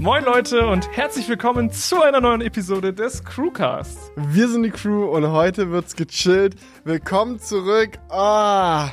[0.00, 4.10] Moin Leute und herzlich willkommen zu einer neuen Episode des Crewcasts.
[4.16, 6.56] Wir sind die Crew und heute wird's gechillt.
[6.84, 7.98] Willkommen zurück.
[8.08, 8.88] Ah,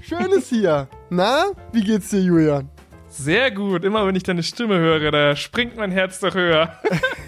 [0.00, 0.88] schön ist hier.
[1.10, 2.70] Na, wie geht's dir, Julian?
[3.10, 3.84] Sehr gut.
[3.84, 6.80] Immer wenn ich deine Stimme höre, da springt mein Herz doch höher.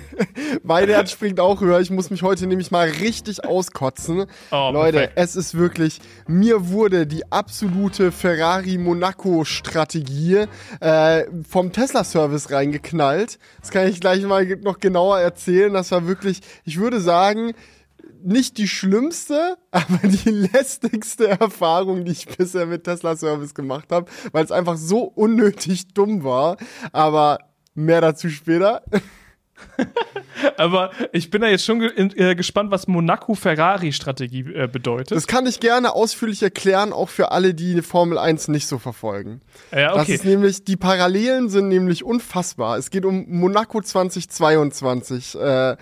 [0.63, 1.81] mein Herz springt auch höher.
[1.81, 4.27] Ich muss mich heute nämlich mal richtig auskotzen.
[4.51, 5.15] Oh, Leute, perfekt.
[5.17, 10.47] es ist wirklich, mir wurde die absolute Ferrari-Monaco-Strategie
[10.81, 13.39] äh, vom Tesla-Service reingeknallt.
[13.61, 15.73] Das kann ich gleich mal noch genauer erzählen.
[15.73, 17.55] Das war wirklich, ich würde sagen,
[18.23, 24.11] nicht die schlimmste, aber die lästigste Erfahrung, die ich bisher mit Tesla Service gemacht habe,
[24.33, 26.57] weil es einfach so unnötig dumm war.
[26.93, 27.39] Aber
[27.75, 28.83] mehr dazu später.
[30.57, 35.17] Aber ich bin da jetzt schon ge äh, gespannt, was Monaco-Ferrari-Strategie äh, bedeutet.
[35.17, 39.41] Das kann ich gerne ausführlich erklären, auch für alle, die Formel 1 nicht so verfolgen.
[39.73, 39.99] Ja, okay.
[39.99, 42.79] Das ist nämlich, die Parallelen sind nämlich unfassbar.
[42.79, 45.39] Es geht um Monaco 2022.
[45.39, 45.77] Äh,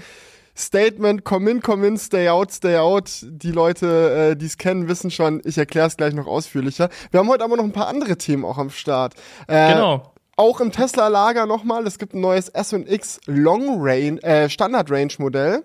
[0.56, 3.10] Statement, come in, come in, stay out, stay out.
[3.22, 6.88] Die Leute, äh, die es kennen, wissen schon, ich erkläre es gleich noch ausführlicher.
[7.10, 9.14] Wir haben heute aber noch ein paar andere Themen auch am Start.
[9.48, 10.14] Äh, genau.
[10.38, 15.64] Auch im Tesla-Lager nochmal, es gibt ein neues S&X Long Range, äh, Standard Range Modell.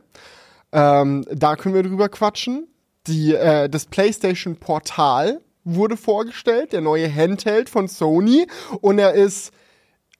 [0.72, 2.70] Ähm, da können wir drüber quatschen.
[3.06, 8.48] Die, äh, das PlayStation Portal wurde vorgestellt, der neue Handheld von Sony.
[8.80, 9.52] Und er ist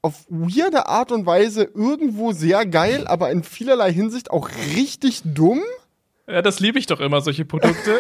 [0.02, 5.62] auf weirde Art und Weise irgendwo sehr geil, aber in vielerlei Hinsicht auch richtig dumm.
[6.28, 8.00] Ja, das liebe ich doch immer, solche Produkte.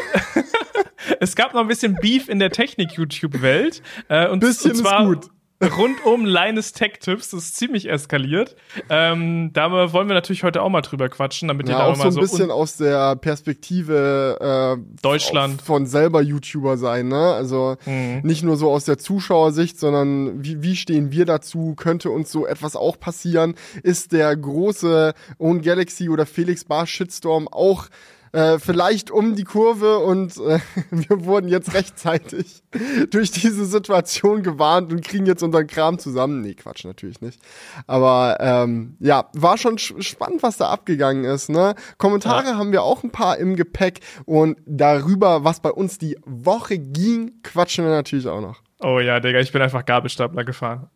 [1.22, 3.82] es gab noch ein bisschen Beef in der Technik-YouTube-Welt.
[4.10, 5.32] Äh, und, bisschen und zwar, ist gut
[5.62, 7.30] rund um Linus Tech Tips.
[7.30, 8.56] Das ist ziemlich eskaliert.
[8.90, 11.98] Ähm, da wollen wir natürlich heute auch mal drüber quatschen, damit ja, ihr da auch
[11.98, 17.34] mal so ein bisschen aus der Perspektive äh, Deutschland von selber YouTuber sein, ne?
[17.34, 18.22] Also mhm.
[18.24, 21.76] nicht nur so aus der Zuschauersicht, sondern wie, wie stehen wir dazu?
[21.76, 23.56] Könnte uns so etwas auch passieren?
[23.84, 27.88] Ist der große Own Galaxy oder Felix Bar Shitstorm auch
[28.34, 30.60] äh, vielleicht um die Kurve und äh,
[30.92, 32.64] wir wurden jetzt rechtzeitig
[33.10, 36.42] durch diese Situation gewarnt und kriegen jetzt unseren Kram zusammen.
[36.42, 37.40] Nee, Quatsch, natürlich nicht.
[37.88, 41.50] Aber ähm, ja, war schon spannend, was da abgegangen ist.
[41.50, 41.76] Ne?
[41.98, 42.58] Kommentare ja.
[42.58, 47.42] haben wir auch ein paar im Gepäck und darüber, was bei uns die Woche ging,
[47.44, 48.62] quatschen wir natürlich auch noch.
[48.84, 50.90] Oh ja, Digga, ich bin einfach Gabelstapler gefahren.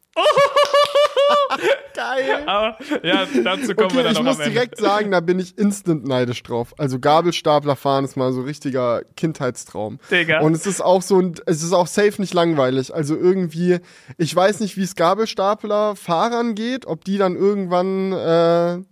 [1.93, 2.43] Geil.
[2.45, 5.57] Aber ja, dazu kommen okay, wir dann ich noch muss direkt sagen, da bin ich
[5.57, 6.73] instant neidisch drauf.
[6.77, 9.99] Also Gabelstapler fahren ist mal so richtiger Kindheitstraum.
[10.11, 10.41] Digga.
[10.41, 12.93] Und es ist auch so, es ist auch safe nicht langweilig.
[12.93, 13.79] Also irgendwie,
[14.17, 18.83] ich weiß nicht, wie es Gabelstapler Fahrern geht, ob die dann irgendwann äh,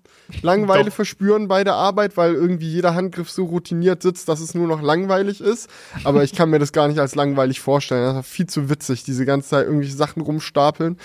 [0.41, 0.93] Langeweile Doch.
[0.93, 4.81] verspüren bei der Arbeit, weil irgendwie jeder Handgriff so routiniert sitzt, dass es nur noch
[4.81, 5.69] langweilig ist.
[6.03, 8.15] Aber ich kann mir das gar nicht als langweilig vorstellen.
[8.15, 10.97] Das ist viel zu witzig, diese ganze Zeit irgendwelche Sachen rumstapeln.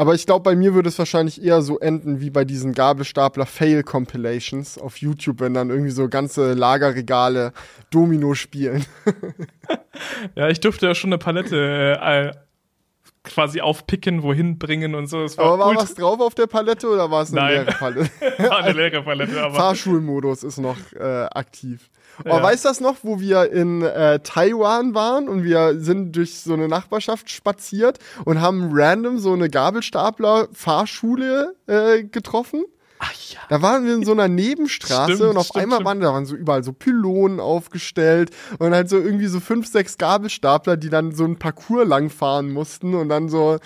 [0.00, 4.78] Aber ich glaube, bei mir würde es wahrscheinlich eher so enden wie bei diesen Gabelstapler-Fail-Compilations
[4.78, 7.52] auf YouTube, wenn dann irgendwie so ganze Lagerregale
[7.90, 8.86] Domino spielen.
[10.36, 12.32] ja, ich durfte ja schon eine Palette äh,
[13.24, 15.18] quasi aufpicken, wohin bringen und so.
[15.18, 17.52] War aber war was drauf auf der Palette oder war es eine Nein.
[17.52, 18.10] leere Palette?
[18.38, 19.54] war eine leere Palette, aber.
[19.54, 21.90] Fahrschulmodus ist noch äh, aktiv.
[22.24, 22.32] Ja.
[22.32, 26.40] Aber weißt du das noch, wo wir in äh, Taiwan waren und wir sind durch
[26.40, 32.64] so eine Nachbarschaft spaziert und haben random so eine Gabelstapler-Fahrschule äh, getroffen?
[33.02, 33.38] Ach ja.
[33.48, 35.86] Da waren wir in so einer Nebenstraße stimmt, und auf stimmt, einmal stimmt.
[35.86, 39.96] waren da waren so überall so Pylonen aufgestellt und halt so irgendwie so fünf, sechs
[39.96, 43.58] Gabelstapler, die dann so ein Parcours langfahren mussten und dann so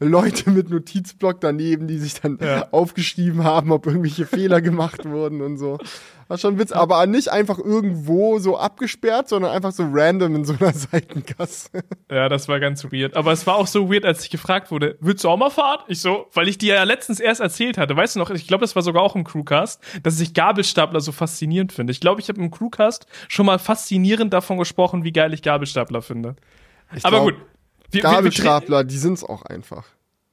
[0.00, 2.66] Leute mit Notizblock daneben, die sich dann ja.
[2.72, 5.78] aufgeschrieben haben, ob irgendwelche Fehler gemacht wurden und so.
[6.30, 10.54] War schon Witz, aber nicht einfach irgendwo so abgesperrt, sondern einfach so random in so
[10.60, 11.70] einer Seitengasse.
[12.08, 13.16] Ja, das war ganz weird.
[13.16, 15.80] Aber es war auch so weird, als ich gefragt wurde, willst du auch mal fahren?
[15.88, 17.96] Ich so, weil ich dir ja letztens erst erzählt hatte.
[17.96, 21.10] Weißt du noch, ich glaube, das war sogar auch im Crewcast, dass ich Gabelstapler so
[21.10, 21.90] faszinierend finde.
[21.90, 26.00] Ich glaube, ich habe im Crewcast schon mal faszinierend davon gesprochen, wie geil ich Gabelstapler
[26.00, 26.36] finde.
[26.94, 27.46] Ich aber glaub, gut.
[27.90, 29.84] Wir, Gabelstapler, wir, wir die sind's auch einfach.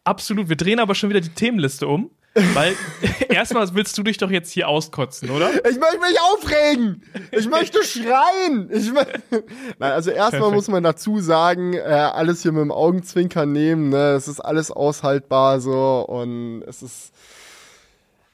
[0.04, 0.48] Absolut.
[0.48, 2.12] Wir drehen aber schon wieder die Themenliste um.
[2.54, 2.76] Weil
[3.30, 5.50] erstmal willst du dich doch jetzt hier auskotzen, oder?
[5.68, 7.04] Ich möchte mich aufregen.
[7.32, 8.70] Ich möchte schreien.
[8.72, 9.02] Ich mö
[9.80, 13.90] Nein, also erstmal muss man dazu sagen, äh, alles hier mit dem Augenzwinkern nehmen.
[13.90, 14.12] Ne?
[14.12, 17.12] Es ist alles aushaltbar so und es ist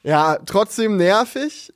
[0.04, 1.72] ja, trotzdem nervig.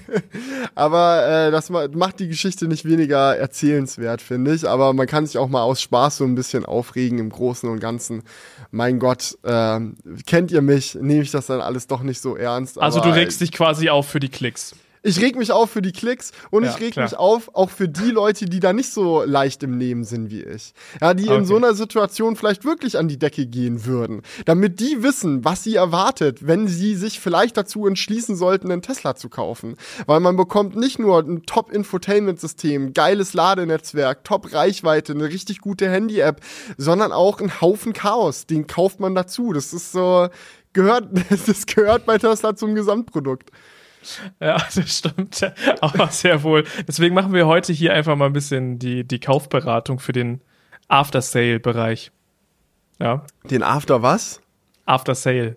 [0.74, 4.68] aber äh, das macht die Geschichte nicht weniger erzählenswert, finde ich.
[4.68, 7.78] Aber man kann sich auch mal aus Spaß so ein bisschen aufregen im Großen und
[7.78, 8.24] Ganzen.
[8.72, 9.78] Mein Gott, äh,
[10.26, 10.96] kennt ihr mich?
[10.96, 12.80] Nehme ich das dann alles doch nicht so ernst.
[12.80, 14.74] Also du regst dich quasi auf für die Klicks.
[15.06, 17.04] Ich reg mich auf für die Klicks und ja, ich reg klar.
[17.04, 20.42] mich auf auch für die Leute, die da nicht so leicht im Leben sind wie
[20.42, 20.74] ich.
[21.00, 21.36] Ja, die okay.
[21.38, 24.22] in so einer Situation vielleicht wirklich an die Decke gehen würden.
[24.44, 29.14] Damit die wissen, was sie erwartet, wenn sie sich vielleicht dazu entschließen sollten, einen Tesla
[29.14, 29.76] zu kaufen.
[30.06, 36.40] Weil man bekommt nicht nur ein Top-Infotainment-System, geiles Ladenetzwerk, Top-Reichweite, eine richtig gute Handy-App,
[36.76, 38.46] sondern auch einen Haufen Chaos.
[38.46, 39.52] Den kauft man dazu.
[39.52, 40.28] Das ist so,
[40.72, 41.08] gehört,
[41.46, 43.50] das gehört bei Tesla zum Gesamtprodukt.
[44.40, 45.52] Ja, das stimmt.
[45.80, 46.64] Aber sehr wohl.
[46.86, 50.40] Deswegen machen wir heute hier einfach mal ein bisschen die, die Kaufberatung für den
[50.88, 52.12] After-Sale-Bereich.
[52.98, 53.24] Ja.
[53.44, 54.40] Den After was?
[54.84, 55.56] After Sale.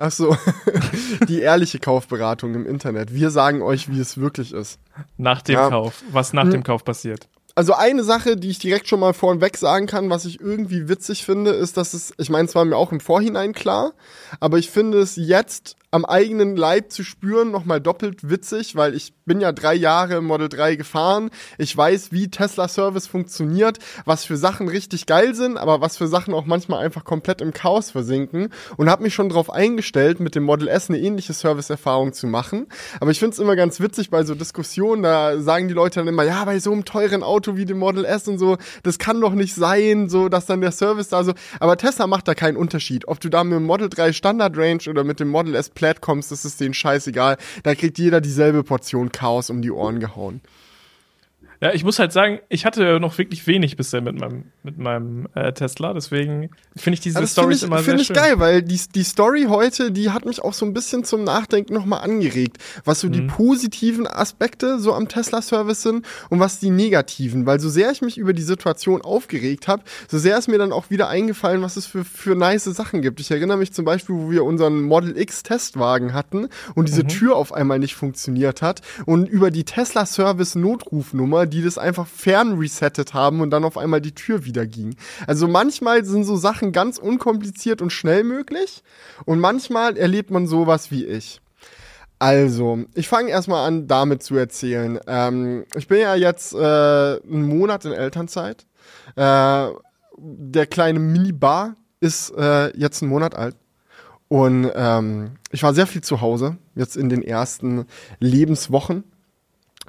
[0.00, 0.36] Ach so,
[1.28, 3.12] die ehrliche Kaufberatung im Internet.
[3.12, 4.78] Wir sagen euch, wie es wirklich ist.
[5.16, 5.68] Nach dem ja.
[5.68, 6.52] Kauf, was nach hm.
[6.52, 7.28] dem Kauf passiert.
[7.56, 11.24] Also eine Sache, die ich direkt schon mal vorweg sagen kann, was ich irgendwie witzig
[11.24, 13.94] finde, ist, dass es, ich meine, es war mir auch im Vorhinein klar,
[14.38, 19.14] aber ich finde es jetzt am eigenen Leib zu spüren, nochmal doppelt witzig, weil ich
[19.24, 21.30] bin ja drei Jahre im Model 3 gefahren.
[21.56, 26.06] Ich weiß, wie Tesla Service funktioniert, was für Sachen richtig geil sind, aber was für
[26.06, 30.34] Sachen auch manchmal einfach komplett im Chaos versinken und habe mich schon darauf eingestellt, mit
[30.34, 32.66] dem Model S eine ähnliche Serviceerfahrung zu machen.
[33.00, 36.08] Aber ich finde es immer ganz witzig bei so Diskussionen, da sagen die Leute dann
[36.08, 39.20] immer, ja, bei so einem teuren Auto wie dem Model S und so, das kann
[39.20, 42.58] doch nicht sein, so, dass dann der Service da so, aber Tesla macht da keinen
[42.58, 45.70] Unterschied, ob du da mit dem Model 3 Standard Range oder mit dem Model S
[45.78, 47.36] Plaid kommst, ist denen scheißegal.
[47.62, 50.40] Da kriegt jeder dieselbe Portion Chaos um die Ohren gehauen.
[51.60, 55.26] Ja, ich muss halt sagen, ich hatte noch wirklich wenig bisher mit meinem, mit meinem
[55.34, 58.80] äh, Tesla, deswegen finde ich diese also Stories immer sehr Finde ich geil, weil die,
[58.94, 63.00] die Story heute, die hat mich auch so ein bisschen zum Nachdenken nochmal angeregt, was
[63.00, 63.12] so mhm.
[63.12, 68.02] die positiven Aspekte so am Tesla-Service sind und was die negativen, weil so sehr ich
[68.02, 71.76] mich über die Situation aufgeregt habe, so sehr ist mir dann auch wieder eingefallen, was
[71.76, 73.18] es für, für nice Sachen gibt.
[73.18, 77.08] Ich erinnere mich zum Beispiel, wo wir unseren Model X Testwagen hatten und diese mhm.
[77.08, 82.58] Tür auf einmal nicht funktioniert hat und über die Tesla-Service Notrufnummer die das einfach fern
[82.58, 84.94] resettet haben und dann auf einmal die Tür wieder ging.
[85.26, 88.82] Also manchmal sind so Sachen ganz unkompliziert und schnell möglich
[89.24, 91.40] und manchmal erlebt man sowas wie ich.
[92.20, 94.98] Also, ich fange erstmal an, damit zu erzählen.
[95.06, 98.66] Ähm, ich bin ja jetzt äh, einen Monat in Elternzeit.
[99.14, 99.68] Äh,
[100.16, 103.54] der kleine Minibar ist äh, jetzt einen Monat alt.
[104.26, 107.86] Und ähm, ich war sehr viel zu Hause, jetzt in den ersten
[108.18, 109.04] Lebenswochen.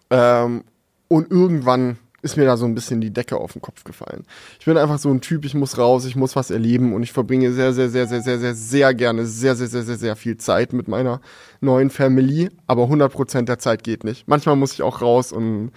[0.09, 0.63] Ähm,
[1.09, 4.25] und irgendwann ist mir da so ein bisschen die Decke auf den Kopf gefallen.
[4.59, 7.11] Ich bin einfach so ein Typ, ich muss raus, ich muss was erleben und ich
[7.11, 10.37] verbringe sehr, sehr, sehr, sehr, sehr, sehr, sehr gerne sehr, sehr, sehr, sehr, sehr viel
[10.37, 11.21] Zeit mit meiner
[11.61, 14.27] neuen Family, aber 100% der Zeit geht nicht.
[14.27, 15.71] Manchmal muss ich auch raus und,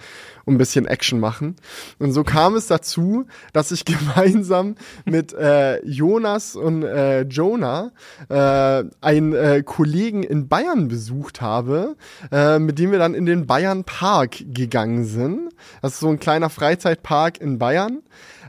[0.45, 1.55] und ein bisschen Action machen.
[1.99, 4.75] Und so kam es dazu, dass ich gemeinsam
[5.05, 7.91] mit äh, Jonas und äh, Jonah
[8.29, 11.95] äh, einen äh, Kollegen in Bayern besucht habe,
[12.31, 15.49] äh, mit dem wir dann in den Bayern Park gegangen sind.
[15.81, 18.01] Das ist so ein kleiner Freizeitpark in Bayern.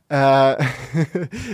[0.09, 0.57] Äh,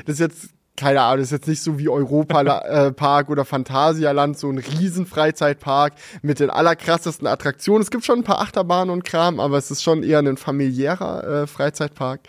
[0.07, 2.41] das ist jetzt keine Ahnung, ist jetzt nicht so wie Europa
[2.87, 7.83] äh, oder Phantasialand, so ein riesen Freizeitpark mit den allerkrassesten Attraktionen.
[7.83, 11.43] Es gibt schon ein paar Achterbahnen und Kram, aber es ist schon eher ein familiärer
[11.43, 12.21] äh, Freizeitpark.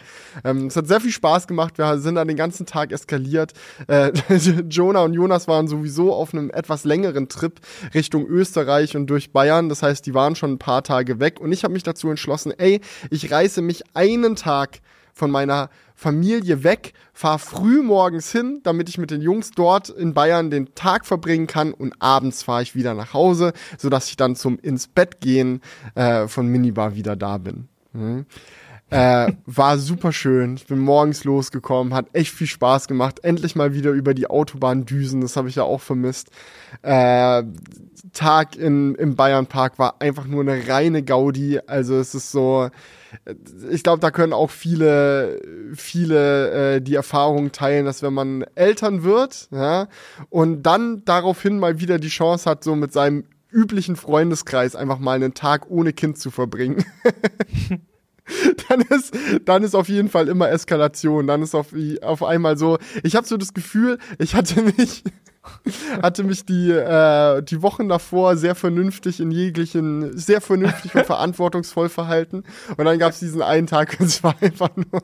[0.43, 1.77] Ähm, es hat sehr viel Spaß gemacht.
[1.77, 3.53] Wir sind dann den ganzen Tag eskaliert.
[3.87, 4.11] Äh,
[4.69, 7.59] Jonah und Jonas waren sowieso auf einem etwas längeren Trip
[7.93, 9.69] Richtung Österreich und durch Bayern.
[9.69, 12.53] Das heißt, die waren schon ein paar Tage weg und ich habe mich dazu entschlossen,
[12.57, 14.79] ey, ich reiße mich einen Tag
[15.13, 15.69] von meiner
[16.01, 20.73] Familie weg, fahre früh morgens hin, damit ich mit den Jungs dort in Bayern den
[20.73, 24.87] Tag verbringen kann und abends fahre ich wieder nach Hause, sodass ich dann zum ins
[24.87, 25.61] Bett gehen
[25.93, 27.67] äh, von Minibar wieder da bin.
[27.93, 28.25] Mhm.
[28.89, 30.55] Äh, war super schön.
[30.55, 33.23] Ich bin morgens losgekommen, hat echt viel Spaß gemacht.
[33.23, 36.31] Endlich mal wieder über die Autobahn düsen, das habe ich ja auch vermisst.
[36.81, 37.43] Äh,
[38.11, 41.59] Tag in, im Bayernpark war einfach nur eine reine Gaudi.
[41.67, 42.71] Also es ist so,
[43.69, 45.41] ich glaube, da können auch viele,
[45.75, 49.87] viele äh, die Erfahrung teilen, dass wenn man Eltern wird, ja,
[50.29, 55.15] und dann daraufhin mal wieder die Chance hat, so mit seinem üblichen Freundeskreis einfach mal
[55.15, 56.85] einen Tag ohne Kind zu verbringen.
[58.69, 59.13] dann ist,
[59.45, 61.27] dann ist auf jeden Fall immer Eskalation.
[61.27, 61.67] Dann ist auf,
[62.01, 65.03] auf einmal so, ich habe so das Gefühl, ich hatte mich,
[66.01, 71.89] hatte mich die, äh, die Wochen davor sehr vernünftig in jeglichen, sehr vernünftig und verantwortungsvoll
[71.89, 72.43] verhalten.
[72.77, 75.01] Und dann gab es diesen einen Tag und es war einfach nur.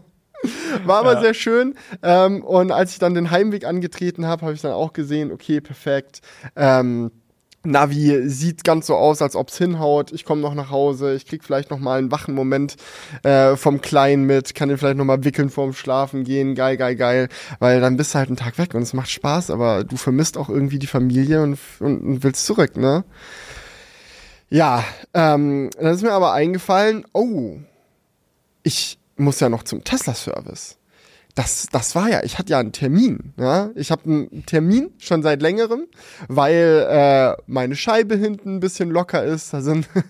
[0.85, 1.21] War aber ja.
[1.21, 1.73] sehr schön.
[2.03, 5.61] Ähm, und als ich dann den Heimweg angetreten habe, habe ich dann auch gesehen, okay,
[5.61, 6.21] perfekt.
[6.55, 7.11] Ähm,
[7.67, 10.11] Navi sieht ganz so aus, als ob's hinhaut.
[10.11, 12.75] Ich komme noch nach Hause, ich krieg vielleicht noch mal einen wachen Moment
[13.23, 16.95] äh, vom Kleinen mit, kann den vielleicht noch mal wickeln vorm Schlafen gehen, geil, geil,
[16.95, 19.97] geil, weil dann bist du halt einen Tag weg und es macht Spaß, aber du
[19.97, 23.03] vermisst auch irgendwie die Familie und, und, und willst zurück, ne?
[24.49, 24.83] Ja,
[25.13, 27.57] ähm, dann ist mir aber eingefallen, oh,
[28.63, 30.77] ich muss ja noch zum Tesla-Service
[31.37, 33.31] das, das war ja, ich hatte ja einen Termin.
[33.37, 33.69] Ja?
[33.75, 35.85] Ich habe einen Termin schon seit längerem,
[36.27, 39.53] weil äh, meine Scheibe hinten ein bisschen locker ist.
[39.53, 39.87] Da sind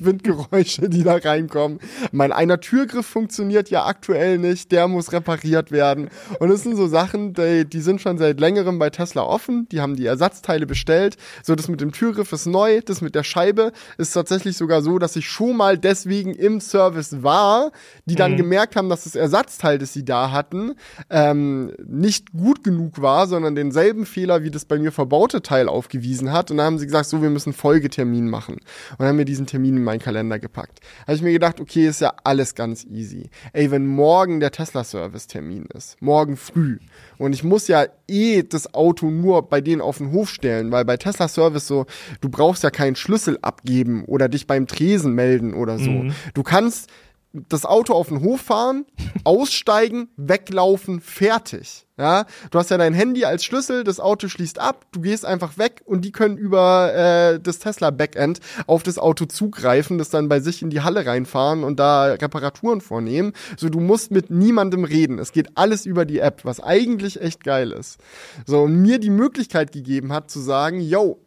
[0.00, 1.78] Windgeräusche, die da reinkommen.
[2.10, 6.08] Mein einer Türgriff funktioniert ja aktuell nicht, der muss repariert werden.
[6.38, 9.68] Und es sind so Sachen, die, die sind schon seit längerem bei Tesla offen.
[9.72, 11.18] Die haben die Ersatzteile bestellt.
[11.42, 14.98] So, das mit dem Türgriff ist neu, das mit der Scheibe ist tatsächlich sogar so,
[14.98, 17.72] dass ich schon mal deswegen im Service war,
[18.06, 18.36] die dann mhm.
[18.38, 20.61] gemerkt haben, dass das Ersatzteil, das sie da hatten,
[21.10, 26.32] ähm, nicht gut genug war, sondern denselben Fehler wie das bei mir verbaute Teil aufgewiesen
[26.32, 26.50] hat.
[26.50, 28.56] Und dann haben sie gesagt, so, wir müssen Folgetermin machen.
[28.98, 30.80] Und haben mir diesen Termin in meinen Kalender gepackt.
[31.02, 33.30] Habe ich mir gedacht, okay, ist ja alles ganz easy.
[33.52, 36.78] Ey, wenn morgen der Tesla-Service-Termin ist, morgen früh,
[37.18, 40.84] und ich muss ja eh das Auto nur bei denen auf den Hof stellen, weil
[40.84, 41.86] bei Tesla Service so,
[42.20, 45.90] du brauchst ja keinen Schlüssel abgeben oder dich beim Tresen melden oder so.
[45.90, 46.12] Mhm.
[46.34, 46.90] Du kannst
[47.32, 48.84] das Auto auf den Hof fahren,
[49.24, 51.86] aussteigen, weglaufen, fertig.
[51.98, 55.58] Ja, du hast ja dein Handy als Schlüssel, das Auto schließt ab, du gehst einfach
[55.58, 60.28] weg und die können über äh, das Tesla Backend auf das Auto zugreifen, das dann
[60.28, 63.34] bei sich in die Halle reinfahren und da Reparaturen vornehmen.
[63.56, 65.18] So, du musst mit niemandem reden.
[65.18, 67.98] Es geht alles über die App, was eigentlich echt geil ist.
[68.46, 71.20] So, und mir die Möglichkeit gegeben hat zu sagen, yo,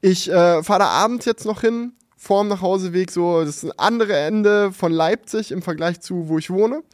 [0.00, 4.92] ich äh, fahre da abends jetzt noch hin, vorm Nachhauseweg so das andere Ende von
[4.92, 6.84] Leipzig im Vergleich zu, wo ich wohne.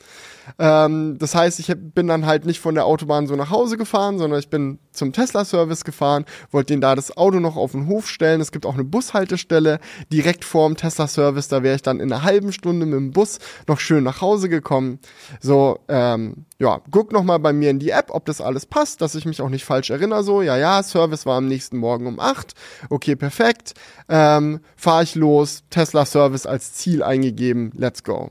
[0.59, 4.19] Ähm, das heißt, ich bin dann halt nicht von der Autobahn so nach Hause gefahren,
[4.19, 8.09] sondern ich bin zum Tesla-Service gefahren, wollte den da das Auto noch auf den Hof
[8.09, 8.41] stellen.
[8.41, 9.79] Es gibt auch eine Bushaltestelle
[10.13, 11.49] direkt vorm Tesla-Service.
[11.49, 14.49] Da wäre ich dann in einer halben Stunde mit dem Bus noch schön nach Hause
[14.49, 14.99] gekommen.
[15.41, 19.01] So, ähm, ja, guck noch mal bei mir in die App, ob das alles passt,
[19.01, 20.23] dass ich mich auch nicht falsch erinnere.
[20.25, 22.55] So, ja, ja, Service war am nächsten Morgen um acht.
[22.91, 23.75] Okay, perfekt.
[24.09, 27.73] Ähm, Fahre ich los, Tesla-Service als Ziel eingegeben.
[27.75, 28.31] Let's go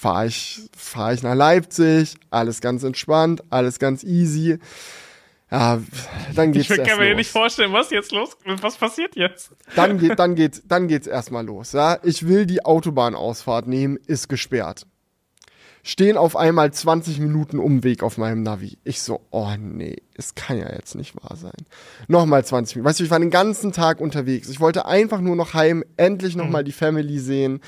[0.00, 4.58] fahre ich, fahr ich nach Leipzig, alles ganz entspannt, alles ganz easy.
[5.50, 5.80] Ja,
[6.34, 7.16] dann geht's Ich kann mir los.
[7.16, 9.50] nicht vorstellen, was jetzt los, was passiert jetzt?
[9.76, 11.98] Dann geht, dann geht's, dann geht's erstmal los, ja.
[12.02, 14.86] Ich will die Autobahnausfahrt nehmen, ist gesperrt.
[15.82, 18.78] Stehen auf einmal 20 Minuten Umweg auf meinem Navi.
[18.84, 21.66] Ich so, oh nee, es kann ja jetzt nicht wahr sein.
[22.06, 22.88] Nochmal 20 Minuten.
[22.88, 24.48] Weißt du, ich war den ganzen Tag unterwegs.
[24.48, 26.66] Ich wollte einfach nur noch heim, endlich nochmal mhm.
[26.66, 27.60] die Family sehen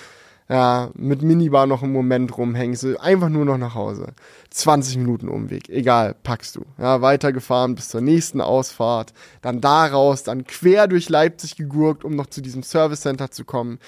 [0.52, 4.08] ja, mit Minibar noch einen Moment rumhängst, einfach nur noch nach Hause.
[4.50, 6.66] 20 Minuten Umweg, egal, packst du.
[6.76, 12.26] Ja, weitergefahren bis zur nächsten Ausfahrt, dann daraus, dann quer durch Leipzig gegurkt, um noch
[12.26, 13.78] zu diesem Service Center zu kommen.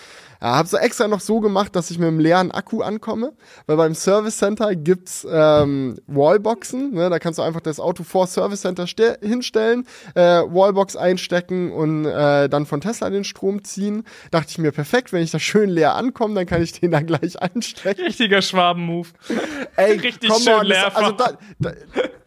[0.45, 3.33] Ja, hab's so extra noch so gemacht, dass ich mit einem leeren Akku ankomme,
[3.67, 7.09] weil beim Service Center gibt's ähm, Wallboxen, ne?
[7.09, 8.85] da kannst du einfach das Auto vor Service Center
[9.23, 14.05] hinstellen, äh, Wallbox einstecken und äh, dann von Tesla den Strom ziehen.
[14.33, 17.07] Dachte ich mir, perfekt, wenn ich da schön leer ankomme, dann kann ich den dann
[17.07, 18.05] gleich anstecken.
[18.05, 19.09] Richtiger Schwaben-Move.
[19.77, 20.91] Ey, Richtig schön on, leer.
[20.93, 21.73] Das, also da, da,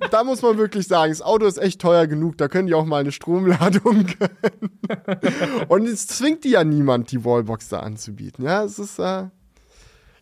[0.10, 2.86] da, muss man wirklich sagen, das Auto ist echt teuer genug, da können die auch
[2.86, 5.68] mal eine Stromladung gönnen.
[5.68, 8.46] Und es zwingt die ja niemand, die Wallbox da anzubieten anzubieten.
[8.46, 9.26] Ja, es ist, äh,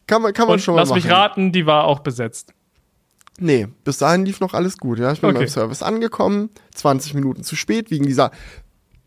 [0.08, 1.02] kann man, kann man Und schon mal lass machen.
[1.04, 2.54] mich raten, die war auch besetzt.
[3.38, 5.00] Nee, bis dahin lief noch alles gut.
[5.00, 5.40] Ja, ich bin okay.
[5.40, 8.32] beim Service angekommen, 20 Minuten zu spät wegen dieser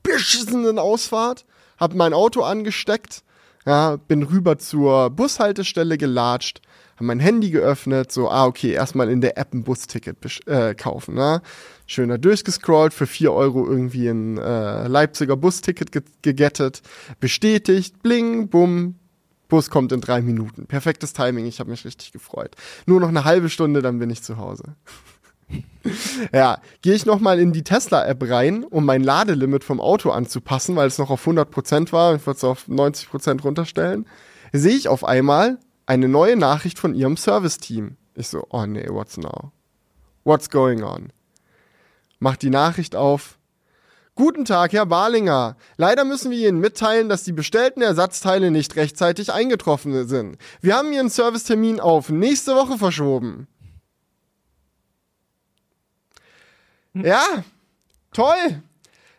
[0.02, 1.46] beschissenen Ausfahrt,
[1.78, 3.22] hab mein Auto angesteckt,
[3.64, 6.60] ja, bin rüber zur Bushaltestelle gelatscht,
[6.98, 11.14] hab mein Handy geöffnet, so, ah, okay, erstmal in der App ein Busticket äh, kaufen,
[11.14, 11.42] ne?
[11.86, 16.82] Schöner durchgescrollt, für vier Euro irgendwie ein äh, Leipziger Busticket ge gegettet,
[17.20, 18.96] bestätigt, bling, bumm,
[19.46, 20.66] Bus kommt in drei Minuten.
[20.66, 22.56] Perfektes Timing, ich habe mich richtig gefreut.
[22.86, 24.74] Nur noch eine halbe Stunde, dann bin ich zu Hause.
[26.32, 30.88] ja, gehe ich nochmal in die Tesla-App rein, um mein Ladelimit vom Auto anzupassen, weil
[30.88, 32.16] es noch auf 100% war.
[32.16, 34.06] Ich wollte es auf 90% runterstellen.
[34.52, 35.58] Sehe ich auf einmal
[35.88, 37.96] eine neue Nachricht von ihrem Service-Team.
[38.14, 39.52] Ich so, oh nee, what's now?
[40.22, 41.12] What's going on?
[42.18, 43.38] Mach die Nachricht auf.
[44.14, 45.56] Guten Tag, Herr Barlinger.
[45.78, 50.36] Leider müssen wir Ihnen mitteilen, dass die bestellten Ersatzteile nicht rechtzeitig eingetroffen sind.
[50.60, 53.48] Wir haben Ihren Servicetermin auf nächste Woche verschoben.
[56.92, 57.04] Hm.
[57.06, 57.44] Ja,
[58.12, 58.62] toll.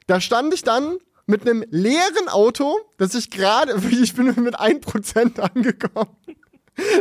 [0.06, 5.40] Da stand ich dann mit einem leeren Auto, das ich gerade, ich bin mit 1%
[5.40, 6.16] angekommen.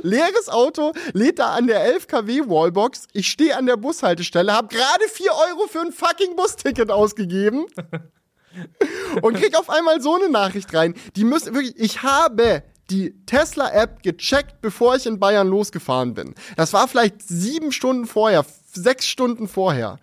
[0.03, 3.07] Leeres Auto, lädt da an der 11 kW Wallbox.
[3.13, 7.67] Ich stehe an der Bushaltestelle, habe gerade 4 Euro für ein fucking Busticket ausgegeben.
[9.23, 10.95] und krieg auf einmal so eine Nachricht rein.
[11.17, 16.35] Die müssen wirklich, ich habe die Tesla-App gecheckt, bevor ich in Bayern losgefahren bin.
[16.57, 19.99] Das war vielleicht sieben Stunden vorher, sechs Stunden vorher.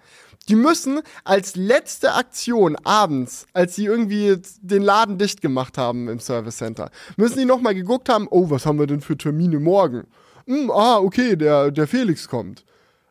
[0.47, 6.19] Die müssen als letzte Aktion abends, als sie irgendwie den Laden dicht gemacht haben im
[6.19, 10.05] Service Center, müssen die nochmal geguckt haben, oh, was haben wir denn für Termine morgen?
[10.45, 12.63] Hm, ah, okay, der, der Felix kommt.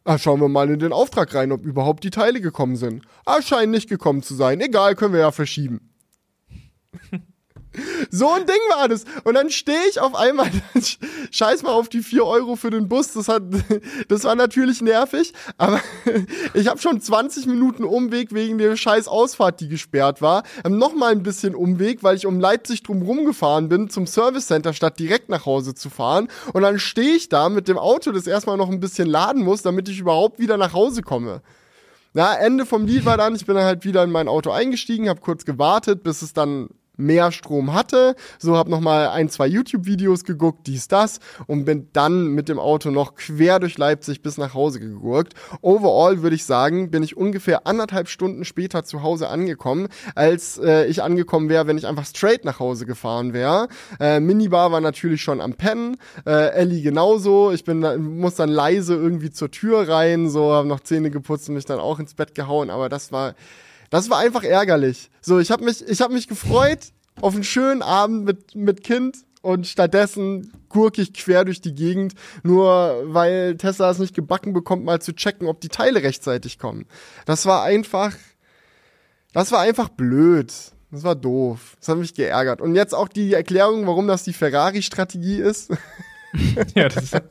[0.05, 3.05] Ah, schauen wir mal in den Auftrag rein, ob überhaupt die Teile gekommen sind.
[3.25, 4.61] Ah, scheinen nicht gekommen zu sein.
[4.61, 5.91] Egal, können wir ja verschieben.
[8.11, 9.05] So ein Ding war das.
[9.25, 10.51] Und dann stehe ich auf einmal,
[11.31, 13.13] scheiß mal auf die 4 Euro für den Bus.
[13.13, 13.43] Das, hat,
[14.09, 15.81] das war natürlich nervig, aber
[16.55, 20.45] ich habe schon 20 Minuten Umweg wegen der scheiß Ausfahrt, die gesperrt war.
[20.69, 24.99] Nochmal ein bisschen Umweg, weil ich um Leipzig drumherum gefahren bin zum Service Center, statt
[24.99, 26.29] direkt nach Hause zu fahren.
[26.53, 29.63] Und dann stehe ich da mit dem Auto, das erstmal noch ein bisschen laden muss,
[29.63, 31.43] damit ich überhaupt wieder nach Hause komme.
[32.13, 35.09] Na, Ende vom Lied war dann, ich bin dann halt wieder in mein Auto eingestiegen,
[35.09, 38.15] habe kurz gewartet, bis es dann mehr Strom hatte.
[38.39, 42.59] So habe noch mal ein, zwei YouTube-Videos geguckt, dies, das und bin dann mit dem
[42.59, 45.35] Auto noch quer durch Leipzig bis nach Hause gegurkt.
[45.61, 50.87] Overall würde ich sagen, bin ich ungefähr anderthalb Stunden später zu Hause angekommen, als äh,
[50.87, 53.69] ich angekommen wäre, wenn ich einfach straight nach Hause gefahren wäre.
[54.01, 55.97] Äh, Minibar war natürlich schon am Pennen,
[56.27, 57.53] äh, Ellie genauso.
[57.53, 57.85] Ich bin
[58.19, 61.81] muss dann leise irgendwie zur Tür rein, so habe noch Zähne geputzt und mich dann
[61.81, 63.35] auch ins Bett gehauen, aber das war
[63.95, 65.11] das war einfach ärgerlich.
[65.21, 69.19] So, ich habe mich, ich habe mich gefreut auf einen schönen Abend mit, mit Kind
[69.41, 74.85] und stattdessen gurke ich quer durch die Gegend, nur weil Tesla es nicht gebacken bekommt,
[74.85, 76.87] mal zu checken, ob die Teile rechtzeitig kommen.
[77.25, 78.15] Das war einfach,
[79.33, 80.53] das war einfach blöd.
[80.91, 81.77] Das war doof.
[81.79, 82.61] Das hat mich geärgert.
[82.61, 85.71] Und jetzt auch die Erklärung, warum das die Ferrari-Strategie ist.
[86.75, 87.23] ja, das ist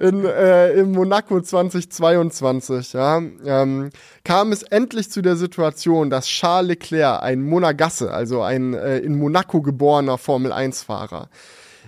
[0.00, 3.90] in, äh, in Monaco 2022 ja, ähm,
[4.24, 9.18] kam es endlich zu der Situation, dass Charles Leclerc, ein Monegasse, also ein äh, in
[9.18, 11.28] Monaco geborener Formel-1-Fahrer,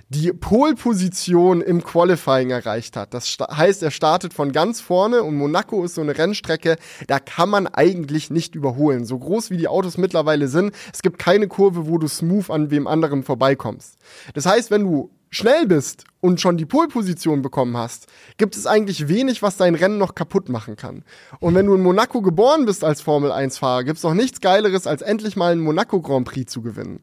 [0.08, 3.12] die Pole-Position im Qualifying erreicht hat.
[3.12, 6.76] Das heißt, er startet von ganz vorne und Monaco ist so eine Rennstrecke,
[7.08, 9.04] da kann man eigentlich nicht überholen.
[9.04, 12.70] So groß wie die Autos mittlerweile sind, es gibt keine Kurve, wo du smooth an
[12.70, 13.96] wem anderem vorbeikommst.
[14.34, 18.06] Das heißt, wenn du schnell bist und schon die Polposition bekommen hast,
[18.38, 21.04] gibt es eigentlich wenig, was dein Rennen noch kaputt machen kann.
[21.40, 24.86] Und wenn du in Monaco geboren bist als Formel 1-Fahrer, gibt es noch nichts Geileres,
[24.86, 27.00] als endlich mal einen Monaco Grand Prix zu gewinnen.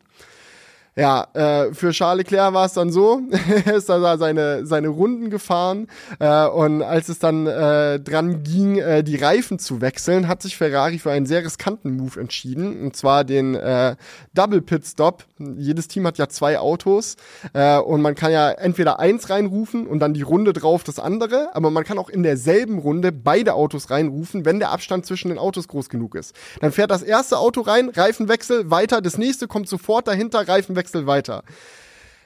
[0.95, 3.19] Ja, äh, für Charles Leclerc war es dann so,
[3.65, 5.87] er ist da seine, seine Runden gefahren
[6.19, 10.55] äh, und als es dann äh, dran ging, äh, die Reifen zu wechseln, hat sich
[10.55, 13.95] Ferrari für einen sehr riskanten Move entschieden und zwar den äh,
[14.35, 15.23] Double Pit Stop.
[15.57, 17.15] Jedes Team hat ja zwei Autos
[17.53, 21.55] äh, und man kann ja entweder eins reinrufen und dann die Runde drauf das andere,
[21.55, 25.39] aber man kann auch in derselben Runde beide Autos reinrufen, wenn der Abstand zwischen den
[25.39, 26.35] Autos groß genug ist.
[26.61, 31.07] Dann fährt das erste Auto rein, Reifenwechsel, weiter, das nächste kommt sofort dahinter, Reifenwechsel Wechsel
[31.07, 31.43] weiter.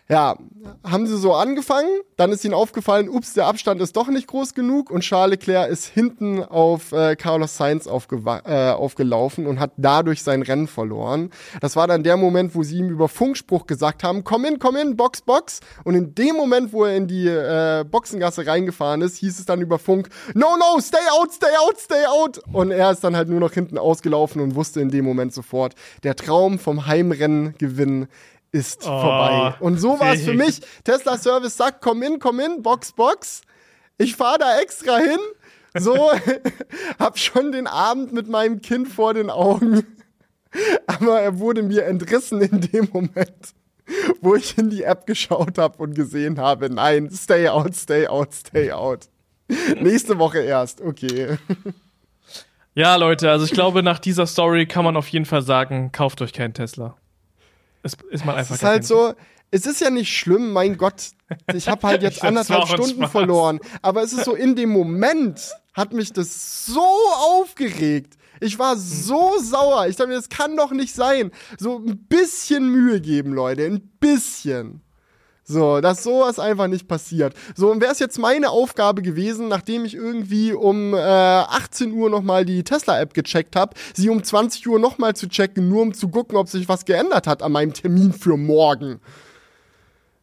[0.10, 0.38] Ja,
[0.86, 4.54] haben sie so angefangen, dann ist ihnen aufgefallen, ups, der Abstand ist doch nicht groß
[4.54, 10.24] genug und Charles Leclerc ist hinten auf äh, Carlos Sainz äh, aufgelaufen und hat dadurch
[10.24, 11.30] sein Rennen verloren.
[11.60, 14.78] Das war dann der Moment, wo sie ihm über Funkspruch gesagt haben, komm in, komm
[14.78, 15.60] in, Box, Box.
[15.84, 19.60] Und in dem Moment, wo er in die äh, Boxengasse reingefahren ist, hieß es dann
[19.60, 22.40] über Funk, no, no, stay out, stay out, stay out.
[22.54, 25.76] Und er ist dann halt nur noch hinten ausgelaufen und wusste in dem Moment sofort,
[26.04, 28.08] der Traum vom Heimrennen gewinnen
[28.52, 29.56] ist oh, vorbei.
[29.60, 30.62] Und so war es für mich.
[30.84, 33.42] Tesla Service sagt, komm in, komm in, Box, Box.
[33.98, 35.20] Ich fahre da extra hin.
[35.78, 36.12] So,
[37.00, 39.86] hab schon den Abend mit meinem Kind vor den Augen.
[40.88, 43.54] Aber er wurde mir entrissen in dem Moment,
[44.22, 48.34] wo ich in die App geschaut habe und gesehen habe, nein, stay out, stay out,
[48.34, 49.10] stay out.
[49.80, 51.38] Nächste Woche erst, okay.
[52.74, 56.22] Ja, Leute, also ich glaube, nach dieser Story kann man auf jeden Fall sagen, kauft
[56.22, 56.96] euch keinen Tesla.
[57.84, 58.56] Ist, ist man einfach.
[58.56, 59.14] Es ist halt so,
[59.52, 61.12] es ist ja nicht schlimm, mein Gott.
[61.54, 63.12] Ich habe halt jetzt anderthalb Stunden Spaß.
[63.12, 63.60] verloren.
[63.82, 66.86] Aber es ist so, in dem Moment hat mich das so
[67.18, 68.18] aufgeregt.
[68.40, 69.44] Ich war so hm.
[69.44, 69.88] sauer.
[69.88, 71.32] Ich dachte mir, das kann doch nicht sein.
[71.58, 73.66] So ein bisschen Mühe geben, Leute.
[73.66, 74.82] Ein bisschen.
[75.50, 77.34] So, dass sowas einfach nicht passiert.
[77.56, 82.10] So, und wäre es jetzt meine Aufgabe gewesen, nachdem ich irgendwie um äh, 18 Uhr
[82.10, 86.10] nochmal die Tesla-App gecheckt habe, sie um 20 Uhr nochmal zu checken, nur um zu
[86.10, 89.00] gucken, ob sich was geändert hat an meinem Termin für morgen.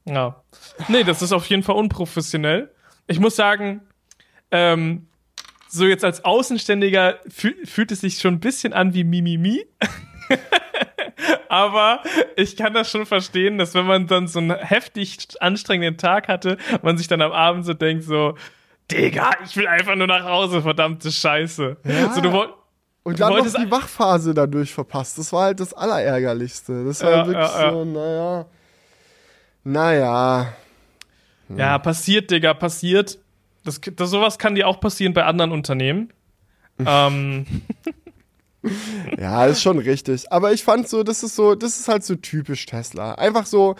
[0.04, 0.42] Ja.
[0.88, 2.70] Nee, das ist auf jeden Fall unprofessionell.
[3.06, 3.80] Ich muss sagen,
[4.50, 5.06] ähm,
[5.70, 9.64] so jetzt als Außenständiger fühl, fühlt es sich schon ein bisschen an wie Mimimi.
[11.48, 12.00] Aber
[12.36, 16.56] ich kann das schon verstehen, dass wenn man dann so einen heftig anstrengenden Tag hatte,
[16.82, 18.34] man sich dann am Abend so denkt, so,
[18.90, 21.76] Digga, ich will einfach nur nach Hause, verdammte Scheiße.
[21.84, 22.12] Ja.
[22.12, 22.46] So, du,
[23.04, 25.18] und dann noch die Wachphase dadurch verpasst.
[25.18, 26.84] Das war halt das Allerärgerlichste.
[26.84, 27.70] Das war ja, wirklich ja, ja.
[27.70, 28.46] so, naja.
[29.62, 30.52] Naja.
[31.54, 33.18] Ja, passiert, Digga, passiert.
[33.64, 36.12] Das, das, sowas kann dir auch passieren bei anderen Unternehmen.
[36.78, 37.46] ähm.
[39.18, 40.30] ja, ist schon richtig.
[40.32, 43.14] Aber ich fand so, das ist so, das ist halt so typisch Tesla.
[43.14, 43.76] Einfach so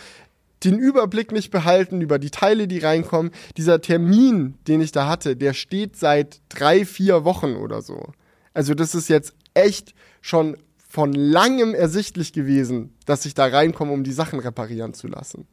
[0.65, 3.33] den Überblick nicht behalten über die Teile, die reinkommen.
[3.57, 8.13] Dieser Termin, den ich da hatte, der steht seit drei, vier Wochen oder so.
[8.55, 10.57] Also das ist jetzt echt schon
[10.89, 15.47] von langem ersichtlich gewesen, dass ich da reinkomme, um die Sachen reparieren zu lassen.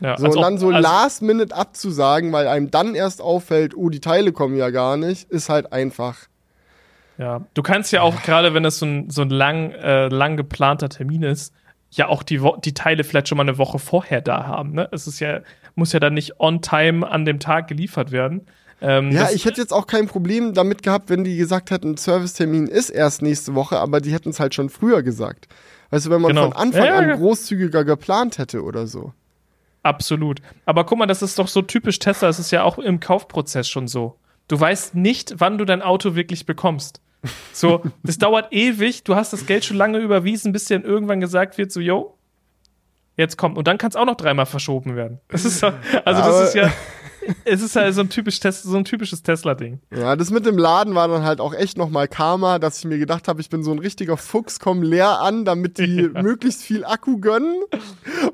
[0.00, 3.88] Ja, so, und dann so also last minute abzusagen, weil einem dann erst auffällt, oh,
[3.88, 6.28] die Teile kommen ja gar nicht, ist halt einfach.
[7.18, 10.36] Ja, du kannst ja auch, gerade wenn das so ein, so ein lang, äh, lang
[10.36, 11.54] geplanter Termin ist,
[11.90, 14.72] ja auch die, die Teile vielleicht schon mal eine Woche vorher da haben.
[14.72, 14.88] Ne?
[14.90, 15.40] Es ist ja,
[15.74, 18.42] muss ja dann nicht on time an dem Tag geliefert werden.
[18.80, 22.66] Ähm, ja, ich hätte jetzt auch kein Problem damit gehabt, wenn die gesagt hätten, Servicetermin
[22.66, 25.48] ist erst nächste Woche, aber die hätten es halt schon früher gesagt.
[25.90, 26.50] Weißt du, wenn man genau.
[26.50, 29.12] von Anfang ja, ja, an großzügiger geplant hätte oder so.
[29.82, 30.40] Absolut.
[30.66, 33.68] Aber guck mal, das ist doch so typisch Tesla, es ist ja auch im Kaufprozess
[33.68, 34.16] schon so.
[34.48, 37.00] Du weißt nicht, wann du dein Auto wirklich bekommst.
[37.52, 41.20] So, das dauert ewig, du hast das Geld schon lange überwiesen, bis dir dann irgendwann
[41.20, 42.18] gesagt wird, so, yo,
[43.16, 43.56] jetzt kommt.
[43.56, 45.20] Und dann kann es auch noch dreimal verschoben werden.
[45.28, 46.70] Das ist, also das ist ja,
[47.44, 49.80] es ist halt so ein, typisch so ein typisches Tesla-Ding.
[49.94, 52.98] Ja, das mit dem Laden war dann halt auch echt nochmal Karma, dass ich mir
[52.98, 56.22] gedacht habe, ich bin so ein richtiger Fuchs, komm leer an, damit die ja.
[56.22, 57.62] möglichst viel Akku gönnen.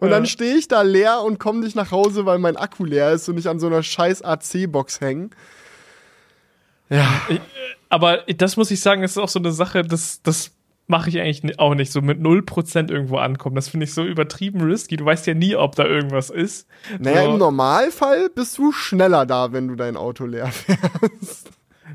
[0.01, 0.15] Und ja.
[0.15, 3.29] dann stehe ich da leer und komme nicht nach Hause, weil mein Akku leer ist
[3.29, 5.31] und ich an so einer scheiß AC-Box hänge.
[6.91, 7.09] Ja.
[7.89, 10.53] Aber das muss ich sagen, ist auch so eine Sache, das, das
[10.87, 13.55] mache ich eigentlich auch nicht so mit 0% irgendwo ankommen.
[13.55, 14.97] Das finde ich so übertrieben risky.
[14.97, 16.67] Du weißt ja nie, ob da irgendwas ist.
[16.99, 17.33] Naja, so.
[17.33, 21.51] im Normalfall bist du schneller da, wenn du dein Auto leer fährst.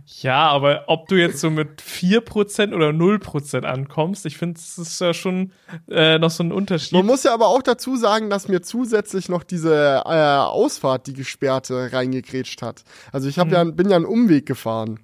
[0.05, 4.99] Ja, aber ob du jetzt so mit 4% oder 0% ankommst, ich finde, das ist
[5.01, 5.51] ja schon
[5.89, 6.93] äh, noch so ein Unterschied.
[6.93, 11.13] Man muss ja aber auch dazu sagen, dass mir zusätzlich noch diese äh, Ausfahrt, die
[11.13, 12.84] gesperrte, reingekrätscht hat.
[13.12, 14.99] Also ich hab ja, bin ja einen Umweg gefahren.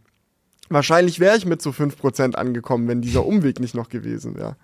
[0.69, 4.55] Wahrscheinlich wäre ich mit so 5% angekommen, wenn dieser Umweg nicht noch gewesen wäre.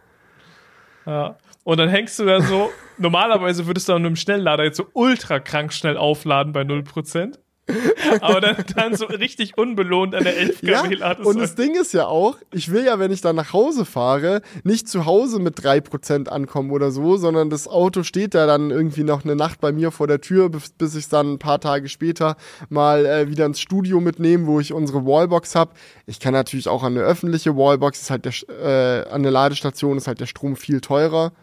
[1.05, 1.37] Ja.
[1.63, 5.39] Und dann hängst du da so, normalerweise würdest du an einem Schnelllader jetzt so ultra
[5.39, 7.37] krank schnell aufladen bei 0%.
[8.21, 11.93] Aber dann, dann so richtig unbelohnt an der 11 kW ja, Und das Ding ist
[11.93, 15.59] ja auch, ich will ja, wenn ich dann nach Hause fahre, nicht zu Hause mit
[15.59, 19.71] 3% ankommen oder so, sondern das Auto steht da dann irgendwie noch eine Nacht bei
[19.71, 22.37] mir vor der Tür, bis, bis ich dann ein paar Tage später
[22.69, 25.71] mal äh, wieder ins Studio mitnehme, wo ich unsere Wallbox habe.
[26.05, 29.97] Ich kann natürlich auch an eine öffentliche Wallbox, ist halt der, äh, an eine Ladestation
[29.97, 31.33] ist halt der Strom viel teurer.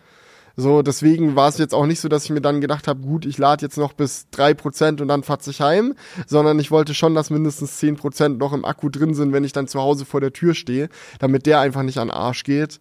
[0.57, 3.27] So, deswegen war es jetzt auch nicht so, dass ich mir dann gedacht habe, gut,
[3.27, 5.95] ich lade jetzt noch bis drei Prozent und dann fatze ich heim,
[6.27, 9.53] sondern ich wollte schon, dass mindestens zehn Prozent noch im Akku drin sind, wenn ich
[9.53, 10.89] dann zu Hause vor der Tür stehe,
[11.19, 12.81] damit der einfach nicht an Arsch geht.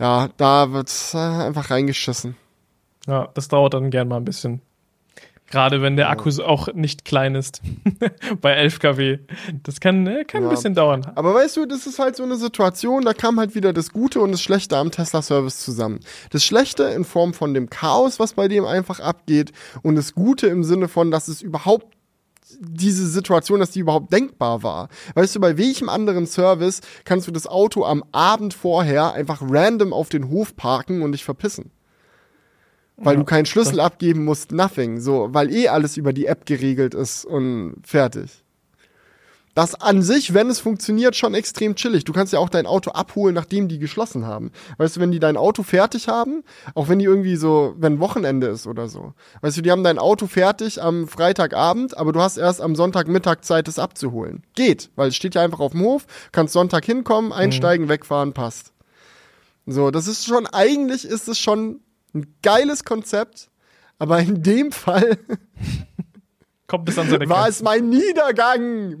[0.00, 2.36] Ja, da wird äh, einfach reingeschissen.
[3.06, 4.60] Ja, das dauert dann gern mal ein bisschen.
[5.52, 7.60] Gerade wenn der Akku auch nicht klein ist.
[8.40, 9.18] Bei 11 kW.
[9.62, 10.48] Das kann, äh, kann ja.
[10.48, 11.06] ein bisschen dauern.
[11.14, 14.20] Aber weißt du, das ist halt so eine Situation, da kam halt wieder das Gute
[14.20, 16.00] und das Schlechte am Tesla-Service zusammen.
[16.30, 20.46] Das Schlechte in Form von dem Chaos, was bei dem einfach abgeht, und das Gute
[20.46, 21.86] im Sinne von, dass es überhaupt
[22.58, 24.88] diese Situation, dass die überhaupt denkbar war.
[25.14, 29.92] Weißt du, bei welchem anderen Service kannst du das Auto am Abend vorher einfach random
[29.92, 31.72] auf den Hof parken und dich verpissen?
[32.96, 35.00] Weil ja, du keinen Schlüssel abgeben musst, nothing.
[35.00, 38.42] So, weil eh alles über die App geregelt ist und fertig.
[39.54, 42.04] Das an sich, wenn es funktioniert, schon extrem chillig.
[42.04, 44.50] Du kannst ja auch dein Auto abholen, nachdem die geschlossen haben.
[44.78, 46.42] Weißt du, wenn die dein Auto fertig haben,
[46.74, 49.12] auch wenn die irgendwie so, wenn Wochenende ist oder so.
[49.42, 53.42] Weißt du, die haben dein Auto fertig am Freitagabend, aber du hast erst am Sonntagmittag
[53.42, 54.42] Zeit, es abzuholen.
[54.54, 57.90] Geht, weil es steht ja einfach auf dem Hof, kannst Sonntag hinkommen, einsteigen, mhm.
[57.90, 58.72] wegfahren, passt.
[59.66, 61.80] So, das ist schon, eigentlich ist es schon
[62.14, 63.50] ein geiles Konzept,
[63.98, 65.18] aber in dem Fall
[66.66, 68.96] kommt es an seine war es mein Niedergang.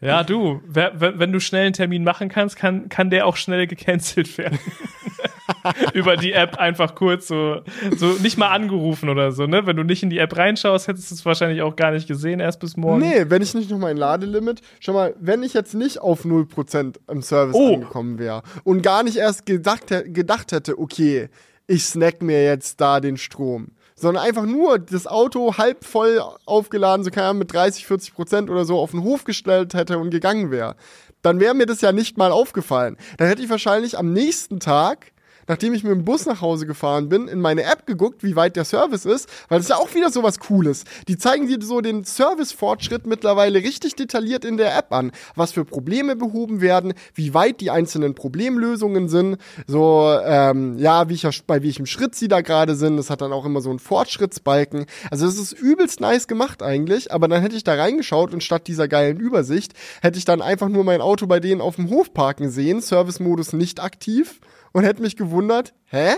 [0.00, 3.66] ja, du, wer, wenn du schnell einen Termin machen kannst, kann, kann der auch schnell
[3.66, 4.58] gecancelt werden.
[5.94, 7.60] Über die App einfach kurz so,
[7.96, 9.66] so nicht mal angerufen oder so, ne?
[9.66, 12.40] Wenn du nicht in die App reinschaust, hättest du es wahrscheinlich auch gar nicht gesehen,
[12.40, 13.00] erst bis morgen.
[13.00, 16.96] Nee, wenn ich nicht noch mein Ladelimit, schau mal, wenn ich jetzt nicht auf 0%
[17.10, 17.74] im Service oh.
[17.74, 21.28] angekommen wäre und gar nicht erst gedacht, gedacht hätte, okay,
[21.66, 27.04] ich snack mir jetzt da den Strom, sondern einfach nur das Auto halb voll aufgeladen,
[27.04, 30.50] so kann mit 30, 40 Prozent oder so auf den Hof gestellt hätte und gegangen
[30.50, 30.76] wäre,
[31.22, 32.96] dann wäre mir das ja nicht mal aufgefallen.
[33.18, 35.12] Dann hätte ich wahrscheinlich am nächsten Tag
[35.48, 38.56] nachdem ich mit dem Bus nach Hause gefahren bin, in meine App geguckt, wie weit
[38.56, 40.84] der Service ist, weil das ist ja auch wieder so was Cooles.
[41.08, 45.64] Die zeigen dir so den Servicefortschritt mittlerweile richtig detailliert in der App an, was für
[45.64, 51.62] Probleme behoben werden, wie weit die einzelnen Problemlösungen sind, so, ähm, ja, wie ich, bei
[51.62, 52.96] welchem Schritt sie da gerade sind.
[52.96, 54.86] Das hat dann auch immer so einen Fortschrittsbalken.
[55.10, 58.66] Also es ist übelst nice gemacht eigentlich, aber dann hätte ich da reingeschaut und statt
[58.66, 62.12] dieser geilen Übersicht hätte ich dann einfach nur mein Auto bei denen auf dem Hof
[62.12, 64.40] parken sehen, Service-Modus nicht aktiv
[64.76, 66.16] und hätte mich gewundert, hä?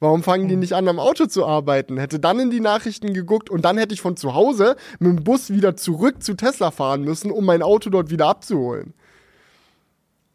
[0.00, 0.60] Warum fangen die hm.
[0.60, 1.96] nicht an, am Auto zu arbeiten?
[1.96, 5.22] Hätte dann in die Nachrichten geguckt und dann hätte ich von zu Hause mit dem
[5.22, 8.94] Bus wieder zurück zu Tesla fahren müssen, um mein Auto dort wieder abzuholen.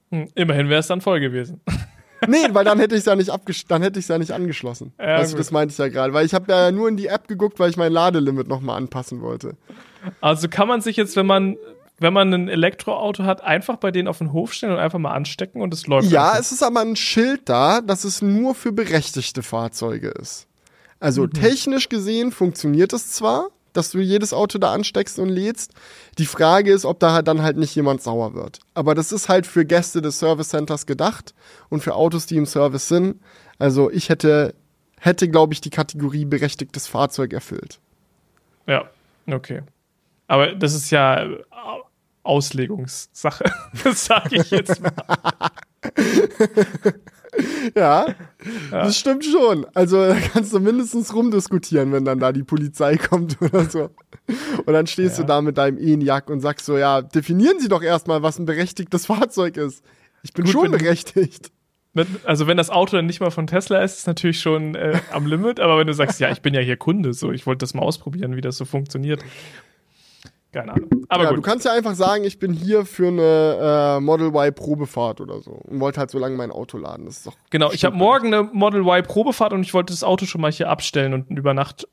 [0.10, 1.60] Hm, immerhin wäre es dann voll gewesen.
[2.28, 3.30] nee, weil dann hätte ich es ja nicht
[3.68, 4.94] dann hätte ich ja nicht angeschlossen.
[4.98, 7.28] Ja, also, das meinte ich ja gerade, weil ich habe ja nur in die App
[7.28, 9.58] geguckt, weil ich mein Ladelimit nochmal anpassen wollte.
[10.22, 11.58] Also kann man sich jetzt, wenn man
[12.00, 15.14] wenn man ein Elektroauto hat, einfach bei denen auf den Hof stellen und einfach mal
[15.14, 16.10] anstecken und es läuft.
[16.10, 16.40] Ja, einfach.
[16.40, 20.48] es ist aber ein Schild da, dass es nur für berechtigte Fahrzeuge ist.
[21.00, 21.32] Also mhm.
[21.32, 25.74] technisch gesehen funktioniert es zwar, dass du jedes Auto da ansteckst und lädst.
[26.18, 28.60] Die Frage ist, ob da halt dann halt nicht jemand sauer wird.
[28.74, 31.34] Aber das ist halt für Gäste des Service Centers gedacht
[31.70, 33.20] und für Autos, die im Service sind.
[33.60, 34.56] Also ich hätte,
[35.00, 37.80] hätte glaube ich, die Kategorie berechtigtes Fahrzeug erfüllt.
[38.68, 38.90] Ja,
[39.32, 39.62] okay.
[40.28, 41.26] Aber das ist ja
[42.28, 43.46] Auslegungssache.
[43.84, 44.94] Das sage ich jetzt mal.
[47.76, 48.16] ja, ja,
[48.72, 49.66] das stimmt schon.
[49.74, 53.90] Also da kannst du mindestens rumdiskutieren, wenn dann da die Polizei kommt oder so.
[54.66, 55.24] Und dann stehst ja.
[55.24, 58.46] du da mit deinem ENIAC und sagst so, ja, definieren Sie doch erstmal, was ein
[58.46, 59.84] berechtigtes Fahrzeug ist.
[60.24, 61.52] Ich bin Gut, schon berechtigt.
[62.26, 65.00] Also wenn das Auto dann nicht mal von Tesla ist, ist es natürlich schon äh,
[65.12, 65.60] am Limit.
[65.60, 67.82] Aber wenn du sagst, ja, ich bin ja hier Kunde, so, ich wollte das mal
[67.82, 69.24] ausprobieren, wie das so funktioniert.
[70.52, 70.90] Keine Ahnung.
[71.10, 71.38] Aber ja, gut.
[71.38, 75.42] du kannst ja einfach sagen, ich bin hier für eine äh, Model Y Probefahrt oder
[75.42, 77.06] so und wollte halt so lange mein Auto laden.
[77.06, 80.04] Das ist doch genau, ich habe morgen eine Model Y Probefahrt und ich wollte das
[80.04, 81.88] Auto schon mal hier abstellen und über Nacht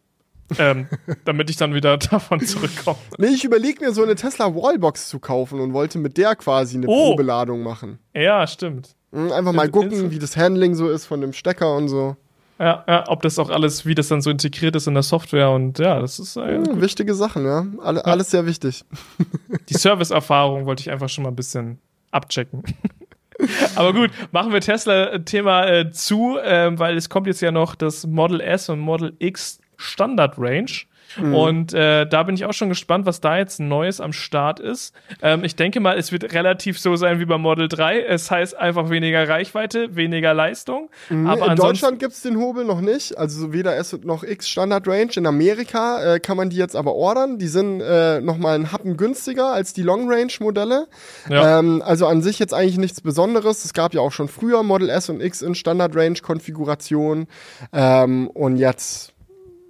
[0.58, 0.88] ähm,
[1.24, 2.98] damit ich dann wieder davon zurückkomme.
[3.18, 6.76] Nee, ich überlege mir so eine Tesla Wallbox zu kaufen und wollte mit der quasi
[6.76, 7.10] eine oh.
[7.10, 7.98] Probeladung machen.
[8.14, 8.94] Ja, stimmt.
[9.12, 12.16] Hm, einfach mal gucken, wie das Handling so ist von dem Stecker und so.
[12.58, 15.50] Ja, ja, ob das auch alles, wie das dann so integriert ist in der Software
[15.50, 17.66] und ja, das ist äh, ja, wichtige Sachen, ja.
[17.82, 18.04] Alle, ja.
[18.04, 18.84] Alles sehr wichtig.
[19.68, 21.78] Die Service-Erfahrung wollte ich einfach schon mal ein bisschen
[22.12, 22.62] abchecken.
[23.74, 28.06] Aber gut, machen wir Tesla-Thema äh, zu, äh, weil es kommt jetzt ja noch das
[28.06, 30.70] Model S und Model X Standard Range.
[31.16, 31.34] Mhm.
[31.34, 34.94] Und äh, da bin ich auch schon gespannt, was da jetzt Neues am Start ist.
[35.22, 38.02] Ähm, ich denke mal, es wird relativ so sein wie beim Model 3.
[38.02, 40.90] Es heißt einfach weniger Reichweite, weniger Leistung.
[41.08, 43.16] Mhm, Aber in Deutschland gibt es den Hobel noch nicht.
[43.18, 45.10] Also weder S noch X Standard Range.
[45.16, 47.38] In Amerika äh, kann man die jetzt aber ordern.
[47.38, 50.86] Die sind äh, nochmal einen Happen günstiger als die Long Range Modelle.
[51.28, 51.58] Ja.
[51.58, 53.64] Ähm, also an sich jetzt eigentlich nichts Besonderes.
[53.64, 57.26] Es gab ja auch schon früher Model S und X in Standard Range Konfiguration.
[57.72, 59.13] Ähm, und jetzt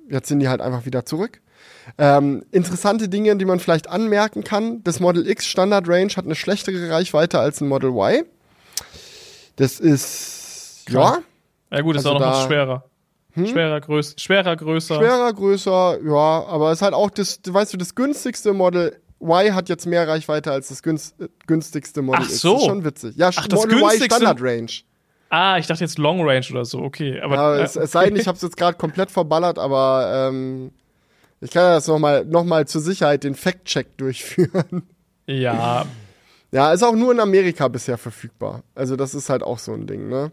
[0.08, 1.40] jetzt sind die halt einfach wieder zurück.
[1.98, 4.82] Ähm, interessante Dinge, die man vielleicht anmerken kann.
[4.84, 8.24] Das Model X Standard Range hat eine schlechtere Reichweite als ein Model Y.
[9.56, 11.18] Das ist, ja.
[11.70, 12.84] Ja gut, ist also auch noch was schwerer.
[13.32, 13.46] Hm?
[13.46, 14.96] Schwerer, größ schwerer, größer.
[14.96, 19.54] Schwerer, größer, ja, aber es ist halt auch das, weißt du, das günstigste Model Y
[19.54, 22.32] hat jetzt mehr Reichweite als das günstigste Model Ach so.
[22.32, 22.42] X.
[22.42, 23.16] Das ist schon witzig.
[23.16, 24.70] Ja, Ach, Model Y Standard Range.
[25.30, 27.20] Ah, ich dachte jetzt Long Range oder so, okay.
[27.20, 30.70] Aber, ja, es, es sei denn, ich habe es jetzt gerade komplett verballert, aber ähm,
[31.40, 34.84] ich kann das nochmal noch mal zur Sicherheit den Fact-Check durchführen.
[35.26, 35.86] Ja.
[36.52, 38.62] Ja, ist auch nur in Amerika bisher verfügbar.
[38.74, 40.30] Also das ist halt auch so ein Ding, ne?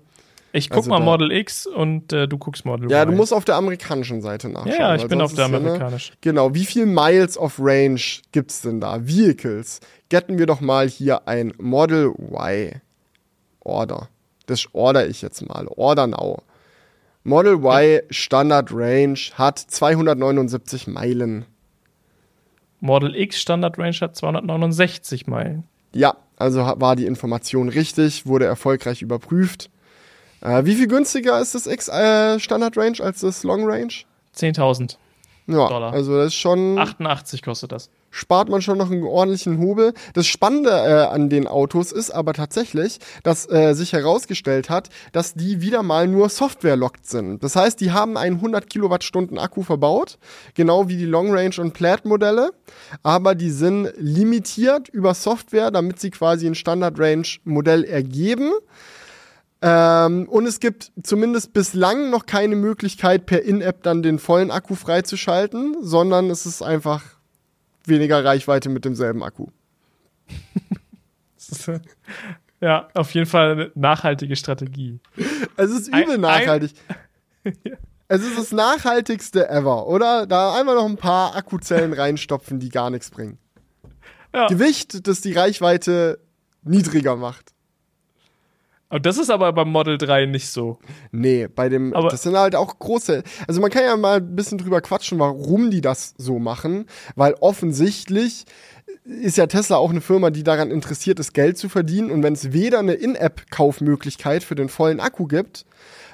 [0.53, 2.91] Ich guck also mal Model X und äh, du guckst Model Y.
[2.91, 4.79] Ja, du musst auf der amerikanischen Seite nachschauen.
[4.79, 6.11] Ja, ich bin auf der amerikanischen.
[6.11, 8.01] Ne, genau, wie viel Miles of Range
[8.31, 9.07] gibt's denn da?
[9.07, 9.79] Vehicles.
[10.09, 12.81] Getten wir doch mal hier ein Model Y
[13.61, 14.09] Order.
[14.51, 15.65] Das order ich jetzt mal.
[15.77, 16.43] Order now.
[17.23, 21.45] Model Y Standard Range hat 279 Meilen.
[22.81, 25.63] Model X Standard Range hat 269 Meilen.
[25.93, 29.69] Ja, also war die Information richtig, wurde erfolgreich überprüft.
[30.41, 33.93] Äh, wie viel günstiger ist das X äh, Standard Range als das Long Range?
[34.35, 34.97] 10.000.
[35.47, 35.93] Ja, Dollar.
[35.93, 36.77] also das ist schon.
[36.77, 39.93] 88 kostet das spart man schon noch einen ordentlichen Hobel.
[40.13, 45.33] Das Spannende äh, an den Autos ist aber tatsächlich, dass äh, sich herausgestellt hat, dass
[45.33, 47.43] die wieder mal nur Software-locked sind.
[47.43, 50.19] Das heißt, die haben einen 100 Kilowattstunden Akku verbaut,
[50.53, 52.51] genau wie die Long Range und Plaid Modelle,
[53.01, 58.51] aber die sind limitiert über Software, damit sie quasi ein Standard Range Modell ergeben.
[59.61, 64.75] Ähm, und es gibt zumindest bislang noch keine Möglichkeit, per In-App dann den vollen Akku
[64.75, 67.03] freizuschalten, sondern es ist einfach
[67.85, 69.47] weniger Reichweite mit demselben Akku.
[72.61, 74.99] Ja, auf jeden Fall eine nachhaltige Strategie.
[75.57, 76.73] Es ist übel ein, nachhaltig.
[77.43, 77.55] Ein,
[78.07, 80.27] Es ist das nachhaltigste ever, oder?
[80.27, 83.39] Da einmal noch ein paar Akkuzellen reinstopfen, die gar nichts bringen.
[84.33, 84.47] Ja.
[84.47, 86.19] Gewicht, das die Reichweite
[86.61, 87.51] niedriger macht.
[88.91, 90.77] Und das ist aber beim Model 3 nicht so.
[91.11, 94.35] Nee, bei dem, aber das sind halt auch große, also man kann ja mal ein
[94.35, 98.45] bisschen drüber quatschen, warum die das so machen, weil offensichtlich
[99.05, 102.33] ist ja Tesla auch eine Firma, die daran interessiert ist, Geld zu verdienen und wenn
[102.33, 105.65] es weder eine In-App-Kaufmöglichkeit für den vollen Akku gibt,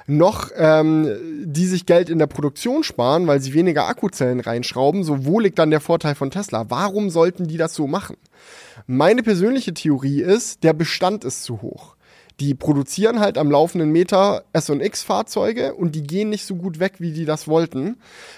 [0.06, 5.04] noch ähm, die sich Geld in der Produktion sparen, weil sie weniger Akkuzellen reinschrauben.
[5.04, 6.70] So wo liegt dann der Vorteil von Tesla?
[6.70, 8.16] Warum sollten die das so machen?
[8.86, 11.97] Meine persönliche Theorie ist, der Bestand ist zu hoch
[12.40, 17.12] die produzieren halt am laufenden Meter S&X-Fahrzeuge und die gehen nicht so gut weg, wie
[17.12, 17.96] die das wollten.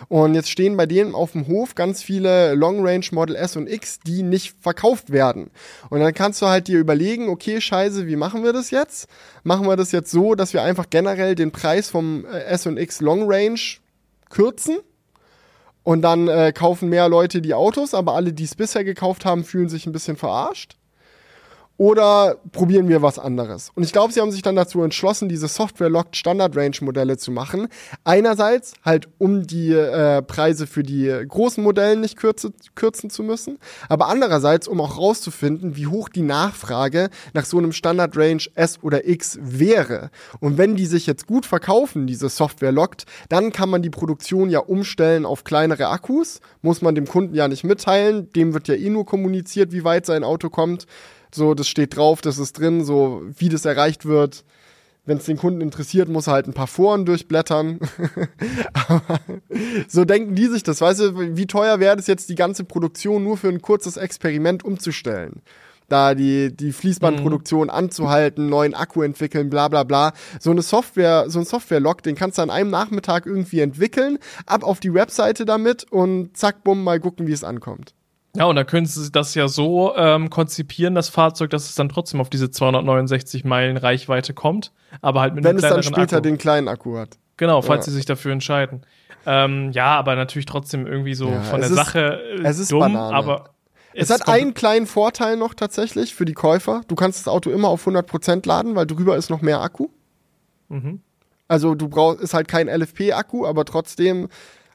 [0.08, 4.00] Und jetzt stehen bei denen auf dem Hof ganz viele Long-Range Model S und X,
[4.00, 5.50] die nicht verkauft werden.
[5.90, 9.06] Und dann kannst du halt dir überlegen, okay, scheiße, wie machen wir das jetzt?
[9.42, 12.78] Machen wir das jetzt so, dass wir einfach generell den Preis vom äh, S und
[12.78, 13.60] X Long Range
[14.30, 14.78] kürzen?
[15.82, 19.44] Und dann äh, kaufen mehr Leute die Autos, aber alle, die es bisher gekauft haben,
[19.44, 20.76] fühlen sich ein bisschen verarscht
[21.80, 23.70] oder probieren wir was anderes?
[23.74, 27.68] Und ich glaube, sie haben sich dann dazu entschlossen, diese Software-Locked Standard-Range-Modelle zu machen.
[28.04, 33.56] Einerseits halt, um die äh, Preise für die großen Modelle nicht kürze, kürzen zu müssen,
[33.88, 39.08] aber andererseits, um auch rauszufinden, wie hoch die Nachfrage nach so einem Standard-Range S oder
[39.08, 40.10] X wäre.
[40.38, 44.58] Und wenn die sich jetzt gut verkaufen, diese Software-Locked, dann kann man die Produktion ja
[44.58, 46.42] umstellen auf kleinere Akkus.
[46.60, 48.30] Muss man dem Kunden ja nicht mitteilen.
[48.34, 50.86] Dem wird ja eh nur kommuniziert, wie weit sein Auto kommt.
[51.32, 54.44] So, das steht drauf, das ist drin, so wie das erreicht wird.
[55.06, 57.80] Wenn es den Kunden interessiert, muss er halt ein paar Foren durchblättern.
[59.88, 60.80] so denken die sich das.
[60.80, 64.64] Weißt du, wie teuer wäre es jetzt, die ganze Produktion nur für ein kurzes Experiment
[64.64, 65.42] umzustellen?
[65.90, 67.70] da die, die Fließbandproduktion mhm.
[67.70, 70.12] anzuhalten, neuen Akku entwickeln, bla bla bla.
[70.38, 74.62] So eine Software, so ein Software-Log, den kannst du an einem Nachmittag irgendwie entwickeln, ab
[74.62, 77.94] auf die Webseite damit und zack, bumm, mal gucken, wie es ankommt.
[78.36, 81.88] Ja, und dann können sie das ja so ähm, konzipieren, das Fahrzeug, dass es dann
[81.88, 85.86] trotzdem auf diese 269 Meilen Reichweite kommt, aber halt mit Wenn einem kleineren Wenn es
[85.86, 86.28] dann später Akku.
[86.28, 87.18] den kleinen Akku hat.
[87.36, 87.90] Genau, falls ja.
[87.90, 88.82] sie sich dafür entscheiden.
[89.26, 92.72] Ähm, ja, aber natürlich trotzdem irgendwie so ja, von der ist, Sache äh, es ist
[92.72, 93.14] dumm, Banane.
[93.14, 93.50] aber
[93.92, 96.82] es, es hat einen kleinen Vorteil noch tatsächlich für die Käufer.
[96.86, 99.88] Du kannst das Auto immer auf 100% laden, weil drüber ist noch mehr Akku.
[100.68, 101.00] Mhm.
[101.48, 104.28] Also du brauchst, ist halt kein LFP-Akku, aber trotzdem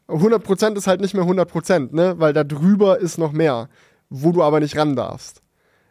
[0.08, 2.16] 100% ist halt nicht mehr 100%, ne?
[2.18, 3.70] Weil da drüber ist noch mehr,
[4.10, 5.42] wo du aber nicht ran darfst.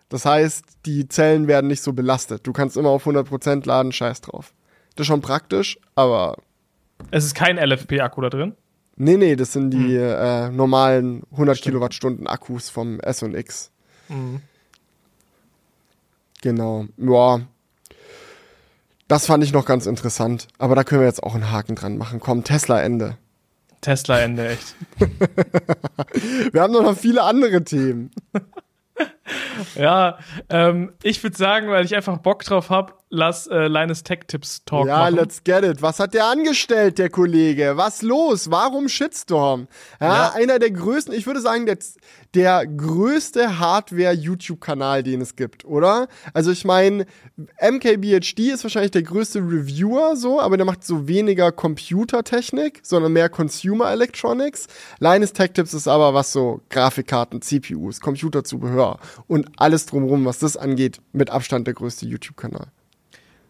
[0.09, 2.47] Das heißt, die Zellen werden nicht so belastet.
[2.47, 4.53] Du kannst immer auf 100% laden, scheiß drauf.
[4.95, 6.37] Das ist schon praktisch, aber.
[7.11, 8.55] Es ist kein LFP-Akku da drin?
[8.97, 10.17] Nee, nee, das sind die hm.
[10.17, 11.73] äh, normalen 100 Stimmt.
[11.73, 13.73] Kilowattstunden Akkus vom S und X.
[14.09, 14.41] Mhm.
[16.43, 16.87] Genau.
[16.99, 17.41] Ja.
[19.09, 20.47] Das fand ich noch ganz interessant.
[20.59, 22.21] Aber da können wir jetzt auch einen Haken dran machen.
[22.21, 23.17] Komm, Tesla Ende.
[23.85, 24.75] Tesla-Ende, echt.
[26.53, 28.11] Wir haben noch viele andere Themen.
[29.75, 34.21] ja, ähm, ich würde sagen, weil ich einfach Bock drauf habe, lass äh, Linus Tech
[34.27, 35.15] Tips Talk ja, machen.
[35.17, 35.81] Let's get it.
[35.83, 37.77] Was hat der angestellt, der Kollege?
[37.77, 38.51] Was los?
[38.51, 39.69] Warum Shitstorm?
[40.01, 40.33] Ja, ja.
[40.33, 41.79] einer der größten, ich würde sagen, der,
[42.35, 46.09] der größte Hardware-YouTube-Kanal, den es gibt, oder?
[46.33, 47.07] Also ich meine,
[47.61, 53.29] MKBHD ist wahrscheinlich der größte Reviewer, so, aber der macht so weniger Computertechnik, sondern mehr
[53.29, 54.67] Consumer Electronics.
[54.99, 60.57] Linus Tech Tips ist aber was so Grafikkarten, CPUs, Computerzubehör und alles drumherum, was das
[60.57, 62.69] angeht, mit Abstand der größte YouTube-Kanal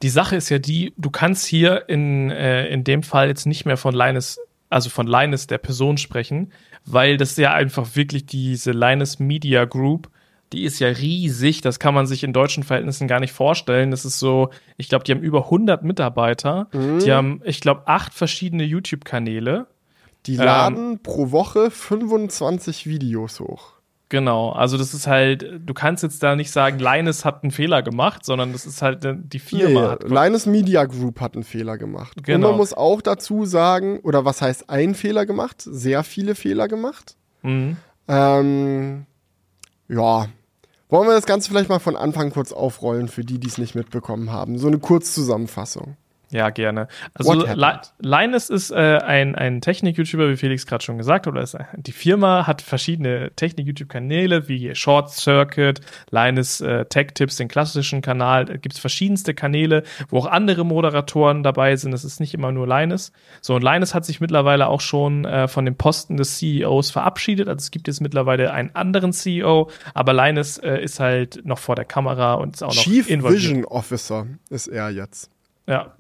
[0.05, 3.65] die Sache ist ja die, du kannst hier in, äh, in dem Fall jetzt nicht
[3.65, 6.53] mehr von Linus, also von Linus der Person sprechen,
[6.85, 10.11] weil das ja einfach wirklich diese Linus Media Group,
[10.53, 13.91] die ist ja riesig, das kann man sich in deutschen Verhältnissen gar nicht vorstellen.
[13.91, 16.99] Das ist so, ich glaube, die haben über 100 Mitarbeiter, mhm.
[16.99, 19.69] die haben, ich glaube, acht verschiedene YouTube-Kanäle.
[20.27, 23.73] Die laden ähm, pro Woche 25 Videos hoch.
[24.11, 27.83] Genau, also das ist halt, du kannst jetzt da nicht sagen, Linus hat einen Fehler
[27.83, 29.99] gemacht, sondern das ist halt die Firma.
[30.03, 32.23] Nee, Linus Media Group hat einen Fehler gemacht.
[32.23, 32.49] Genau.
[32.49, 35.57] Und man muss auch dazu sagen, oder was heißt ein Fehler gemacht?
[35.63, 37.17] Sehr viele Fehler gemacht.
[37.43, 37.79] Mhm.
[38.07, 39.07] Ähm,
[39.89, 40.29] ja.
[40.91, 43.75] Wollen wir das Ganze vielleicht mal von Anfang kurz aufrollen, für die, die es nicht
[43.75, 44.59] mitbekommen haben?
[44.59, 45.97] So eine Kurzzusammenfassung.
[46.31, 46.89] Ja, gerne.
[47.15, 47.45] Also
[48.01, 51.33] Linus ist äh, ein, ein Technik-YouTuber, wie Felix gerade schon gesagt hat.
[51.33, 58.03] Oder ist, die Firma hat verschiedene Technik-YouTube-Kanäle wie Short Circuit, Linus äh, Tech-Tips, den klassischen
[58.03, 58.47] Kanal.
[58.47, 61.93] Da gibt es verschiedenste Kanäle, wo auch andere Moderatoren dabei sind.
[61.93, 63.13] Das ist nicht immer nur Linus.
[63.41, 67.49] So, und Linus hat sich mittlerweile auch schon äh, von dem Posten des CEOs verabschiedet.
[67.49, 71.77] Also es gibt jetzt mittlerweile einen anderen CEO, aber Linus äh, ist halt noch vor
[71.77, 73.43] der Kamera und ist auch noch Chief involviert.
[73.43, 75.31] Vision Officer ist er jetzt.
[75.67, 75.95] Ja,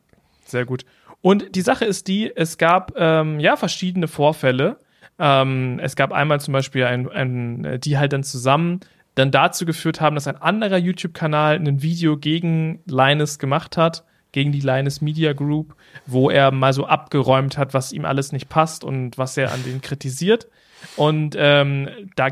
[0.54, 0.86] sehr gut.
[1.20, 4.78] Und die Sache ist die, es gab ähm, ja verschiedene Vorfälle.
[5.18, 8.80] Ähm, es gab einmal zum Beispiel ein, ein, die halt dann zusammen
[9.14, 14.52] dann dazu geführt haben, dass ein anderer YouTube-Kanal ein Video gegen Linus gemacht hat, gegen
[14.52, 15.74] die Linus Media Group,
[16.06, 19.62] wo er mal so abgeräumt hat, was ihm alles nicht passt und was er an
[19.64, 20.48] denen kritisiert.
[20.96, 22.28] Und ähm, da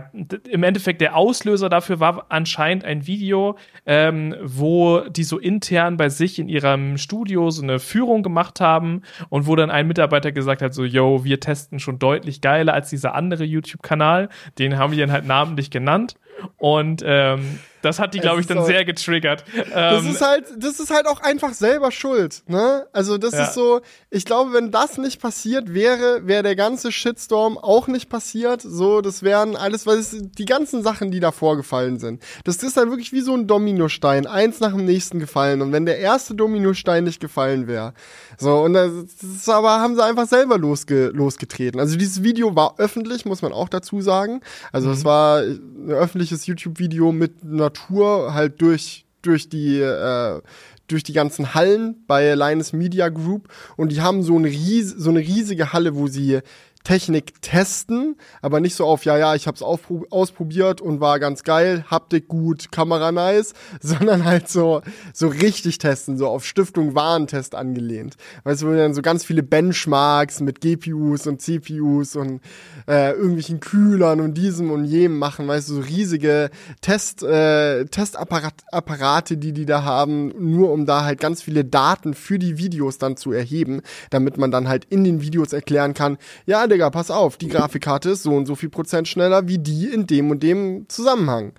[0.48, 6.08] im Endeffekt der Auslöser dafür war anscheinend ein Video, ähm, wo die so intern bei
[6.08, 10.62] sich in ihrem Studio so eine Führung gemacht haben und wo dann ein Mitarbeiter gesagt
[10.62, 14.28] hat, so, yo, wir testen schon deutlich geiler als dieser andere YouTube-Kanal.
[14.58, 16.16] Den haben wir dann halt namentlich genannt.
[16.56, 19.44] Und ähm, das hat die, glaube ich, dann so, sehr getriggert.
[19.72, 22.86] Das ähm, ist halt, das ist halt auch einfach selber schuld, ne?
[22.92, 23.44] Also das ja.
[23.44, 23.80] ist so,
[24.10, 28.62] ich glaube, wenn das nicht passiert wäre, wäre der ganze Shitstorm auch nicht passiert.
[28.62, 32.22] So, das wären alles, weil es die ganzen Sachen, die da vorgefallen sind.
[32.44, 35.60] Das ist dann wirklich wie so ein Dominostein, eins nach dem nächsten gefallen.
[35.62, 37.94] Und wenn der erste Dominostein nicht gefallen wäre,
[38.38, 41.80] so, und das, das aber haben sie einfach selber losge losgetreten.
[41.80, 44.40] Also dieses Video war öffentlich, muss man auch dazu sagen.
[44.72, 45.04] Also es mhm.
[45.04, 50.40] war ein öffentliches YouTube-Video mit einer Tour halt durch, durch die, äh,
[50.88, 53.48] durch die ganzen Hallen bei Linus Media Group.
[53.76, 56.40] Und die haben so eine, ries so eine riesige Halle, wo sie
[56.84, 61.84] Technik testen, aber nicht so auf, ja, ja, ich hab's ausprobiert und war ganz geil,
[61.90, 68.16] Haptik gut, Kamera nice, sondern halt so, so richtig testen, so auf Stiftung Warentest angelehnt.
[68.44, 72.40] Weißt du, wo dann so ganz viele Benchmarks mit GPUs und CPUs und
[72.88, 79.36] äh, irgendwelchen Kühlern und diesem und jenem machen, weißt du, so riesige Test, äh, Testapparate,
[79.36, 83.16] die die da haben, nur um da halt ganz viele Daten für die Videos dann
[83.16, 87.36] zu erheben, damit man dann halt in den Videos erklären kann, ja, Digga, pass auf,
[87.36, 90.86] die Grafikkarte ist so und so viel Prozent schneller wie die in dem und dem
[90.88, 91.52] Zusammenhang.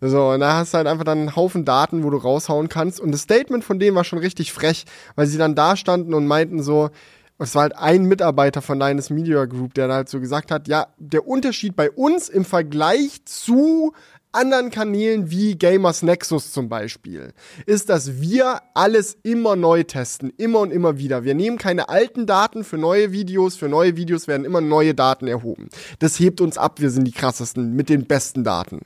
[0.00, 3.00] So, und da hast du halt einfach dann einen Haufen Daten, wo du raushauen kannst.
[3.00, 6.26] Und das Statement von denen war schon richtig frech, weil sie dann da standen und
[6.26, 6.90] meinten so,
[7.38, 10.88] es war halt ein Mitarbeiter von Linus Media Group, der halt so gesagt hat, ja,
[10.98, 13.92] der Unterschied bei uns im Vergleich zu
[14.36, 17.32] anderen Kanälen wie Gamers Nexus zum Beispiel,
[17.66, 21.24] ist, dass wir alles immer neu testen, immer und immer wieder.
[21.24, 25.26] Wir nehmen keine alten Daten für neue Videos, für neue Videos werden immer neue Daten
[25.26, 25.68] erhoben.
[25.98, 28.82] Das hebt uns ab, wir sind die krassesten mit den besten Daten.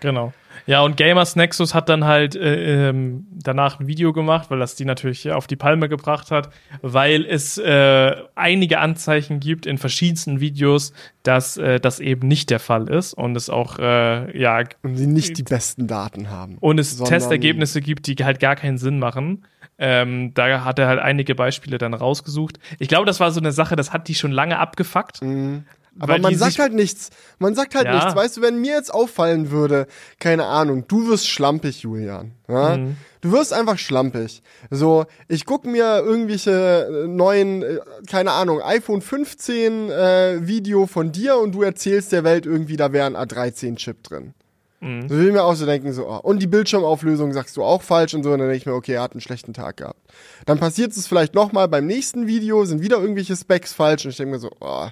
[0.00, 0.32] Genau.
[0.66, 4.76] Ja, und Gamers Nexus hat dann halt äh, ähm, danach ein Video gemacht, weil das
[4.76, 6.50] die natürlich auf die Palme gebracht hat,
[6.82, 10.92] weil es äh, einige Anzeichen gibt in verschiedensten Videos,
[11.22, 14.62] dass äh, das eben nicht der Fall ist und es auch, äh, ja.
[14.82, 16.58] Und sie nicht die besten Daten haben.
[16.60, 19.44] Und es Testergebnisse gibt, die halt gar keinen Sinn machen.
[19.82, 22.58] Ähm, da hat er halt einige Beispiele dann rausgesucht.
[22.78, 25.22] Ich glaube, das war so eine Sache, das hat die schon lange abgefuckt.
[25.22, 25.64] Mhm.
[26.00, 27.10] Aber man sagt halt nichts.
[27.38, 27.94] Man sagt halt ja.
[27.94, 28.16] nichts.
[28.16, 29.86] Weißt du, wenn mir jetzt auffallen würde,
[30.18, 32.32] keine Ahnung, du wirst schlampig, Julian.
[32.48, 32.76] Ja?
[32.76, 32.96] Mhm.
[33.20, 34.42] Du wirst einfach schlampig.
[34.70, 37.78] So, ich guck mir irgendwelche neuen, äh,
[38.08, 42.92] keine Ahnung, iPhone 15 äh, Video von dir und du erzählst der Welt irgendwie, da
[42.92, 44.34] wäre ein A13-Chip drin.
[44.80, 45.08] Mhm.
[45.08, 46.16] So will ich mir auch so denken, so, oh.
[46.22, 48.94] und die Bildschirmauflösung sagst du auch falsch und so, und dann denke ich mir, okay,
[48.94, 50.00] er hat einen schlechten Tag gehabt.
[50.46, 54.16] Dann passiert es vielleicht nochmal beim nächsten Video, sind wieder irgendwelche Specs falsch und ich
[54.16, 54.88] denke mir so, oh,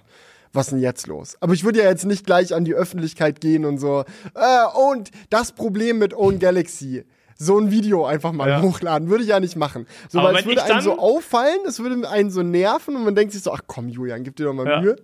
[0.52, 1.36] was ist denn jetzt los?
[1.40, 5.10] Aber ich würde ja jetzt nicht gleich an die Öffentlichkeit gehen und so, äh, und
[5.30, 7.04] das Problem mit Own Galaxy.
[7.40, 8.62] So ein Video einfach mal ja.
[8.62, 9.10] hochladen.
[9.10, 9.86] Würde ich ja nicht machen.
[10.08, 13.14] So, Aber weil es würde einem so auffallen, es würde einen so nerven und man
[13.14, 14.80] denkt sich so, ach komm, Julian, gib dir doch mal ja.
[14.80, 14.96] Mühe.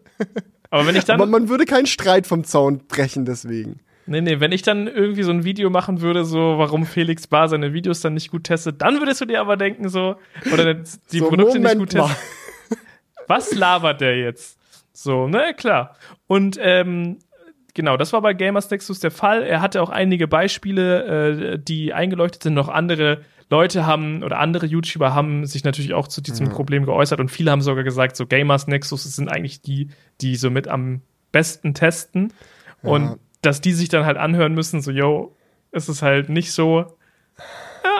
[0.71, 1.21] Aber wenn ich dann.
[1.21, 3.79] Aber man würde keinen Streit vom Zaun brechen deswegen.
[4.07, 7.49] Nee, nee, wenn ich dann irgendwie so ein Video machen würde, so warum Felix Bar
[7.49, 10.17] seine Videos dann nicht gut testet, dann würdest du dir aber denken, so,
[10.53, 12.17] oder die so, Produkte Moment nicht gut testen.
[13.29, 14.59] Was labert der jetzt?
[14.95, 15.97] So, ne, klar.
[16.27, 17.19] Und ähm,
[17.75, 19.43] genau, das war bei Gamers Nexus der Fall.
[19.43, 22.55] Er hatte auch einige Beispiele, äh, die eingeleuchtet sind.
[22.55, 26.53] Noch andere Leute haben oder andere YouTuber haben sich natürlich auch zu diesem mhm.
[26.53, 29.91] Problem geäußert und viele haben sogar gesagt, so Gamers Nexus sind eigentlich die,
[30.21, 32.33] die so mit am besten testen.
[32.83, 32.91] Ja.
[32.91, 35.37] Und dass die sich dann halt anhören müssen, so, yo,
[35.73, 36.97] ist es halt nicht so.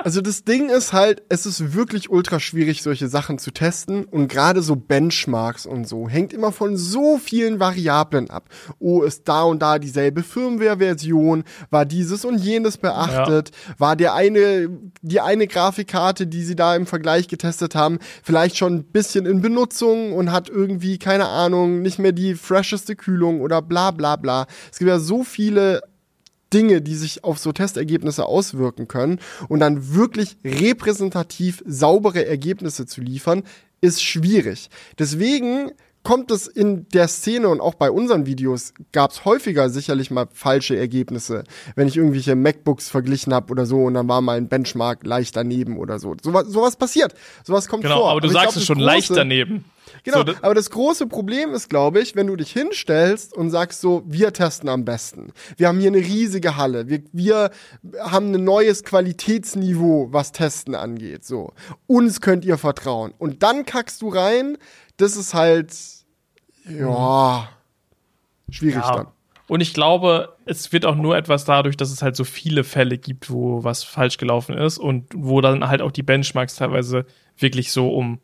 [0.03, 4.29] Also das Ding ist halt, es ist wirklich ultra schwierig, solche Sachen zu testen und
[4.29, 8.49] gerade so Benchmarks und so hängt immer von so vielen Variablen ab.
[8.79, 11.45] Oh, ist da und da dieselbe Firmware-Version?
[11.71, 13.51] War dieses und jenes beachtet?
[13.51, 13.75] Ja.
[13.79, 14.69] War der eine,
[15.03, 19.41] die eine Grafikkarte, die sie da im Vergleich getestet haben, vielleicht schon ein bisschen in
[19.41, 24.47] Benutzung und hat irgendwie, keine Ahnung, nicht mehr die fresheste Kühlung oder bla bla bla.
[24.71, 25.83] Es gibt ja so viele
[26.55, 33.01] Dinge, die sich auf so Testergebnisse auswirken können und dann wirklich repräsentativ saubere Ergebnisse zu
[33.01, 33.43] liefern,
[33.81, 34.71] ist schwierig.
[34.99, 35.73] Deswegen
[36.05, 40.29] kommt es in der Szene und auch bei unseren Videos gab es häufiger sicherlich mal
[40.33, 41.45] falsche Ergebnisse,
[41.75, 45.35] wenn ich irgendwelche MacBooks verglichen habe oder so und dann war mal ein Benchmark leicht
[45.35, 46.15] daneben oder so.
[46.23, 47.15] Sowas, sowas passiert.
[47.43, 48.11] Sowas kommt genau, vor.
[48.11, 49.65] Aber du aber sagst es schon leicht daneben.
[50.03, 53.81] Genau, so, aber das große Problem ist, glaube ich, wenn du dich hinstellst und sagst
[53.81, 55.33] so, wir testen am besten.
[55.57, 56.89] Wir haben hier eine riesige Halle.
[56.89, 57.51] Wir, wir
[58.01, 61.25] haben ein neues Qualitätsniveau, was Testen angeht.
[61.25, 61.53] So,
[61.87, 63.15] uns könnt ihr vertrauen.
[63.17, 64.59] Und dann kackst du rein.
[64.97, 65.75] Das ist halt,
[66.69, 67.49] ja,
[68.51, 68.97] schwierig ja.
[68.97, 69.07] dann.
[69.47, 72.97] Und ich glaube, es wird auch nur etwas dadurch, dass es halt so viele Fälle
[72.97, 77.05] gibt, wo was falsch gelaufen ist und wo dann halt auch die Benchmarks teilweise
[77.37, 78.21] wirklich so um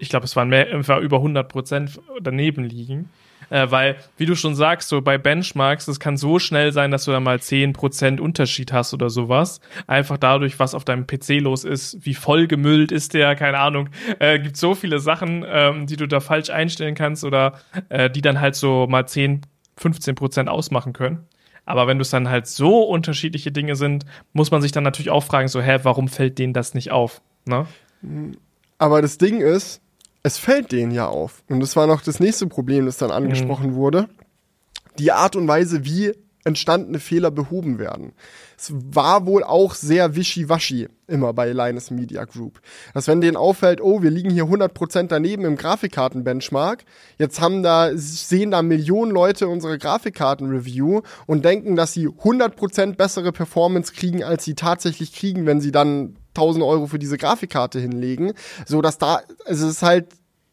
[0.00, 3.10] ich glaube, es waren mehr, war über 100 Prozent daneben liegen.
[3.50, 7.04] Äh, weil, wie du schon sagst, so bei Benchmarks, es kann so schnell sein, dass
[7.04, 9.60] du da mal 10 Prozent Unterschied hast oder sowas.
[9.86, 13.88] Einfach dadurch, was auf deinem PC los ist, wie vollgemüllt ist der, keine Ahnung.
[14.18, 18.22] Äh, gibt so viele Sachen, ähm, die du da falsch einstellen kannst oder äh, die
[18.22, 19.42] dann halt so mal 10,
[19.76, 21.26] 15 Prozent ausmachen können.
[21.66, 25.24] Aber wenn es dann halt so unterschiedliche Dinge sind, muss man sich dann natürlich auch
[25.24, 27.22] fragen, so, hä, warum fällt denen das nicht auf?
[27.46, 27.66] Ne?
[28.78, 29.80] Aber das Ding ist,
[30.24, 31.44] es fällt denen ja auf.
[31.48, 33.16] Und das war noch das nächste Problem, das dann mhm.
[33.16, 33.74] angesprochen mhm.
[33.76, 34.08] wurde.
[34.98, 36.12] Die Art und Weise, wie
[36.44, 38.12] entstandene Fehler behoben werden.
[38.58, 42.60] Es war wohl auch sehr wischiwaschi immer bei Linus Media Group.
[42.92, 46.84] Dass wenn denen auffällt, oh, wir liegen hier 100% daneben im Grafikkarten-Benchmark,
[47.18, 53.32] jetzt haben da, sehen da Millionen Leute unsere Grafikkarten-Review und denken, dass sie 100% bessere
[53.32, 58.32] Performance kriegen, als sie tatsächlich kriegen, wenn sie dann 1000 Euro für diese Grafikkarte hinlegen,
[58.66, 60.08] so dass da, also es ist halt,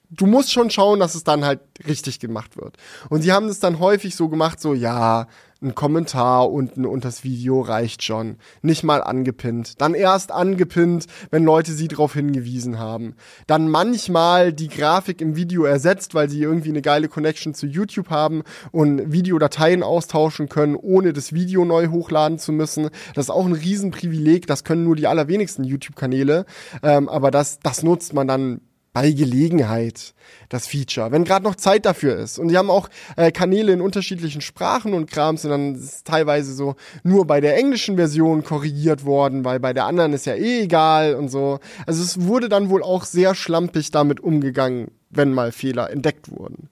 [0.09, 2.77] du musst schon schauen, dass es dann halt richtig gemacht wird.
[3.09, 5.27] Und sie haben es dann häufig so gemacht, so, ja,
[5.61, 8.37] ein Kommentar unten unter das Video reicht schon.
[8.61, 9.79] Nicht mal angepinnt.
[9.79, 13.15] Dann erst angepinnt, wenn Leute sie darauf hingewiesen haben.
[13.47, 18.09] Dann manchmal die Grafik im Video ersetzt, weil sie irgendwie eine geile Connection zu YouTube
[18.09, 22.89] haben und Videodateien austauschen können, ohne das Video neu hochladen zu müssen.
[23.13, 24.47] Das ist auch ein Riesenprivileg.
[24.47, 26.45] Das können nur die allerwenigsten YouTube-Kanäle.
[26.81, 28.61] Ähm, aber das, das nutzt man dann
[28.93, 30.13] bei Gelegenheit
[30.49, 32.37] das Feature, wenn gerade noch Zeit dafür ist.
[32.37, 36.53] Und die haben auch äh, Kanäle in unterschiedlichen Sprachen und Krams und dann ist teilweise
[36.53, 40.63] so nur bei der englischen Version korrigiert worden, weil bei der anderen ist ja eh
[40.63, 41.59] egal und so.
[41.85, 46.69] Also es wurde dann wohl auch sehr schlampig damit umgegangen, wenn mal Fehler entdeckt wurden.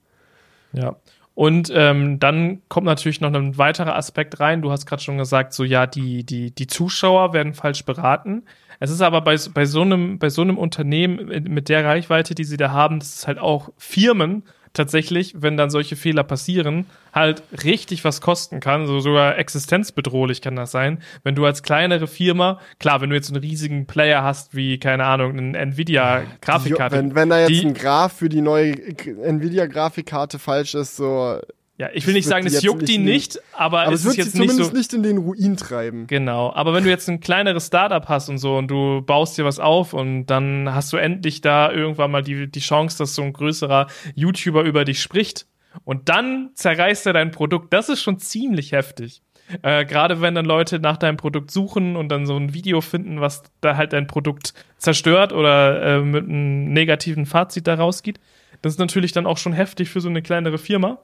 [0.72, 0.96] Ja.
[1.34, 4.60] Und ähm, dann kommt natürlich noch ein weiterer Aspekt rein.
[4.60, 8.42] Du hast gerade schon gesagt, so ja, die, die, die Zuschauer werden falsch beraten.
[8.80, 12.44] Es ist aber bei, bei, so einem, bei so einem Unternehmen mit der Reichweite, die
[12.44, 17.42] sie da haben, das ist halt auch Firmen tatsächlich, wenn dann solche Fehler passieren, halt
[17.64, 21.02] richtig was kosten kann, so sogar existenzbedrohlich kann das sein.
[21.24, 25.04] Wenn du als kleinere Firma, klar, wenn du jetzt einen riesigen Player hast, wie, keine
[25.04, 26.96] Ahnung, eine Nvidia-Grafikkarte.
[26.96, 31.40] Wenn, wenn da jetzt die, ein Graph für die neue Nvidia-Grafikkarte falsch ist, so
[31.80, 34.18] ja, ich will nicht sagen, es juckt die nicht, aber, aber es, es wird ist
[34.18, 36.06] jetzt sie zumindest nicht, so, nicht in den Ruin treiben.
[36.08, 39.46] Genau, aber wenn du jetzt ein kleineres Startup hast und so und du baust dir
[39.46, 43.22] was auf und dann hast du endlich da irgendwann mal die, die Chance, dass so
[43.22, 45.46] ein größerer YouTuber über dich spricht
[45.84, 49.22] und dann zerreißt er dein Produkt, das ist schon ziemlich heftig.
[49.62, 53.22] Äh, Gerade wenn dann Leute nach deinem Produkt suchen und dann so ein Video finden,
[53.22, 58.20] was da halt dein Produkt zerstört oder äh, mit einem negativen Fazit da rausgeht.
[58.60, 60.98] Das ist natürlich dann auch schon heftig für so eine kleinere Firma.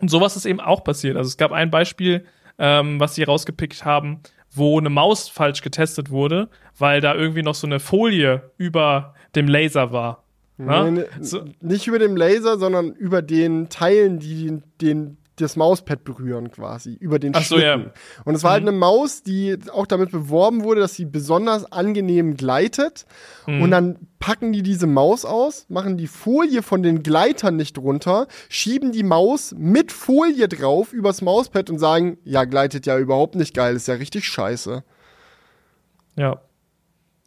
[0.00, 1.16] Und sowas ist eben auch passiert.
[1.16, 2.24] Also es gab ein Beispiel,
[2.58, 4.20] ähm, was sie rausgepickt haben,
[4.52, 9.48] wo eine Maus falsch getestet wurde, weil da irgendwie noch so eine Folie über dem
[9.48, 10.24] Laser war.
[10.58, 11.44] Nee, so.
[11.60, 17.18] Nicht über dem Laser, sondern über den Teilen, die den, das Mauspad berühren quasi, über
[17.18, 17.74] den Ach so, ja.
[18.24, 18.68] Und es war halt mhm.
[18.68, 23.06] halt eine Maus, die auch damit beworben wurde, dass sie besonders angenehm gleitet.
[23.46, 23.62] Mhm.
[23.62, 28.26] Und dann packen die diese Maus aus, machen die Folie von den Gleitern nicht runter,
[28.48, 33.54] schieben die Maus mit Folie drauf übers Mauspad und sagen, ja, gleitet ja überhaupt nicht
[33.54, 34.82] geil, ist ja richtig scheiße.
[36.16, 36.40] Ja.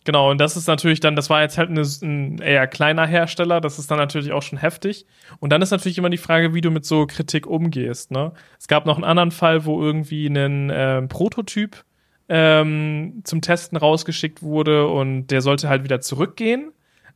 [0.09, 3.61] Genau, und das ist natürlich dann, das war jetzt halt eine, ein eher kleiner Hersteller,
[3.61, 5.05] das ist dann natürlich auch schon heftig.
[5.39, 8.09] Und dann ist natürlich immer die Frage, wie du mit so Kritik umgehst.
[8.09, 8.31] Ne?
[8.57, 11.83] Es gab noch einen anderen Fall, wo irgendwie ein äh, Prototyp
[12.27, 16.71] ähm, zum Testen rausgeschickt wurde und der sollte halt wieder zurückgehen.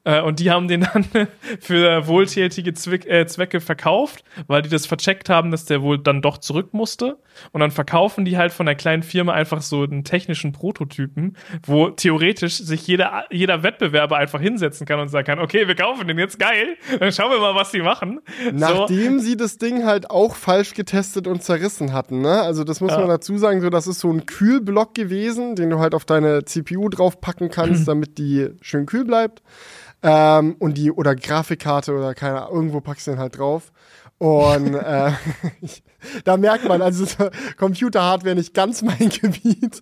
[0.06, 1.06] Äh, und die haben den dann
[1.60, 6.22] für wohltätige Zwick, äh, Zwecke verkauft, weil die das vercheckt haben, dass der wohl dann
[6.22, 7.18] doch zurück musste.
[7.52, 11.90] Und dann verkaufen die halt von der kleinen Firma einfach so einen technischen Prototypen, wo
[11.90, 16.20] theoretisch sich jeder, jeder Wettbewerber einfach hinsetzen kann und sagen kann, okay, wir kaufen den
[16.20, 18.20] jetzt geil, dann schauen wir mal, was die machen.
[18.52, 19.26] Nachdem so.
[19.26, 22.42] sie das Ding halt auch falsch getestet und zerrissen hatten, ne?
[22.42, 23.00] Also das muss ja.
[23.00, 26.46] man dazu sagen, so das ist so ein Kühlblock gewesen, den du halt auf deine
[26.46, 29.42] CPU draufpacken kannst, damit die schön kühl bleibt.
[30.04, 33.72] Ähm, und die, oder Grafikkarte oder keine Ahnung, irgendwo packst du den halt drauf.
[34.18, 35.12] Und äh,
[36.26, 37.06] da merkt man, also
[37.58, 39.82] Computerhardware nicht ganz mein Gebiet.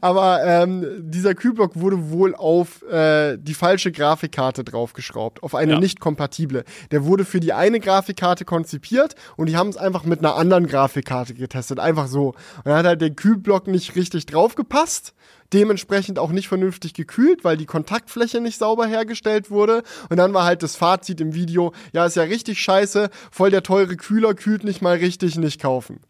[0.00, 5.80] Aber ähm, dieser Kühlblock wurde wohl auf äh, die falsche Grafikkarte draufgeschraubt, auf eine ja.
[5.80, 6.64] nicht kompatible.
[6.90, 10.66] Der wurde für die eine Grafikkarte konzipiert und die haben es einfach mit einer anderen
[10.66, 12.28] Grafikkarte getestet, einfach so.
[12.28, 15.14] Und dann hat halt der Kühlblock nicht richtig draufgepasst
[15.52, 19.82] dementsprechend auch nicht vernünftig gekühlt, weil die Kontaktfläche nicht sauber hergestellt wurde.
[20.08, 23.62] Und dann war halt das Fazit im Video, ja, ist ja richtig scheiße, voll der
[23.62, 26.00] teure Kühler kühlt nicht mal richtig, nicht kaufen.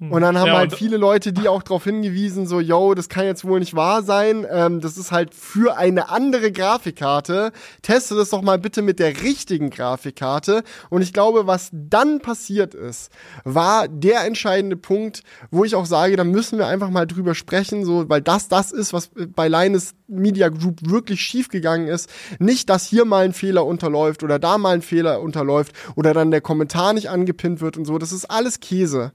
[0.00, 0.10] Hm.
[0.10, 3.26] Und dann haben ja, halt viele Leute die auch darauf hingewiesen, so, yo, das kann
[3.26, 4.44] jetzt wohl nicht wahr sein.
[4.50, 7.52] Ähm, das ist halt für eine andere Grafikkarte.
[7.82, 10.64] Teste das doch mal bitte mit der richtigen Grafikkarte.
[10.90, 13.12] Und ich glaube, was dann passiert ist,
[13.44, 15.22] war der entscheidende Punkt,
[15.52, 18.72] wo ich auch sage, da müssen wir einfach mal drüber sprechen, so, weil das das
[18.72, 22.10] ist, was bei Linus Media Group wirklich schiefgegangen ist.
[22.40, 26.32] Nicht, dass hier mal ein Fehler unterläuft oder da mal ein Fehler unterläuft oder dann
[26.32, 27.98] der Kommentar nicht angepinnt wird und so.
[27.98, 29.12] Das ist alles Käse.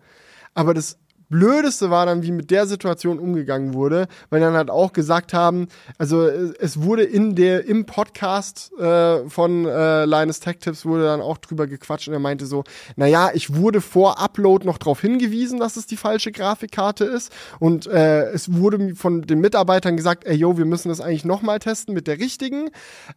[0.54, 0.98] Aber das
[1.30, 5.68] Blödeste war dann, wie mit der Situation umgegangen wurde, weil dann halt auch gesagt haben,
[5.98, 11.22] also es wurde in der im Podcast äh, von äh, Linus Tech Tips wurde dann
[11.22, 12.64] auch drüber gequatscht und er meinte so,
[12.96, 17.32] naja, ich wurde vor Upload noch darauf hingewiesen, dass es die falsche Grafikkarte ist.
[17.60, 21.60] Und äh, es wurde von den Mitarbeitern gesagt, ey yo, wir müssen das eigentlich nochmal
[21.60, 22.70] testen mit der richtigen,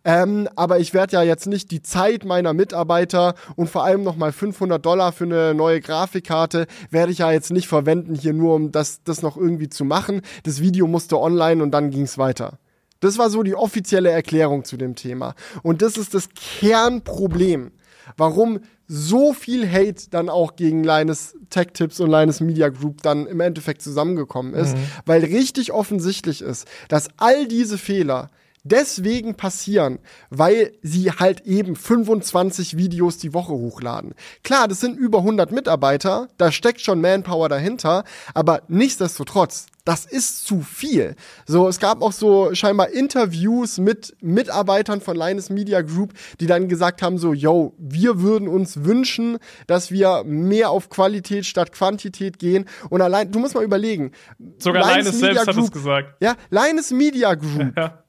[0.04, 4.32] ähm, aber ich werde ja jetzt nicht die Zeit meiner Mitarbeiter und vor allem nochmal
[4.32, 8.54] 500 Dollar für eine neue Grafikkarte werde ich ja jetzt nicht verwenden Studenten hier nur,
[8.54, 10.22] um das, das noch irgendwie zu machen.
[10.42, 12.58] Das Video musste online und dann ging es weiter.
[13.00, 15.34] Das war so die offizielle Erklärung zu dem Thema.
[15.62, 17.72] Und das ist das Kernproblem,
[18.16, 23.26] warum so viel Hate dann auch gegen Linus Tech Tips und Linus Media Group dann
[23.26, 24.82] im Endeffekt zusammengekommen ist, mhm.
[25.06, 28.30] weil richtig offensichtlich ist, dass all diese Fehler
[28.62, 29.98] deswegen passieren,
[30.30, 34.14] weil sie halt eben 25 Videos die Woche hochladen.
[34.44, 38.04] Klar, das sind über 100 Mitarbeiter, da steckt schon Manpower dahinter,
[38.34, 41.16] aber nichtsdestotrotz, das ist zu viel.
[41.44, 46.68] So, es gab auch so scheinbar Interviews mit Mitarbeitern von Linus Media Group, die dann
[46.68, 52.38] gesagt haben so, yo, wir würden uns wünschen, dass wir mehr auf Qualität statt Quantität
[52.38, 52.66] gehen.
[52.90, 54.12] Und allein, du musst mal überlegen.
[54.58, 56.22] Sogar Linus, Linus selbst Group, hat es gesagt.
[56.22, 57.72] Ja, Linus Media Group.
[57.76, 58.01] Ja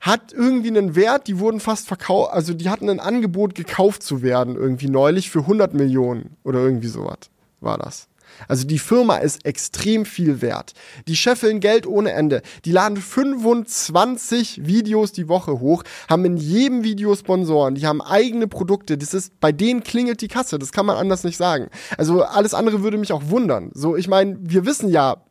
[0.00, 4.22] hat irgendwie einen Wert, die wurden fast verkauft, also die hatten ein Angebot gekauft zu
[4.22, 7.18] werden irgendwie neulich für 100 Millionen oder irgendwie sowas
[7.60, 8.08] war das.
[8.48, 10.72] Also die Firma ist extrem viel wert.
[11.08, 12.42] Die scheffeln Geld ohne Ende.
[12.64, 18.46] Die laden 25 Videos die Woche hoch, haben in jedem Video Sponsoren, die haben eigene
[18.46, 18.96] Produkte.
[18.96, 20.58] Das ist, bei denen klingelt die Kasse.
[20.58, 21.68] Das kann man anders nicht sagen.
[21.98, 23.70] Also alles andere würde mich auch wundern.
[23.74, 25.24] So, ich meine, wir wissen ja,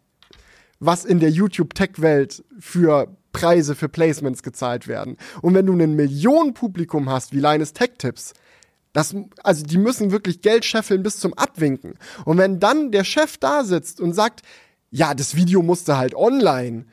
[0.80, 3.08] was in der YouTube-Tech-Welt für
[3.40, 5.18] Preise für Placements gezahlt werden.
[5.42, 8.34] Und wenn du ein Millionenpublikum hast, wie Linus Tech Tips,
[8.94, 11.94] das, also die müssen wirklich Geld scheffeln bis zum Abwinken.
[12.26, 14.42] Und wenn dann der Chef da sitzt und sagt,
[14.92, 16.86] ja, das Video musste halt online.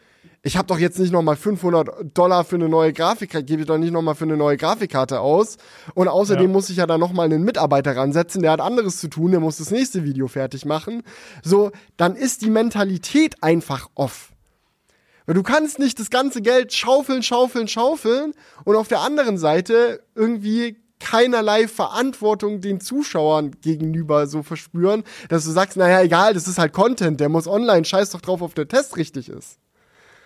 [0.43, 3.79] Ich habe doch jetzt nicht nochmal 500 Dollar für eine neue Grafikkarte, gebe ich doch
[3.79, 5.57] nicht nochmal für eine neue Grafikkarte aus.
[5.95, 6.53] Und außerdem ja.
[6.53, 9.57] muss ich ja dann nochmal einen Mitarbeiter ransetzen, der hat anderes zu tun, der muss
[9.57, 11.03] das nächste Video fertig machen.
[11.43, 14.36] So, dann ist die Mentalität einfach off.
[15.27, 18.33] Weil du kannst nicht das ganze Geld schaufeln, schaufeln, schaufeln
[18.65, 25.51] und auf der anderen Seite irgendwie keinerlei Verantwortung den Zuschauern gegenüber so verspüren, dass du
[25.51, 28.69] sagst, naja, egal, das ist halt Content, der muss online, scheiß doch drauf, ob der
[28.69, 29.59] Test richtig ist.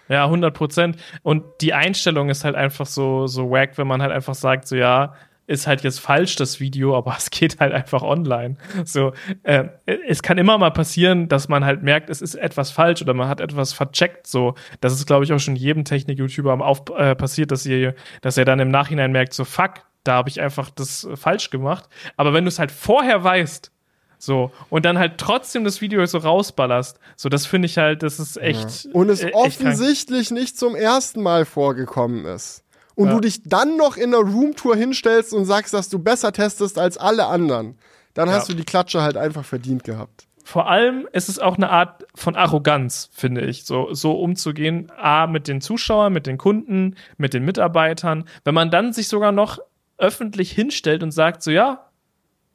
[0.09, 0.97] Ja, 100 Prozent.
[1.23, 4.75] Und die Einstellung ist halt einfach so, so wack, wenn man halt einfach sagt, so
[4.75, 5.15] ja,
[5.51, 8.57] ist halt jetzt falsch, das Video, aber es geht halt einfach online.
[8.85, 9.65] So, äh,
[10.07, 13.29] es kann immer mal passieren, dass man halt merkt, es ist etwas falsch oder man
[13.29, 14.27] hat etwas vercheckt.
[14.27, 18.37] So, das ist, glaube ich, auch schon jedem Technik-YouTuber auf, äh, passiert, dass ihr, dass
[18.37, 21.89] er dann im Nachhinein merkt, so fuck, da habe ich einfach das falsch gemacht.
[22.17, 23.73] Aber wenn du es halt vorher weißt,
[24.19, 27.01] so, und dann halt trotzdem das Video so rausballerst.
[27.17, 28.85] So, das finde ich halt, das ist echt.
[28.85, 28.91] Ja.
[28.93, 32.63] Und es äh, offensichtlich nicht zum ersten Mal vorgekommen ist
[33.01, 33.15] und ja.
[33.15, 36.99] du dich dann noch in einer Roomtour hinstellst und sagst, dass du besser testest als
[36.99, 37.79] alle anderen,
[38.13, 38.35] dann ja.
[38.35, 40.27] hast du die Klatsche halt einfach verdient gehabt.
[40.45, 44.93] vor allem ist es auch eine Art von Arroganz, finde ich, so, so umzugehen.
[44.99, 48.25] A, mit den Zuschauern, mit den Kunden, mit den Mitarbeitern.
[48.45, 49.61] Wenn man dann sich sogar noch
[49.97, 51.87] öffentlich hinstellt und sagt, so, ja,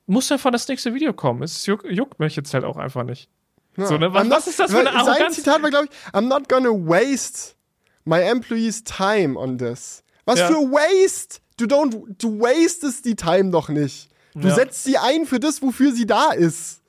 [0.06, 1.42] muss ja von das nächste Video kommen.
[1.42, 3.30] Es juckt, juckt mich jetzt halt auch einfach nicht.
[3.78, 3.88] Ja.
[3.88, 4.14] So, ne?
[4.14, 5.18] was, was, ist das für eine Arroganz?
[5.18, 7.56] Sein Zitat war, glaube ich, I'm not gonna waste
[8.04, 10.04] my employees time on this.
[10.26, 10.48] Was ja.
[10.48, 11.40] für waste?
[11.58, 14.10] Du don't, du wastest die Time doch nicht.
[14.34, 14.56] Du ja.
[14.56, 16.82] setzt sie ein für das, wofür sie da ist.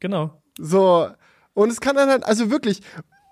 [0.00, 0.42] Genau.
[0.58, 1.08] So.
[1.54, 2.80] Und es kann dann halt, also wirklich,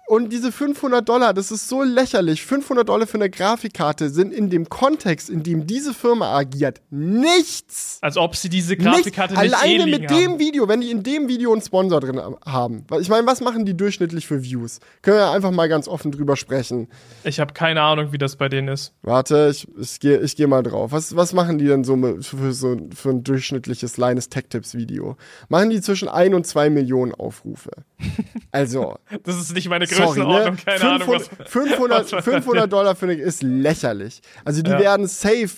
[0.08, 2.42] und diese 500 Dollar, das ist so lächerlich.
[2.42, 7.98] 500 Dollar für eine Grafikkarte sind in dem Kontext, in dem diese Firma agiert, nichts.
[8.00, 10.38] Als ob sie diese Grafikkarte nicht, nicht Alleine eh mit dem haben.
[10.38, 12.86] Video, wenn die in dem Video einen Sponsor drin haben.
[13.00, 14.80] Ich meine, was machen die durchschnittlich für Views?
[15.02, 16.88] Können wir einfach mal ganz offen drüber sprechen.
[17.24, 18.94] Ich habe keine Ahnung, wie das bei denen ist.
[19.02, 20.90] Warte, ich, ich gehe ich geh mal drauf.
[20.90, 25.18] Was, was machen die denn so für, so für ein durchschnittliches Linus Tech Tips Video?
[25.50, 27.70] Machen die zwischen 1 und 2 Millionen Aufrufe.
[28.50, 28.96] Also.
[29.24, 30.60] das ist nicht meine Größenordnung, ne?
[30.64, 31.14] keine 500, Ahnung.
[31.38, 34.20] Was, 500, was 500 Dollar finde ich ist lächerlich.
[34.44, 34.78] Also die ja.
[34.78, 35.50] werden safe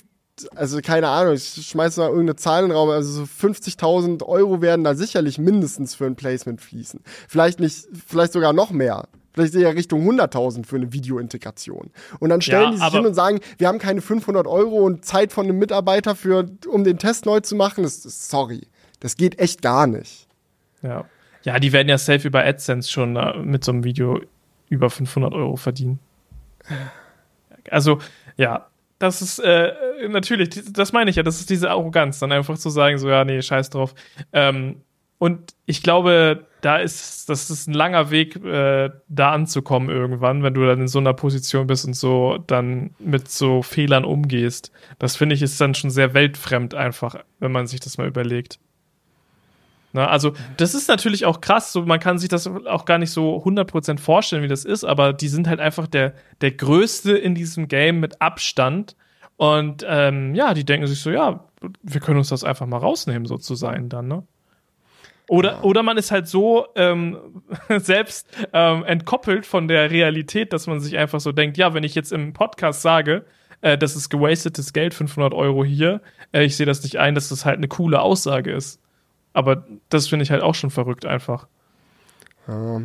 [0.55, 4.62] also keine Ahnung, ich schmeiße mal irgendeine Zahl in den Raum, also so 50.000 Euro
[4.62, 7.01] werden da sicherlich mindestens für ein Placement fließen.
[7.28, 9.07] Vielleicht nicht, vielleicht sogar noch mehr.
[9.32, 11.91] Vielleicht eher Richtung 100.000 für eine Videointegration.
[12.18, 15.05] Und dann stellen ja, die sich hin und sagen, wir haben keine 500 Euro und
[15.05, 17.84] Zeit von einem Mitarbeiter für, um den Test neu zu machen.
[17.84, 18.66] Das, das, sorry,
[18.99, 20.26] das geht echt gar nicht.
[20.82, 21.05] Ja.
[21.43, 24.20] Ja, die werden ja safe über AdSense schon äh, mit so einem Video
[24.68, 25.99] über 500 Euro verdienen.
[27.70, 27.99] Also,
[28.36, 28.66] ja,
[28.99, 29.72] das ist äh,
[30.09, 33.24] natürlich, das meine ich ja, das ist diese Arroganz, dann einfach zu sagen, so, ja,
[33.24, 33.95] nee, scheiß drauf.
[34.32, 34.82] Ähm,
[35.18, 40.55] und ich glaube, da ist, das ist ein langer Weg, äh, da anzukommen irgendwann, wenn
[40.55, 44.72] du dann in so einer Position bist und so dann mit so Fehlern umgehst.
[44.99, 48.59] Das finde ich ist dann schon sehr weltfremd einfach, wenn man sich das mal überlegt.
[49.93, 53.11] Na, also, das ist natürlich auch krass, so, man kann sich das auch gar nicht
[53.11, 57.34] so 100% vorstellen, wie das ist, aber die sind halt einfach der, der Größte in
[57.34, 58.97] diesem Game mit Abstand.
[59.36, 61.45] Und ähm, ja, die denken sich so, ja,
[61.82, 64.22] wir können uns das einfach mal rausnehmen, so zu sein dann, ne?
[65.28, 65.62] Oder, ja.
[65.62, 67.16] oder man ist halt so ähm,
[67.78, 71.95] selbst ähm, entkoppelt von der Realität, dass man sich einfach so denkt, ja, wenn ich
[71.95, 73.24] jetzt im Podcast sage,
[73.61, 76.01] äh, das ist gewastetes Geld, 500 Euro hier,
[76.32, 78.80] äh, ich sehe das nicht ein, dass das halt eine coole Aussage ist.
[79.33, 81.47] Aber das finde ich halt auch schon verrückt einfach.
[82.49, 82.81] Ja.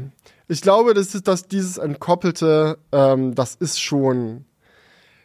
[0.47, 4.45] Ich glaube, das ist, dass dieses Entkoppelte, ähm, das ist schon,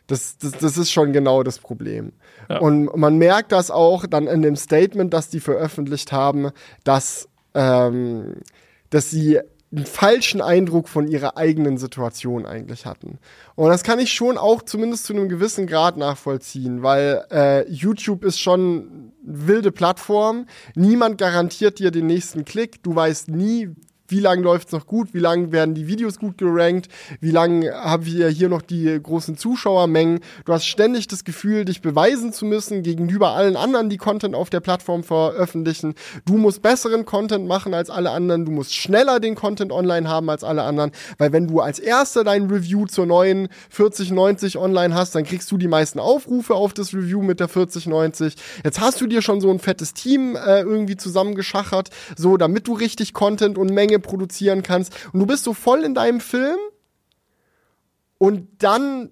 [0.06, 2.12] das, das, das ist schon genau das Problem.
[2.48, 2.58] Ja.
[2.58, 6.50] Und man merkt das auch dann in dem Statement, das die veröffentlicht haben,
[6.84, 8.36] dass, ähm,
[8.88, 9.40] dass sie
[9.72, 13.18] einen falschen Eindruck von ihrer eigenen Situation eigentlich hatten.
[13.54, 18.24] Und das kann ich schon auch zumindest zu einem gewissen Grad nachvollziehen, weil äh, YouTube
[18.24, 20.46] ist schon wilde Plattform.
[20.74, 22.82] Niemand garantiert dir den nächsten Klick.
[22.82, 23.70] Du weißt nie,
[24.10, 26.88] wie lange läuft es noch gut, wie lange werden die Videos gut gerankt,
[27.20, 30.20] wie lange haben wir hier noch die großen Zuschauermengen.
[30.44, 34.50] Du hast ständig das Gefühl, dich beweisen zu müssen gegenüber allen anderen, die Content auf
[34.50, 35.94] der Plattform veröffentlichen.
[36.24, 40.28] Du musst besseren Content machen als alle anderen, du musst schneller den Content online haben
[40.28, 45.14] als alle anderen, weil wenn du als erster dein Review zur neuen 4090 online hast,
[45.14, 48.34] dann kriegst du die meisten Aufrufe auf das Review mit der 4090.
[48.64, 52.74] Jetzt hast du dir schon so ein fettes Team äh, irgendwie zusammengeschachert, so damit du
[52.74, 54.94] richtig Content und Menge produzieren kannst.
[55.12, 56.58] Und du bist so voll in deinem Film
[58.18, 59.10] und dann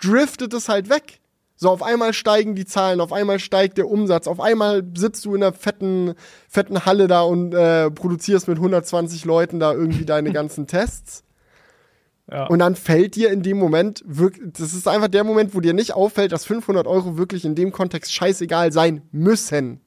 [0.00, 1.20] driftet es halt weg.
[1.56, 5.34] So, auf einmal steigen die Zahlen, auf einmal steigt der Umsatz, auf einmal sitzt du
[5.34, 6.14] in einer fetten,
[6.48, 11.24] fetten Halle da und äh, produzierst mit 120 Leuten da irgendwie deine ganzen Tests.
[12.32, 12.46] Ja.
[12.46, 15.72] Und dann fällt dir in dem Moment wirklich, das ist einfach der Moment, wo dir
[15.72, 19.80] nicht auffällt, dass 500 Euro wirklich in dem Kontext scheißegal sein müssen.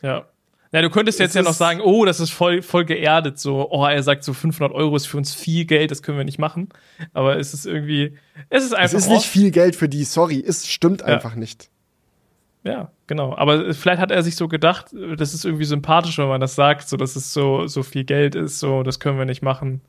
[0.00, 0.26] Ja.
[0.70, 3.86] Ja, du könntest jetzt ja noch sagen, oh, das ist voll, voll geerdet, so, oh,
[3.86, 6.68] er sagt so 500 Euro ist für uns viel Geld, das können wir nicht machen.
[7.14, 8.18] Aber es ist irgendwie,
[8.50, 8.98] es ist einfach.
[8.98, 11.06] Es ist nicht viel Geld für die, sorry, es stimmt ja.
[11.06, 11.70] einfach nicht.
[12.64, 13.34] Ja, genau.
[13.36, 16.88] Aber vielleicht hat er sich so gedacht, das ist irgendwie sympathisch, wenn man das sagt,
[16.88, 19.80] so, dass es so, so viel Geld ist, so, das können wir nicht machen.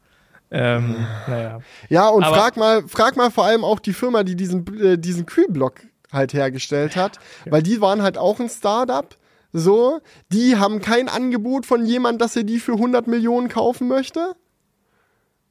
[0.52, 1.60] Ähm, naja.
[1.90, 4.98] Ja, und Aber frag mal, frag mal vor allem auch die Firma, die diesen, äh,
[4.98, 7.52] diesen Kühlblock halt hergestellt hat, ja.
[7.52, 9.16] weil die waren halt auch ein Startup
[9.52, 10.00] so,
[10.32, 14.36] die haben kein Angebot von jemand, dass er die für 100 Millionen kaufen möchte.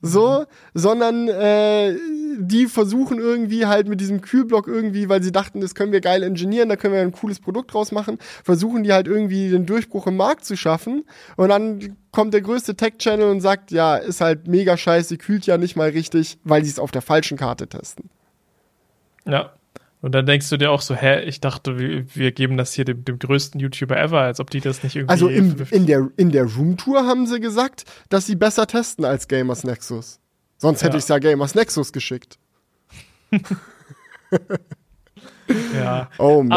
[0.01, 0.45] So, mhm.
[0.75, 1.97] sondern äh,
[2.39, 6.23] die versuchen irgendwie halt mit diesem Kühlblock irgendwie, weil sie dachten, das können wir geil
[6.23, 10.07] ingenieren, da können wir ein cooles Produkt draus machen, versuchen die halt irgendwie den Durchbruch
[10.07, 11.05] im Markt zu schaffen.
[11.37, 15.59] Und dann kommt der größte Tech-Channel und sagt, ja, ist halt mega scheiße, kühlt ja
[15.59, 18.09] nicht mal richtig, weil sie es auf der falschen Karte testen.
[19.27, 19.53] Ja,
[20.01, 22.85] Und dann denkst du dir auch so, hä, ich dachte, wir, wir geben das hier
[22.85, 25.11] dem, dem, größten YouTuber ever, als ob die das nicht irgendwie.
[25.11, 29.27] Also im, in der, in der Roomtour haben sie gesagt, dass sie besser testen als
[29.27, 30.21] Gamers Nexus.
[30.57, 30.99] Sonst hätte ja.
[30.99, 32.39] ich ja Gamers Nexus geschickt.
[35.75, 36.09] ja.
[36.19, 36.53] Oh man.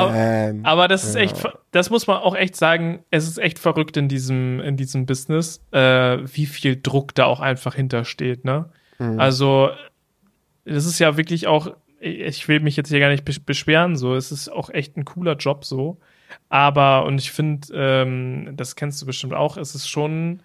[0.63, 1.35] Aber, aber das ist echt,
[1.71, 5.61] das muss man auch echt sagen, es ist echt verrückt in diesem, in diesem Business,
[5.71, 8.69] äh, wie viel Druck da auch einfach hintersteht, ne?
[8.99, 9.19] Mhm.
[9.19, 9.69] Also,
[10.65, 14.31] das ist ja wirklich auch, ich will mich jetzt hier gar nicht beschweren, so, es
[14.31, 15.99] ist auch echt ein cooler Job, so.
[16.49, 20.41] Aber, und ich finde, ähm, das kennst du bestimmt auch, es ist schon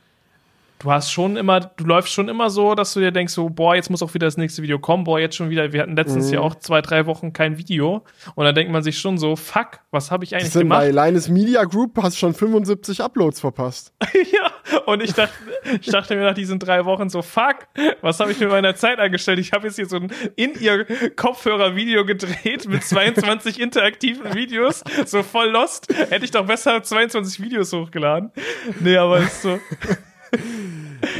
[0.78, 3.74] du hast schon immer, du läufst schon immer so, dass du dir denkst, so, boah,
[3.74, 6.26] jetzt muss auch wieder das nächste Video kommen, boah, jetzt schon wieder, wir hatten letztens
[6.28, 6.34] mhm.
[6.34, 8.04] ja auch zwei, drei Wochen kein Video.
[8.34, 10.80] Und dann denkt man sich schon so, fuck, was habe ich eigentlich das gemacht?
[10.80, 13.92] Bei Linus Media Group hast schon 75 Uploads verpasst.
[14.32, 14.50] ja,
[14.84, 15.34] und ich dachte,
[15.80, 17.66] ich dachte mir nach diesen drei Wochen so, fuck,
[18.02, 19.38] was habe ich mit meiner Zeit angestellt?
[19.38, 25.22] Ich habe jetzt hier so ein in ihr Kopfhörer-Video gedreht mit 22 interaktiven Videos, so
[25.22, 25.88] voll lost.
[26.10, 28.30] Hätte ich doch besser 22 Videos hochgeladen.
[28.80, 29.58] Nee, aber ist so.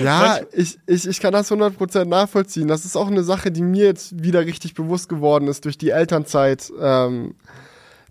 [0.03, 2.69] Ja, ich, ich, ich kann das 100% nachvollziehen.
[2.69, 5.91] Das ist auch eine Sache, die mir jetzt wieder richtig bewusst geworden ist durch die
[5.91, 6.73] Elternzeit.
[6.81, 7.35] Ähm,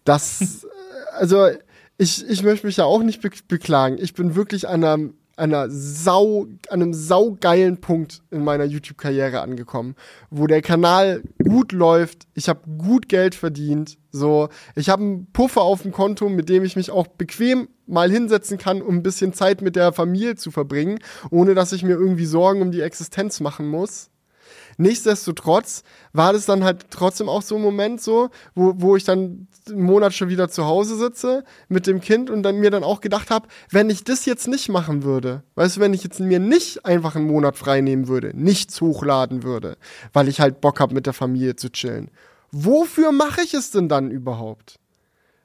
[0.04, 0.66] dass,
[1.14, 1.48] also
[1.98, 3.98] ich, ich möchte mich ja auch nicht be beklagen.
[4.00, 9.96] Ich bin wirklich an einem einer sau, einem saugeilen Punkt in meiner YouTube-Karriere angekommen,
[10.30, 15.62] wo der Kanal gut läuft, ich habe gut Geld verdient, so, ich habe einen Puffer
[15.62, 19.34] auf dem Konto, mit dem ich mich auch bequem mal hinsetzen kann, um ein bisschen
[19.34, 23.40] Zeit mit der Familie zu verbringen, ohne dass ich mir irgendwie Sorgen um die Existenz
[23.40, 24.10] machen muss.
[24.78, 29.48] Nichtsdestotrotz war das dann halt trotzdem auch so ein Moment so, wo, wo ich dann
[29.68, 33.02] einen Monat schon wieder zu Hause sitze mit dem Kind und dann mir dann auch
[33.02, 36.40] gedacht habe, wenn ich das jetzt nicht machen würde, weißt du, wenn ich jetzt mir
[36.40, 39.78] nicht einfach einen Monat frei nehmen würde, nichts hochladen würde,
[40.14, 42.12] weil ich halt Bock habe mit der Familie zu chillen.
[42.52, 44.80] Wofür mache ich es denn dann überhaupt?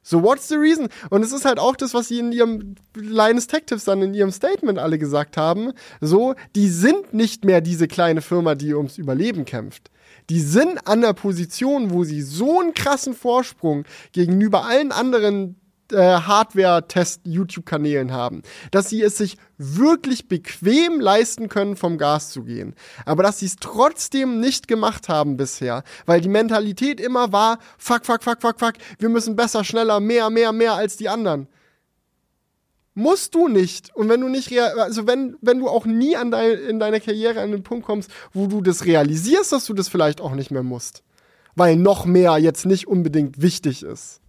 [0.02, 0.88] So, what's the reason?
[1.10, 4.14] Und es ist halt auch das, was sie in ihrem Linus Tech Tips dann in
[4.14, 5.72] ihrem Statement alle gesagt haben.
[6.00, 9.90] So, die sind nicht mehr diese kleine Firma, die ums Überleben kämpft.
[10.30, 15.59] Die sind an der Position, wo sie so einen krassen Vorsprung gegenüber allen anderen
[15.92, 22.74] äh, Hardware-Test-YouTube-Kanälen haben, dass sie es sich wirklich bequem leisten können, vom Gas zu gehen.
[23.04, 28.06] Aber dass sie es trotzdem nicht gemacht haben bisher, weil die Mentalität immer war, fuck,
[28.06, 31.48] fuck, fuck, fuck, fuck, wir müssen besser, schneller, mehr, mehr, mehr als die anderen.
[32.94, 33.94] Musst du nicht.
[33.94, 37.40] Und wenn du nicht, also wenn, wenn du auch nie an dein, in deiner Karriere
[37.40, 40.62] an den Punkt kommst, wo du das realisierst, dass du das vielleicht auch nicht mehr
[40.62, 41.02] musst.
[41.54, 44.19] Weil noch mehr jetzt nicht unbedingt wichtig ist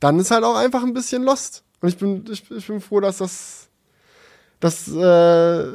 [0.00, 1.64] dann ist halt auch einfach ein bisschen lost.
[1.80, 3.68] Und ich bin, ich, ich bin froh, dass das,
[4.60, 5.66] dass, äh,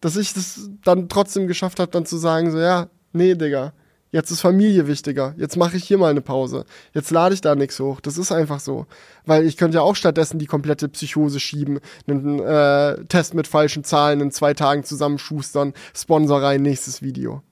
[0.00, 3.72] dass ich das dann trotzdem geschafft habe, dann zu sagen, so, ja, nee, Digga,
[4.12, 5.34] jetzt ist Familie wichtiger.
[5.36, 6.64] Jetzt mache ich hier mal eine Pause.
[6.94, 8.00] Jetzt lade ich da nichts hoch.
[8.00, 8.86] Das ist einfach so.
[9.26, 13.84] Weil ich könnte ja auch stattdessen die komplette Psychose schieben, einen äh, Test mit falschen
[13.84, 17.42] Zahlen in zwei Tagen zusammenschustern, Sponsor rein, nächstes Video.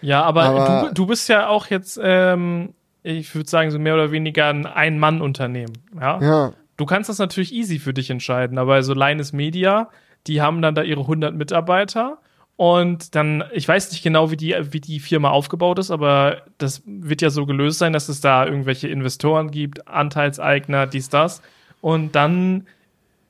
[0.00, 2.74] Ja, aber, aber du, du bist ja auch jetzt ähm,
[3.04, 5.74] ich würde sagen, so mehr oder weniger ein Ein-Mann-Unternehmen.
[6.00, 6.20] Ja?
[6.20, 6.52] ja.
[6.76, 9.90] Du kannst das natürlich easy für dich entscheiden, aber so Linus Media,
[10.26, 12.18] die haben dann da ihre 100 Mitarbeiter
[12.56, 16.82] und dann, ich weiß nicht genau, wie die, wie die Firma aufgebaut ist, aber das
[16.86, 21.42] wird ja so gelöst sein, dass es da irgendwelche Investoren gibt, Anteilseigner, dies, das.
[21.80, 22.66] Und dann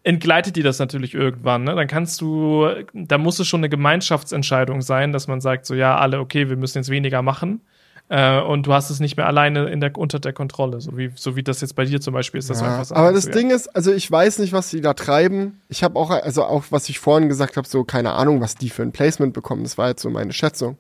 [0.04, 1.64] entgleitet die das natürlich irgendwann.
[1.64, 1.74] Ne?
[1.74, 5.96] Dann kannst du, da muss es schon eine Gemeinschaftsentscheidung sein, dass man sagt, so ja,
[5.96, 7.62] alle, okay, wir müssen jetzt weniger machen.
[8.10, 11.10] Äh, und du hast es nicht mehr alleine in der, unter der Kontrolle, so wie,
[11.14, 12.50] so wie das jetzt bei dir zum Beispiel ist.
[12.50, 14.92] Das ja, einfach so aber das Ding ist, also ich weiß nicht, was sie da
[14.92, 15.60] treiben.
[15.68, 18.68] Ich habe auch, also auch was ich vorhin gesagt habe, so keine Ahnung, was die
[18.68, 19.62] für ein Placement bekommen.
[19.62, 20.76] Das war jetzt so meine Schätzung.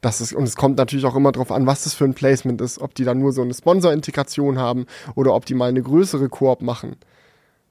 [0.00, 2.60] Das ist, und es kommt natürlich auch immer darauf an, was das für ein Placement
[2.60, 6.28] ist, ob die da nur so eine Sponsor-Integration haben oder ob die mal eine größere
[6.28, 6.96] Koop machen.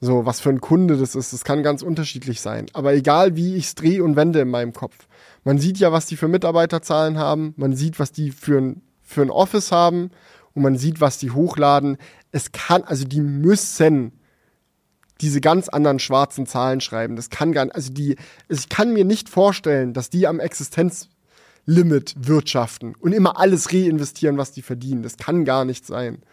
[0.01, 2.67] So, was für ein Kunde das ist, das kann ganz unterschiedlich sein.
[2.73, 5.07] Aber egal, wie ich es drehe und wende in meinem Kopf.
[5.45, 9.21] Man sieht ja, was die für Mitarbeiterzahlen haben, man sieht, was die für ein, für
[9.21, 10.09] ein Office haben
[10.53, 11.97] und man sieht, was die hochladen.
[12.31, 14.19] Es kann, also die müssen
[15.21, 17.15] diese ganz anderen schwarzen Zahlen schreiben.
[17.15, 18.17] Das kann gar nicht, also die,
[18.49, 24.51] ich kann mir nicht vorstellen, dass die am Existenzlimit wirtschaften und immer alles reinvestieren, was
[24.51, 25.03] die verdienen.
[25.03, 26.23] Das kann gar nicht sein,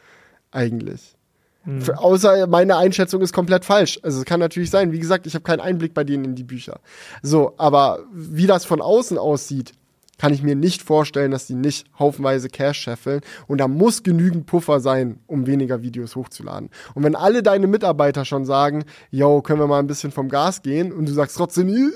[0.51, 1.17] eigentlich.
[1.65, 1.83] Mhm.
[1.83, 4.01] Für, außer meine Einschätzung ist komplett falsch.
[4.03, 4.93] Also es kann natürlich sein.
[4.93, 6.81] Wie gesagt, ich habe keinen Einblick bei denen in die Bücher.
[7.23, 9.73] So, aber wie das von außen aussieht,
[10.19, 13.23] kann ich mir nicht vorstellen, dass die nicht haufenweise Cash scheffeln.
[13.49, 16.71] Und da muss genügend Puffer sein, um weniger Videos hochzuladen.
[16.95, 20.63] Und wenn alle deine Mitarbeiter schon sagen, yo, können wir mal ein bisschen vom Gas
[20.63, 21.95] gehen, und du sagst trotzdem,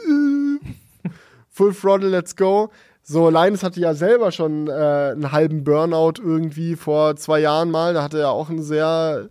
[1.51, 2.71] Full Throttle, let's go,
[3.09, 7.95] So, Linus hatte ja selber schon äh, einen halben Burnout irgendwie vor zwei Jahren mal.
[7.95, 9.29] Da hatte er auch ein sehr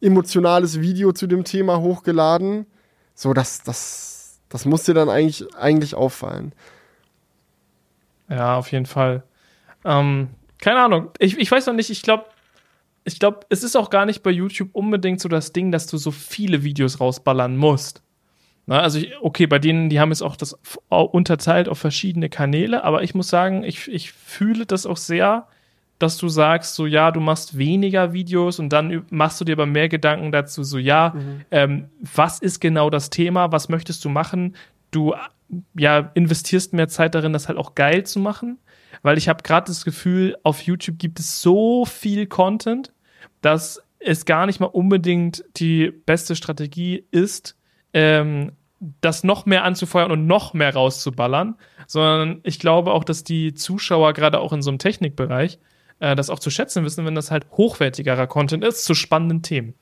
[0.00, 2.66] emotionales Video zu dem Thema hochgeladen.
[3.14, 6.52] So, das, das, das muss dir dann eigentlich, eigentlich auffallen.
[8.28, 9.24] Ja, auf jeden Fall.
[9.84, 10.28] Ähm,
[10.58, 11.10] keine Ahnung.
[11.18, 12.26] Ich, ich weiß noch nicht, ich glaube,
[13.04, 15.96] ich glaube, es ist auch gar nicht bei YouTube unbedingt so das Ding, dass du
[15.96, 18.02] so viele Videos rausballern musst.
[18.66, 20.56] Na, also, ich, okay, bei denen, die haben jetzt auch das
[20.88, 25.48] unterteilt auf verschiedene Kanäle, aber ich muss sagen, ich, ich fühle das auch sehr,
[26.00, 29.66] dass du sagst, so ja, du machst weniger Videos und dann machst du dir aber
[29.66, 31.40] mehr Gedanken dazu, so ja, mhm.
[31.52, 34.56] ähm, was ist genau das Thema, was möchtest du machen?
[34.90, 35.14] Du
[35.76, 38.58] ja investierst mehr Zeit darin, das halt auch geil zu machen
[39.02, 42.92] weil ich habe gerade das Gefühl, auf YouTube gibt es so viel Content,
[43.40, 47.56] dass es gar nicht mal unbedingt die beste Strategie ist,
[47.92, 48.52] ähm,
[49.02, 54.14] das noch mehr anzufeuern und noch mehr rauszuballern, sondern ich glaube auch, dass die Zuschauer
[54.14, 55.58] gerade auch in so einem Technikbereich
[56.00, 59.74] äh, das auch zu schätzen wissen, wenn das halt hochwertigerer Content ist zu spannenden Themen.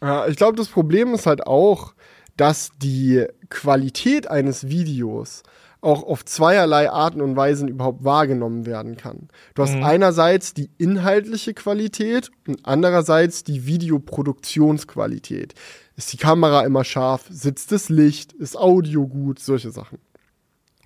[0.00, 1.94] Ja, ich glaube, das Problem ist halt auch,
[2.36, 5.42] dass die Qualität eines Videos
[5.80, 9.28] auch auf zweierlei Arten und Weisen überhaupt wahrgenommen werden kann.
[9.54, 9.84] Du hast mhm.
[9.84, 15.54] einerseits die inhaltliche Qualität und andererseits die Videoproduktionsqualität.
[15.96, 17.26] Ist die Kamera immer scharf?
[17.30, 18.32] Sitzt das Licht?
[18.32, 19.38] Ist Audio gut?
[19.38, 19.98] Solche Sachen.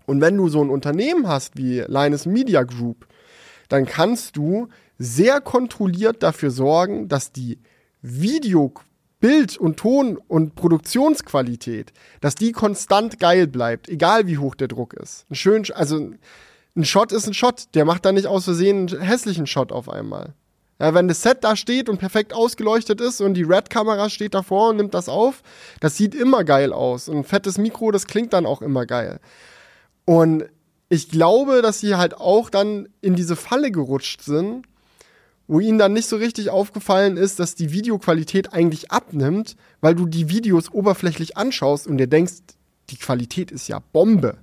[0.05, 3.07] Und wenn du so ein Unternehmen hast wie Linus Media Group,
[3.69, 7.59] dann kannst du sehr kontrolliert dafür sorgen, dass die
[8.03, 8.73] Video
[9.21, 14.95] Bild und Ton und Produktionsqualität, dass die konstant geil bleibt, egal wie hoch der Druck
[14.95, 15.27] ist.
[15.29, 16.13] Ein schön, also
[16.77, 19.89] ein Shot ist ein Shot, der macht da nicht aus Versehen einen hässlichen Shot auf
[19.89, 20.35] einmal.
[20.81, 24.71] Ja, wenn das Set da steht und perfekt ausgeleuchtet ist und die Red-Kamera steht davor
[24.71, 25.43] und nimmt das auf,
[25.81, 27.09] das sieht immer geil aus.
[27.09, 29.19] Und ein fettes Mikro, das klingt dann auch immer geil.
[30.05, 30.45] Und
[30.89, 34.67] ich glaube, dass sie halt auch dann in diese Falle gerutscht sind,
[35.47, 40.07] wo ihnen dann nicht so richtig aufgefallen ist, dass die Videoqualität eigentlich abnimmt, weil du
[40.07, 42.35] die Videos oberflächlich anschaust und dir denkst,
[42.91, 44.39] die Qualität ist ja Bombe.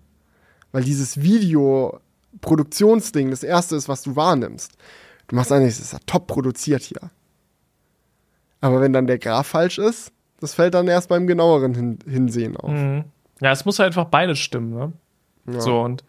[0.71, 4.71] Weil dieses Videoproduktionsding das erste ist, was du wahrnimmst.
[5.27, 7.11] Du machst eigentlich, es ist ja top produziert hier.
[8.61, 12.57] Aber wenn dann der Graph falsch ist, das fällt dann erst beim genaueren Hin Hinsehen
[12.57, 12.71] auf.
[12.71, 13.05] Mhm.
[13.41, 14.93] Ja, es muss halt einfach beides stimmen, ne?
[15.51, 15.61] Ja.
[15.61, 16.03] So, und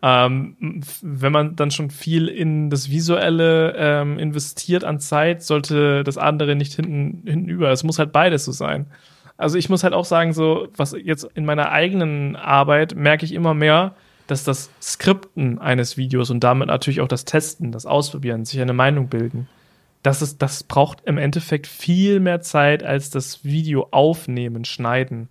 [0.00, 6.18] ähm, wenn man dann schon viel in das Visuelle ähm, investiert an Zeit, sollte das
[6.18, 7.70] andere nicht hinten, hinten über.
[7.70, 8.86] Es muss halt beides so sein.
[9.36, 13.32] Also ich muss halt auch sagen, so, was jetzt in meiner eigenen Arbeit merke ich
[13.32, 13.94] immer mehr,
[14.26, 18.72] dass das Skripten eines Videos und damit natürlich auch das Testen, das Ausprobieren, sich eine
[18.72, 19.48] Meinung bilden,
[20.02, 25.28] das ist, das braucht im Endeffekt viel mehr Zeit als das Video aufnehmen, schneiden.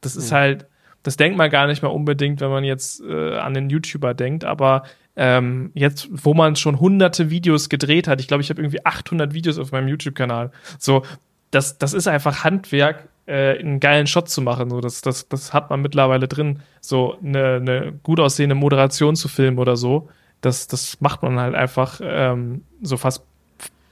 [0.00, 0.36] Das ist mhm.
[0.36, 0.66] halt,
[1.02, 4.44] das denkt man gar nicht mehr unbedingt, wenn man jetzt äh, an den YouTuber denkt,
[4.44, 4.84] aber
[5.16, 9.34] ähm, jetzt, wo man schon hunderte Videos gedreht hat, ich glaube, ich habe irgendwie 800
[9.34, 11.02] Videos auf meinem YouTube-Kanal, so,
[11.50, 15.52] das, das ist einfach Handwerk, äh, einen geilen Shot zu machen, so, das, das, das
[15.52, 20.08] hat man mittlerweile drin, so eine, eine gut aussehende Moderation zu filmen oder so,
[20.40, 23.24] das, das macht man halt einfach ähm, so fast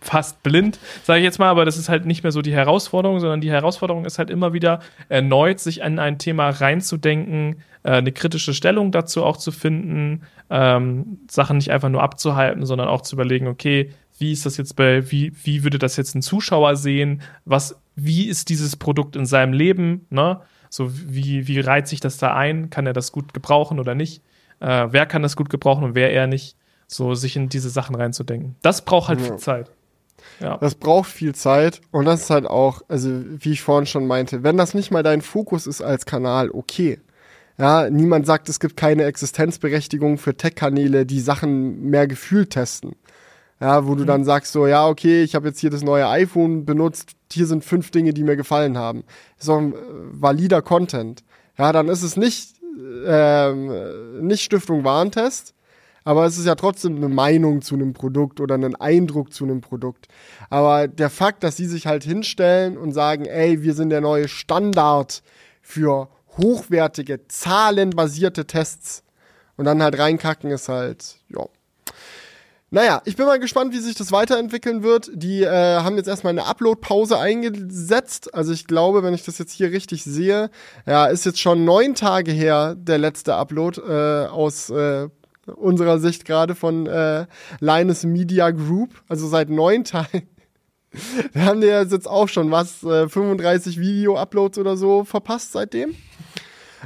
[0.01, 3.21] fast blind, sage ich jetzt mal, aber das ist halt nicht mehr so die Herausforderung,
[3.21, 8.13] sondern die Herausforderung ist halt immer wieder erneut, sich an ein Thema reinzudenken, äh, eine
[8.13, 13.17] kritische Stellung dazu auch zu finden, ähm, Sachen nicht einfach nur abzuhalten, sondern auch zu
[13.17, 17.23] überlegen, okay, wie ist das jetzt bei, wie, wie würde das jetzt ein Zuschauer sehen?
[17.45, 20.07] Was, wie ist dieses Produkt in seinem Leben?
[20.11, 20.41] Ne?
[20.71, 22.71] So, wie, wie reiht sich das da ein?
[22.71, 24.23] Kann er das gut gebrauchen oder nicht?
[24.61, 26.57] Äh, wer kann das gut gebrauchen und wer eher nicht?
[26.89, 28.57] So, sich in diese Sachen reinzudenken.
[28.63, 29.27] Das braucht halt ja.
[29.27, 29.71] viel Zeit.
[30.41, 30.57] Ja.
[30.59, 34.43] Das braucht viel Zeit und das ist halt auch, also wie ich vorhin schon meinte,
[34.43, 37.01] wenn das nicht mal dein Fokus ist als Kanal, okay.
[37.59, 42.95] Ja, niemand sagt, es gibt keine Existenzberechtigung für Tech-Kanäle, die Sachen mehr gefühlt testen.
[43.61, 44.07] Ja, wo du mhm.
[44.07, 47.65] dann sagst so, ja, okay, ich habe jetzt hier das neue iPhone benutzt, hier sind
[47.65, 49.03] fünf Dinge, die mir gefallen haben.
[49.37, 49.77] Das ist auch ein äh,
[50.13, 51.25] valider Content.
[51.59, 52.55] Ja, dann ist es nicht,
[53.05, 53.73] ähm,
[54.21, 55.55] nicht Stiftung Warentest,
[56.09, 59.61] aber es ist ja trotzdem eine Meinung zu einem Produkt oder einen Eindruck zu einem
[59.61, 60.09] Produkt.
[60.49, 64.27] Aber der Fakt, dass sie sich halt hinstellen und sagen, ey, wir sind der neue
[64.27, 65.23] Standard
[65.61, 69.03] für hochwertige, zahlenbasierte Tests
[69.59, 71.45] und dann halt reinkacken, ist halt, ja.
[72.71, 75.11] Naja, ich bin mal gespannt, wie sich das weiterentwickeln wird.
[75.13, 78.33] Die äh, haben jetzt erstmal eine Upload-Pause eingesetzt.
[78.35, 80.51] Also ich glaube, wenn ich das jetzt hier richtig sehe,
[80.87, 85.09] ja, ist jetzt schon neun Tage her der letzte Upload äh, aus äh,
[85.57, 87.27] unserer Sicht gerade von äh,
[87.61, 90.29] Linus Media Group, also seit neun Tagen.
[91.33, 95.95] Wir haben ja jetzt auch schon was, äh, 35 Video-Uploads oder so verpasst seitdem.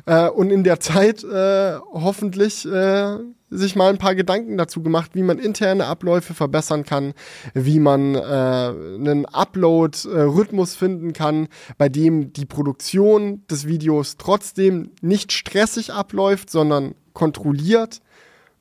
[0.07, 3.19] Äh, und in der Zeit äh, hoffentlich äh,
[3.51, 7.13] sich mal ein paar Gedanken dazu gemacht, wie man interne Abläufe verbessern kann,
[7.53, 15.33] wie man äh, einen Upload-Rhythmus finden kann, bei dem die Produktion des Videos trotzdem nicht
[15.33, 18.01] stressig abläuft, sondern kontrolliert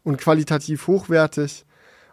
[0.04, 1.66] und qualitativ hochwertig.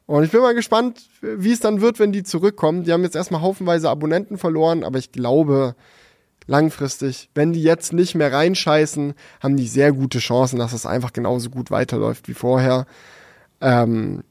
[0.07, 2.85] Und ich bin mal gespannt, wie es dann wird, wenn die zurückkommen.
[2.85, 5.75] Die haben jetzt erstmal haufenweise Abonnenten verloren, aber ich glaube,
[6.47, 11.13] langfristig, wenn die jetzt nicht mehr reinscheißen, haben die sehr gute Chancen, dass es einfach
[11.13, 12.87] genauso gut weiterläuft wie vorher.
[13.61, 14.25] Ähm,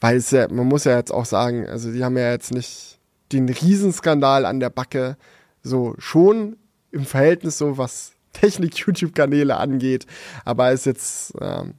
[0.00, 2.98] weil es ja, man muss ja jetzt auch sagen, also die haben ja jetzt nicht
[3.32, 5.16] den Riesenskandal an der Backe,
[5.62, 6.58] so schon
[6.90, 10.06] im Verhältnis so, was Technik-YouTube-Kanäle angeht,
[10.44, 11.74] aber ist jetzt ähm,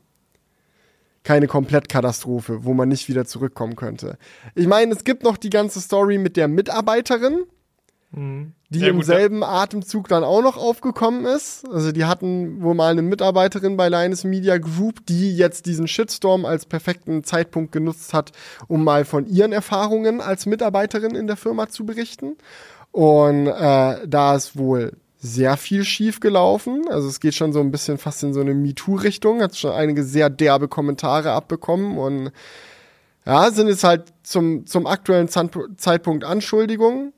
[1.25, 4.17] keine Komplettkatastrophe, wo man nicht wieder zurückkommen könnte.
[4.53, 7.43] Ich meine, es gibt noch die ganze Story mit der Mitarbeiterin,
[8.11, 8.53] mhm.
[8.69, 9.47] die ja, im gut, selben ja.
[9.47, 11.67] Atemzug dann auch noch aufgekommen ist.
[11.69, 16.45] Also die hatten wohl mal eine Mitarbeiterin bei Linus Media Group, die jetzt diesen Shitstorm
[16.45, 18.31] als perfekten Zeitpunkt genutzt hat,
[18.67, 22.37] um mal von ihren Erfahrungen als Mitarbeiterin in der Firma zu berichten.
[22.91, 24.93] Und äh, da ist wohl
[25.25, 26.85] sehr viel schief gelaufen.
[26.89, 30.03] Also es geht schon so ein bisschen fast in so eine MeToo-Richtung, hat schon einige
[30.03, 32.31] sehr derbe Kommentare abbekommen und
[33.25, 37.11] ja, sind jetzt halt zum, zum aktuellen Zeitpunkt Anschuldigungen,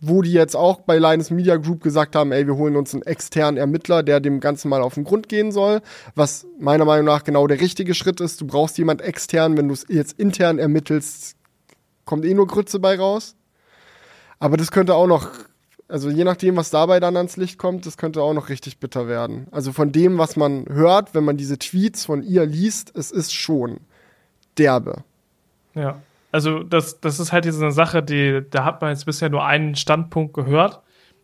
[0.00, 3.02] wo die jetzt auch bei Linus Media Group gesagt haben, ey, wir holen uns einen
[3.02, 5.80] externen Ermittler, der dem Ganzen mal auf den Grund gehen soll,
[6.14, 8.40] was meiner Meinung nach genau der richtige Schritt ist.
[8.40, 11.34] Du brauchst jemand extern, wenn du es jetzt intern ermittelst,
[12.04, 13.34] kommt eh nur Grütze bei raus.
[14.38, 15.28] Aber das könnte auch noch
[15.88, 19.08] also je nachdem, was dabei dann ans Licht kommt, das könnte auch noch richtig bitter
[19.08, 19.46] werden.
[19.50, 23.32] Also von dem, was man hört, wenn man diese Tweets von ihr liest, es ist
[23.32, 23.80] schon
[24.58, 25.04] derbe.
[25.74, 29.30] Ja, also das, das ist halt jetzt eine Sache, die, da hat man jetzt bisher
[29.30, 30.80] nur einen Standpunkt gehört.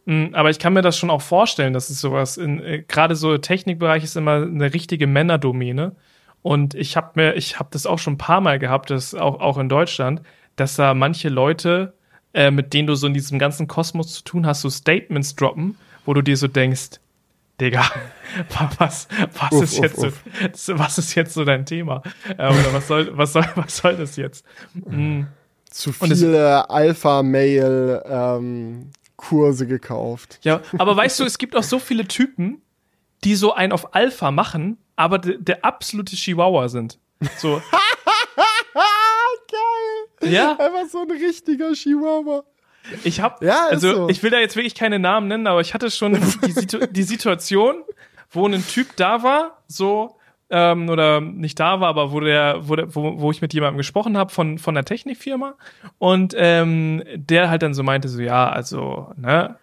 [0.07, 3.17] Hm, aber ich kann mir das schon auch vorstellen, dass es sowas in, äh, gerade
[3.17, 5.95] so Technikbereich ist immer eine richtige Männerdomäne.
[6.43, 9.41] Und ich habe mir, ich habe das auch schon ein paar Mal gehabt, das auch,
[9.41, 10.23] auch in Deutschland,
[10.57, 11.95] dass da manche Leute
[12.35, 15.77] äh, mit denen du so in diesem ganzen Kosmos zu tun hast, so Statements droppen,
[16.05, 17.01] wo du dir so denkst,
[17.61, 17.85] Digga,
[18.79, 19.07] was,
[19.39, 22.03] was uff, ist jetzt uff, so, was ist jetzt so dein Thema?
[22.37, 24.45] Äh, oder was soll, was soll, was soll das jetzt?
[24.75, 25.29] Mhm.
[25.71, 30.41] Zu viele Alpha-Mail, ähm, Kurse gekauft.
[30.43, 32.61] Ja, aber weißt du, es gibt auch so viele Typen,
[33.23, 36.99] die so ein auf Alpha machen, aber der absolute Chihuahua sind.
[37.39, 37.63] So.
[40.23, 40.53] Ja.
[40.53, 42.45] Einfach so ein richtiger Chihuahua.
[43.03, 44.09] Ich hab, ja, also so.
[44.09, 46.15] ich will da jetzt wirklich keine Namen nennen, aber ich hatte schon
[46.45, 47.83] die, Situ die Situation,
[48.31, 50.19] wo ein Typ da war, so
[50.51, 53.79] ähm, oder nicht da war, aber wo der, wo, der, wo, wo ich mit jemandem
[53.79, 55.55] gesprochen habe von von der Technikfirma
[55.99, 59.57] und ähm, der halt dann so meinte so ja, also ne,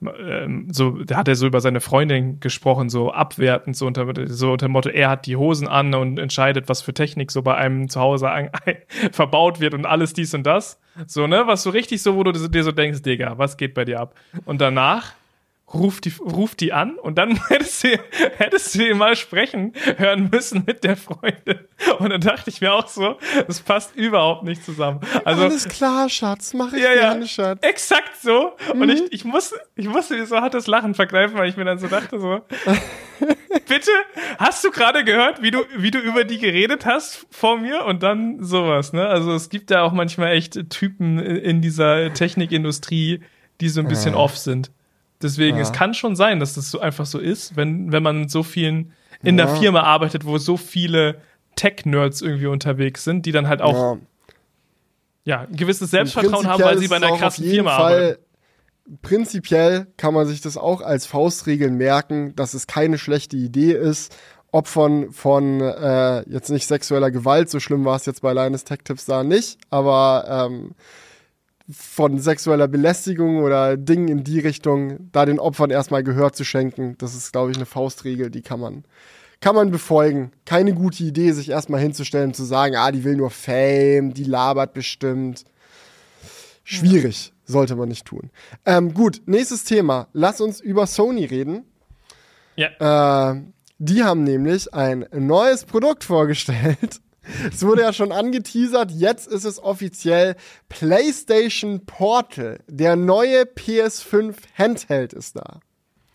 [0.00, 4.52] ähm, so, da hat er so über seine Freundin gesprochen, so abwertend, so unter, so
[4.52, 7.88] unter Motto, er hat die Hosen an und entscheidet, was für Technik so bei einem
[7.88, 8.50] zu Hause ein,
[9.12, 10.80] verbaut wird und alles dies und das.
[11.06, 13.84] So, ne, was so richtig so, wo du dir so denkst, Digga, was geht bei
[13.84, 14.14] dir ab?
[14.44, 15.14] Und danach
[15.72, 17.98] ruft die, ruft die an und dann hättest du,
[18.36, 21.60] hättest du mal sprechen hören müssen mit der Freundin.
[21.98, 25.00] Und dann dachte ich mir auch so, das passt überhaupt nicht zusammen.
[25.24, 27.58] Also, Alles klar, Schatz, mach ich ja, gerne, ja, Schatz.
[27.62, 28.52] Exakt so.
[28.74, 28.80] Mhm.
[28.80, 31.78] Und ich, ich muss, ich musste mir so hartes Lachen vergreifen, weil ich mir dann
[31.78, 32.40] so dachte so,
[33.68, 33.90] bitte,
[34.38, 38.02] hast du gerade gehört, wie du, wie du über die geredet hast vor mir und
[38.02, 39.06] dann sowas, ne?
[39.06, 43.20] Also es gibt ja auch manchmal echt Typen in dieser Technikindustrie,
[43.60, 44.20] die so ein bisschen ja.
[44.20, 44.70] off sind.
[45.22, 45.62] Deswegen, ja.
[45.62, 48.92] es kann schon sein, dass das so einfach so ist, wenn, wenn man so vielen
[49.22, 49.46] in ja.
[49.46, 51.20] der Firma arbeitet, wo so viele
[51.56, 53.98] Tech-Nerds irgendwie unterwegs sind, die dann halt auch ja,
[55.24, 58.22] ja ein gewisses Selbstvertrauen haben, weil sie bei einer krassen Firma Fall, arbeiten.
[59.02, 64.16] Prinzipiell kann man sich das auch als Faustregel merken, dass es keine schlechte Idee ist,
[64.50, 68.78] Opfern von äh, jetzt nicht sexueller Gewalt, so schlimm war es jetzt bei Linus Tech
[68.84, 70.74] Tips da nicht, aber ähm,
[71.70, 76.96] von sexueller Belästigung oder Dingen in die Richtung, da den Opfern erstmal Gehör zu schenken,
[76.98, 78.84] das ist, glaube ich, eine Faustregel, die kann man,
[79.40, 80.32] kann man befolgen.
[80.46, 84.24] Keine gute Idee, sich erstmal hinzustellen und zu sagen, ah, die will nur Fame, die
[84.24, 85.44] labert bestimmt.
[86.64, 88.30] Schwierig, sollte man nicht tun.
[88.64, 90.08] Ähm, gut, nächstes Thema.
[90.12, 91.64] Lass uns über Sony reden.
[92.56, 93.32] Ja.
[93.32, 93.42] Äh,
[93.78, 97.00] die haben nämlich ein neues Produkt vorgestellt.
[97.52, 100.36] Es wurde ja schon angeteasert, jetzt ist es offiziell
[100.68, 102.60] PlayStation Portal.
[102.68, 105.60] Der neue PS5 Handheld ist da.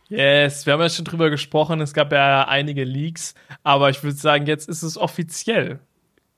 [0.09, 3.33] Yes, wir haben ja schon drüber gesprochen, es gab ja einige Leaks,
[3.63, 5.79] aber ich würde sagen, jetzt ist es offiziell.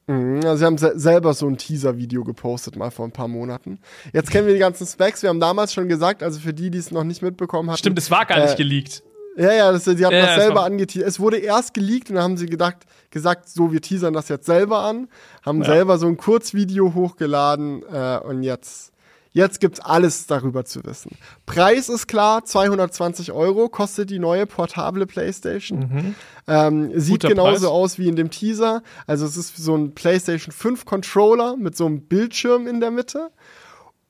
[0.07, 3.79] Mhm, also sie haben se selber so ein Teaser-Video gepostet, mal vor ein paar Monaten.
[4.13, 5.23] Jetzt kennen wir die ganzen Specs.
[5.23, 7.77] Wir haben damals schon gesagt, also für die, die es noch nicht mitbekommen haben.
[7.77, 9.03] Stimmt, es war gar äh, nicht geleakt.
[9.37, 11.09] Ja, ja, das, die hatten ja, das selber angeteasert.
[11.09, 12.77] Es wurde erst geleakt und dann haben sie gedacht,
[13.09, 15.07] gesagt, so, wir teasern das jetzt selber an,
[15.45, 15.65] haben ja.
[15.65, 18.91] selber so ein Kurzvideo hochgeladen äh, und jetzt,
[19.31, 21.17] jetzt gibt's alles darüber zu wissen.
[21.45, 25.79] Preis ist klar, 220 Euro kostet die neue portable PlayStation.
[25.79, 26.15] Mhm.
[26.47, 27.75] Ähm, sieht Guter genauso Preis.
[27.75, 28.83] aus wie in dem Teaser.
[29.07, 33.31] Also es ist so ein PlayStation 5 Controller mit so einem Bildschirm in der Mitte.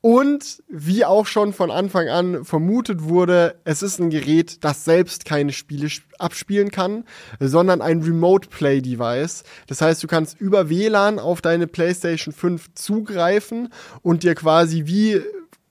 [0.05, 5.25] Und wie auch schon von Anfang an vermutet wurde, es ist ein Gerät, das selbst
[5.25, 5.87] keine Spiele
[6.19, 7.05] abspielen kann,
[7.39, 9.43] sondern ein Remote Play Device.
[9.65, 13.69] Das heißt, du kannst über WLAN auf deine PlayStation 5 zugreifen
[14.03, 15.23] und dir quasi wie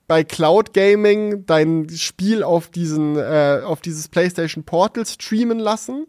[0.05, 6.07] bei Cloud Gaming dein Spiel auf diesen äh, auf dieses PlayStation Portal streamen lassen.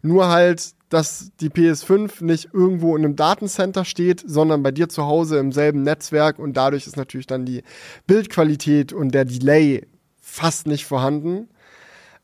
[0.00, 5.04] Nur halt dass die PS5 nicht irgendwo in einem Datencenter steht, sondern bei dir zu
[5.04, 7.62] Hause im selben Netzwerk und dadurch ist natürlich dann die
[8.06, 9.86] Bildqualität und der Delay
[10.20, 11.48] fast nicht vorhanden,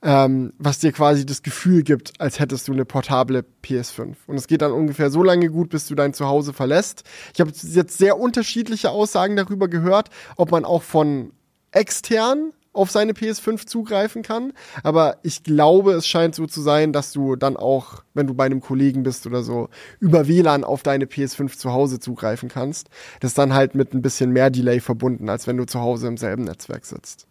[0.02, 4.14] ähm, was dir quasi das Gefühl gibt, als hättest du eine portable PS5.
[4.26, 7.04] Und es geht dann ungefähr so lange gut, bis du dein Zuhause verlässt.
[7.32, 11.32] Ich habe jetzt sehr unterschiedliche Aussagen darüber gehört, ob man auch von
[11.70, 14.52] extern auf seine PS5 zugreifen kann.
[14.82, 18.44] Aber ich glaube, es scheint so zu sein, dass du dann auch, wenn du bei
[18.44, 19.68] einem Kollegen bist oder so,
[20.00, 22.88] über WLAN auf deine PS5 zu Hause zugreifen kannst.
[23.20, 26.08] Das ist dann halt mit ein bisschen mehr Delay verbunden, als wenn du zu Hause
[26.08, 27.26] im selben Netzwerk sitzt.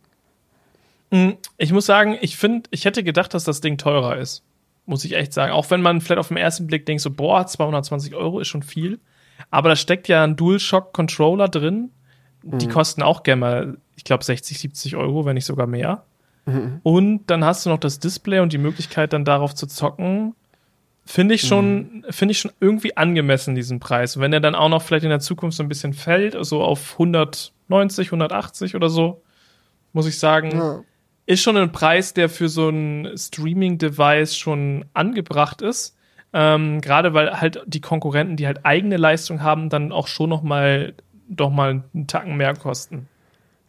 [1.11, 4.44] Hm, ich muss sagen, ich finde, ich hätte gedacht, dass das Ding teurer ist.
[4.86, 5.53] Muss ich echt sagen.
[5.53, 8.64] Auch wenn man vielleicht auf den ersten Blick denkt, so, boah, 220 Euro ist schon
[8.64, 8.99] viel.
[9.49, 11.91] Aber da steckt ja ein DualShock-Controller drin.
[12.41, 12.72] Die mhm.
[12.72, 16.03] kosten auch gerne mal ich glaube, 60, 70 Euro, wenn nicht sogar mehr.
[16.45, 16.80] Mhm.
[16.84, 20.36] Und dann hast du noch das Display und die Möglichkeit, dann darauf zu zocken.
[21.06, 22.06] Finde ich schon, mhm.
[22.10, 24.15] finde ich schon irgendwie angemessen, diesen Preis.
[24.15, 26.64] Und wenn er dann auch noch vielleicht in der Zukunft so ein bisschen fällt, so
[26.64, 29.22] auf 190, 180 oder so,
[29.91, 30.80] muss ich sagen, ja.
[31.26, 35.95] ist schon ein Preis, der für so ein Streaming-Device schon angebracht ist.
[36.32, 40.41] Ähm, Gerade weil halt die Konkurrenten, die halt eigene Leistung haben, dann auch schon noch
[40.41, 40.94] mal
[41.30, 43.07] doch mal einen Tacken mehr kosten.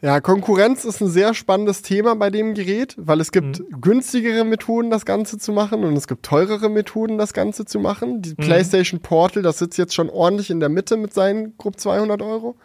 [0.04, 3.80] Ja, Konkurrenz ist ein sehr spannendes Thema bei dem Gerät, weil es gibt mhm.
[3.80, 8.20] günstigere Methoden, das Ganze zu machen und es gibt teurere Methoden, das Ganze zu machen.
[8.20, 8.36] Die mhm.
[8.36, 12.56] PlayStation Portal, das sitzt jetzt schon ordentlich in der Mitte mit seinen grob 200 Euro.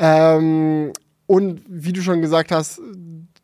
[0.00, 0.92] Ähm,
[1.28, 2.80] und wie du schon gesagt hast,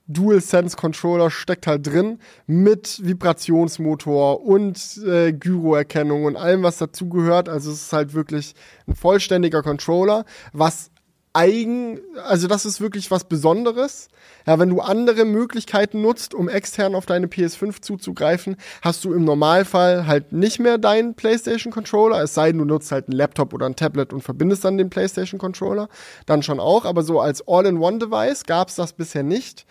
[0.09, 2.19] DualSense Controller steckt halt drin
[2.49, 7.49] mit Vibrationsmotor und äh, Gyroerkennung und allem, was dazugehört.
[7.49, 8.57] Also es ist halt wirklich
[8.89, 10.91] ein vollständiger Controller, was
[11.33, 14.09] eigen, also das ist wirklich was Besonderes.
[14.47, 19.25] Ja, wenn du andere Möglichkeiten nutzt, um extern auf deine PS5 zuzugreifen, hast du im
[19.25, 23.55] Normalfall halt nicht mehr deinen PlayStation Controller, es sei denn, du nutzt halt einen Laptop
[23.55, 25.89] oder ein Tablet und verbindest dann den PlayStation Controller,
[26.27, 29.65] dann schon auch, aber so als All-in-One-Device gab es das bisher nicht.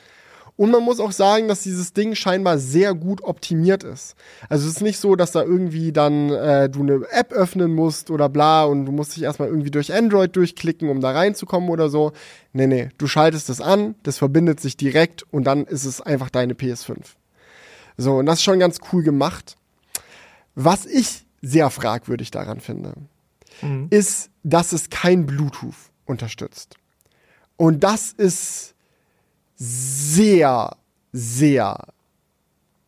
[0.58, 4.16] Und man muss auch sagen, dass dieses Ding scheinbar sehr gut optimiert ist.
[4.50, 8.12] Also es ist nicht so, dass da irgendwie dann äh, du eine App öffnen musst
[8.12, 11.90] oder bla und du musst dich erstmal irgendwie durch Android durchklicken, um da reinzukommen oder
[11.90, 12.12] so.
[12.54, 16.30] Nee, nee, du schaltest es an, das verbindet sich direkt und dann ist es einfach
[16.30, 16.98] deine PS5.
[17.98, 19.56] So, und das ist schon ganz cool gemacht.
[20.56, 22.94] Was ich sehr fragwürdig daran finde,
[23.62, 23.88] mhm.
[23.90, 25.76] ist, dass es kein Bluetooth
[26.06, 26.76] unterstützt.
[27.58, 28.74] Und das ist
[29.64, 30.76] sehr,
[31.14, 31.78] sehr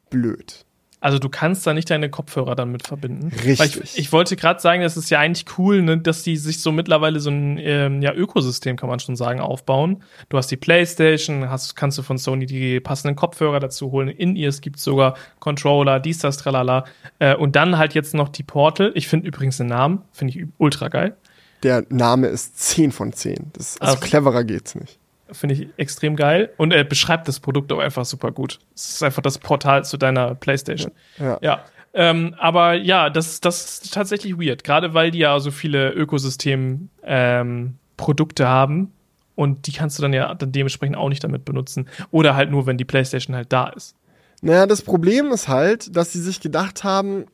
[0.09, 0.65] blöd.
[1.01, 3.31] Also du kannst da nicht deine Kopfhörer dann mit verbinden.
[3.43, 3.81] Richtig.
[3.83, 6.71] Ich, ich, wollte gerade sagen, das ist ja eigentlich cool, ne, dass die sich so
[6.71, 10.01] mittlerweile so ein ähm, ja, Ökosystem, kann man schon sagen, aufbauen.
[10.29, 14.07] Du hast die Playstation, hast, kannst du von Sony die passenden Kopfhörer dazu holen.
[14.07, 16.85] In ihr es gibt sogar Controller, dies, das, tralala.
[17.19, 18.93] Äh, und dann halt jetzt noch die Portal.
[18.95, 21.17] Ich finde übrigens den Namen, finde ich ultra geil.
[21.61, 23.51] Der Name ist 10 von 10.
[23.53, 24.97] Das, also, also cleverer geht's nicht.
[25.31, 26.51] Finde ich extrem geil.
[26.57, 28.59] Und er beschreibt das Produkt auch einfach super gut.
[28.75, 30.91] Es ist einfach das Portal zu deiner PlayStation.
[31.17, 31.37] Ja.
[31.41, 31.63] ja.
[31.93, 34.63] Ähm, aber ja, das, das ist tatsächlich weird.
[34.63, 38.91] Gerade weil die ja so viele Ökosystem-Produkte ähm, haben.
[39.35, 41.87] Und die kannst du dann ja dann dementsprechend auch nicht damit benutzen.
[42.11, 43.95] Oder halt nur, wenn die PlayStation halt da ist.
[44.41, 47.25] Naja, das Problem ist halt, dass sie sich gedacht haben,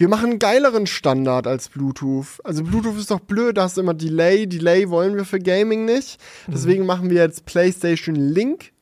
[0.00, 2.40] wir machen einen geileren Standard als Bluetooth.
[2.42, 4.46] Also Bluetooth ist doch blöd, da hast du immer Delay.
[4.46, 6.18] Delay wollen wir für Gaming nicht.
[6.46, 6.86] Deswegen mhm.
[6.86, 8.72] machen wir jetzt PlayStation Link.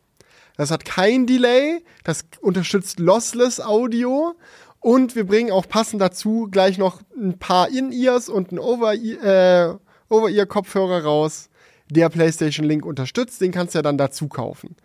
[0.56, 1.82] Das hat kein Delay.
[2.04, 4.36] Das unterstützt Lossless Audio.
[4.78, 11.02] Und wir bringen auch passend dazu gleich noch ein paar In-Ears und ein Over-Ear-Kopfhörer äh,
[11.02, 11.48] raus,
[11.90, 13.40] der PlayStation Link unterstützt.
[13.40, 14.76] Den kannst du ja dann dazu kaufen.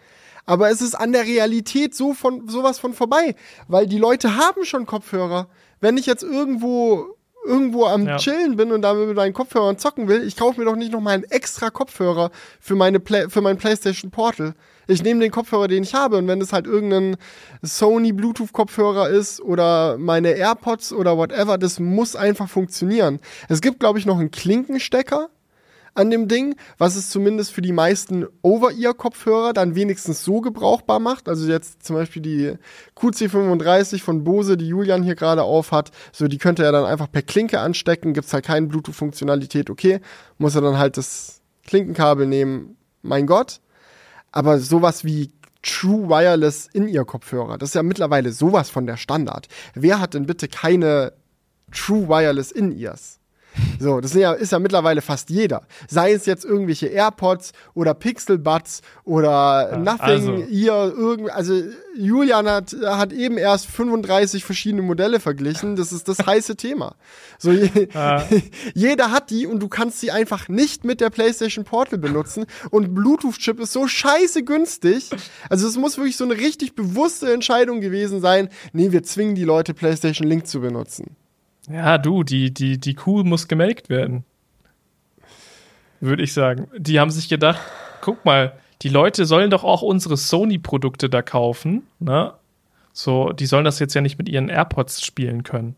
[0.45, 3.35] Aber es ist an der Realität so von sowas von vorbei,
[3.67, 5.47] weil die Leute haben schon Kopfhörer
[5.83, 8.15] wenn ich jetzt irgendwo irgendwo am ja.
[8.15, 11.01] Chillen bin und da mit meinen Kopfhörern zocken will, ich kaufe mir doch nicht noch
[11.01, 14.53] mal einen extra Kopfhörer für, meine Play für mein PlayStation Portal.
[14.87, 17.17] Ich nehme den Kopfhörer, den ich habe, und wenn es halt irgendein
[17.61, 23.19] Sony Bluetooth-Kopfhörer ist oder meine AirPods oder whatever, das muss einfach funktionieren.
[23.49, 25.29] Es gibt, glaube ich, noch einen Klinkenstecker
[25.95, 31.29] an dem Ding, was es zumindest für die meisten Over-Ear-Kopfhörer dann wenigstens so gebrauchbar macht.
[31.29, 32.53] Also jetzt zum Beispiel die
[32.97, 37.11] QC35 von Bose, die Julian hier gerade auf hat, so die könnte er dann einfach
[37.11, 39.99] per Klinke anstecken, gibt's halt keine Bluetooth-Funktionalität, okay,
[40.37, 43.59] muss er dann halt das Klinkenkabel nehmen, mein Gott.
[44.31, 49.47] Aber sowas wie True Wireless In-Ear-Kopfhörer, das ist ja mittlerweile sowas von der Standard.
[49.75, 51.13] Wer hat denn bitte keine
[51.71, 53.19] True Wireless In-Ears?
[53.79, 55.63] So, das ist ja, ist ja mittlerweile fast jeder.
[55.87, 60.35] Sei es jetzt irgendwelche AirPods oder Pixel Buds oder ja, Nothing also.
[60.37, 61.61] Ear, irgend, also
[61.95, 65.75] Julian hat, hat eben erst 35 verschiedene Modelle verglichen.
[65.75, 66.95] Das ist das heiße Thema.
[67.37, 68.25] So, je, ja.
[68.73, 72.45] jeder hat die und du kannst sie einfach nicht mit der PlayStation Portal benutzen.
[72.71, 75.09] Und Bluetooth-Chip ist so scheiße günstig.
[75.49, 78.49] Also es muss wirklich so eine richtig bewusste Entscheidung gewesen sein.
[78.71, 81.15] Nee, wir zwingen die Leute, PlayStation Link zu benutzen.
[81.69, 84.25] Ja, du, die, die, die Kuh muss gemelkt werden.
[85.99, 86.67] Würde ich sagen.
[86.77, 87.61] Die haben sich gedacht,
[88.01, 92.33] guck mal, die Leute sollen doch auch unsere Sony-Produkte da kaufen, ne?
[92.91, 95.75] So, die sollen das jetzt ja nicht mit ihren AirPods spielen können.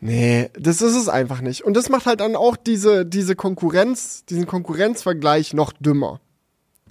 [0.00, 1.62] Nee, das ist es einfach nicht.
[1.62, 6.20] Und das macht halt dann auch diese, diese Konkurrenz, diesen Konkurrenzvergleich noch dümmer.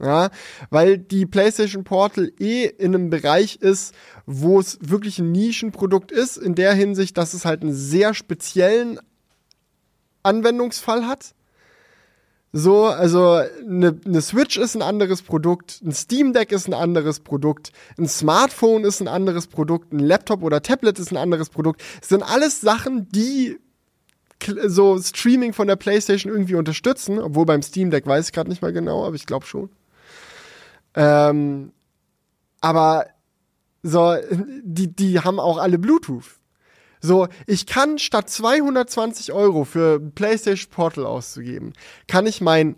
[0.01, 0.30] Ja,
[0.69, 3.93] weil die PlayStation Portal eh in einem Bereich ist,
[4.26, 8.99] wo es wirklich ein Nischenprodukt ist, in der Hinsicht, dass es halt einen sehr speziellen
[10.23, 11.34] Anwendungsfall hat.
[12.51, 17.19] So, also eine, eine Switch ist ein anderes Produkt, ein Steam Deck ist ein anderes
[17.19, 21.84] Produkt, ein Smartphone ist ein anderes Produkt, ein Laptop oder Tablet ist ein anderes Produkt.
[22.01, 23.59] Es sind alles Sachen, die
[24.65, 28.61] so Streaming von der PlayStation irgendwie unterstützen, obwohl beim Steam Deck weiß ich gerade nicht
[28.61, 29.69] mal genau, aber ich glaube schon.
[30.95, 31.72] Ähm,
[32.61, 33.07] aber
[33.84, 34.16] so,
[34.64, 36.40] die, die haben auch alle Bluetooth.
[37.02, 41.74] So, ich kann statt 220 Euro für PlayStation Portal auszugeben,
[42.07, 42.76] kann ich mein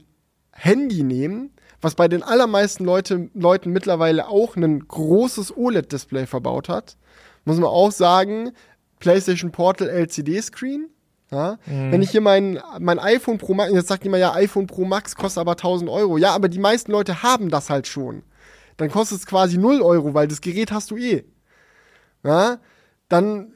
[0.52, 1.52] Handy nehmen,
[1.82, 6.98] was bei den allermeisten Leute, Leuten mittlerweile auch ein großes OLED-Display verbaut hat.
[7.46, 8.52] Muss man auch sagen,
[9.00, 10.90] PlayStation Portal LCD-Screen.
[11.32, 11.58] Ja?
[11.66, 11.92] Mhm.
[11.92, 15.16] Wenn ich hier mein, mein iPhone Pro Max, jetzt sagt jemand, ja, iPhone Pro Max
[15.16, 16.18] kostet aber 1000 Euro.
[16.18, 18.24] Ja, aber die meisten Leute haben das halt schon.
[18.78, 21.24] Dann kostet es quasi 0 Euro, weil das Gerät hast du eh.
[22.24, 22.58] Ja?
[23.10, 23.54] Dann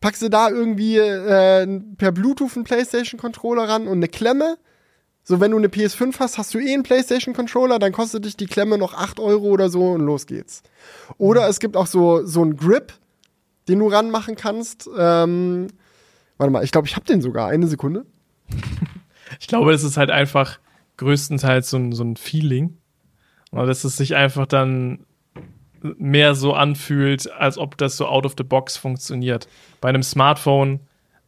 [0.00, 4.56] packst du da irgendwie äh, per Bluetooth einen PlayStation-Controller ran und eine Klemme.
[5.22, 8.46] So, wenn du eine PS5 hast, hast du eh einen PlayStation-Controller, dann kostet dich die
[8.46, 10.62] Klemme noch 8 Euro oder so und los geht's.
[11.18, 11.50] Oder mhm.
[11.50, 12.94] es gibt auch so, so einen Grip,
[13.68, 14.88] den du ranmachen kannst.
[14.98, 15.68] Ähm,
[16.40, 17.48] Warte mal, ich glaube, ich habe den sogar.
[17.48, 18.06] Eine Sekunde.
[19.38, 20.58] ich glaube, es ist halt einfach
[20.96, 22.78] größtenteils so ein, so ein Feeling.
[23.50, 25.00] Und dass es sich einfach dann
[25.82, 29.48] mehr so anfühlt, als ob das so out of the box funktioniert.
[29.82, 30.80] Bei einem Smartphone,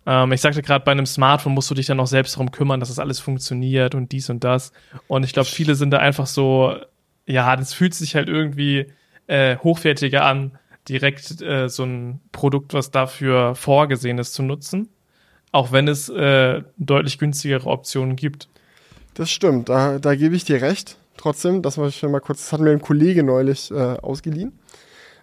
[0.06, 2.80] ähm, ich sagte gerade, bei einem Smartphone musst du dich dann noch selbst darum kümmern,
[2.80, 4.72] dass das alles funktioniert und dies und das.
[5.08, 6.74] Und ich glaube, viele sind da einfach so,
[7.26, 8.90] ja, das fühlt sich halt irgendwie
[9.26, 10.58] äh, hochwertiger an,
[10.88, 14.88] direkt äh, so ein Produkt, was dafür vorgesehen ist, zu nutzen.
[15.52, 18.48] Auch wenn es äh, deutlich günstigere Optionen gibt.
[19.14, 20.96] Das stimmt, da, da gebe ich dir recht.
[21.18, 24.58] Trotzdem, das ich mal kurz, das hat mir ein Kollege neulich äh, ausgeliehen,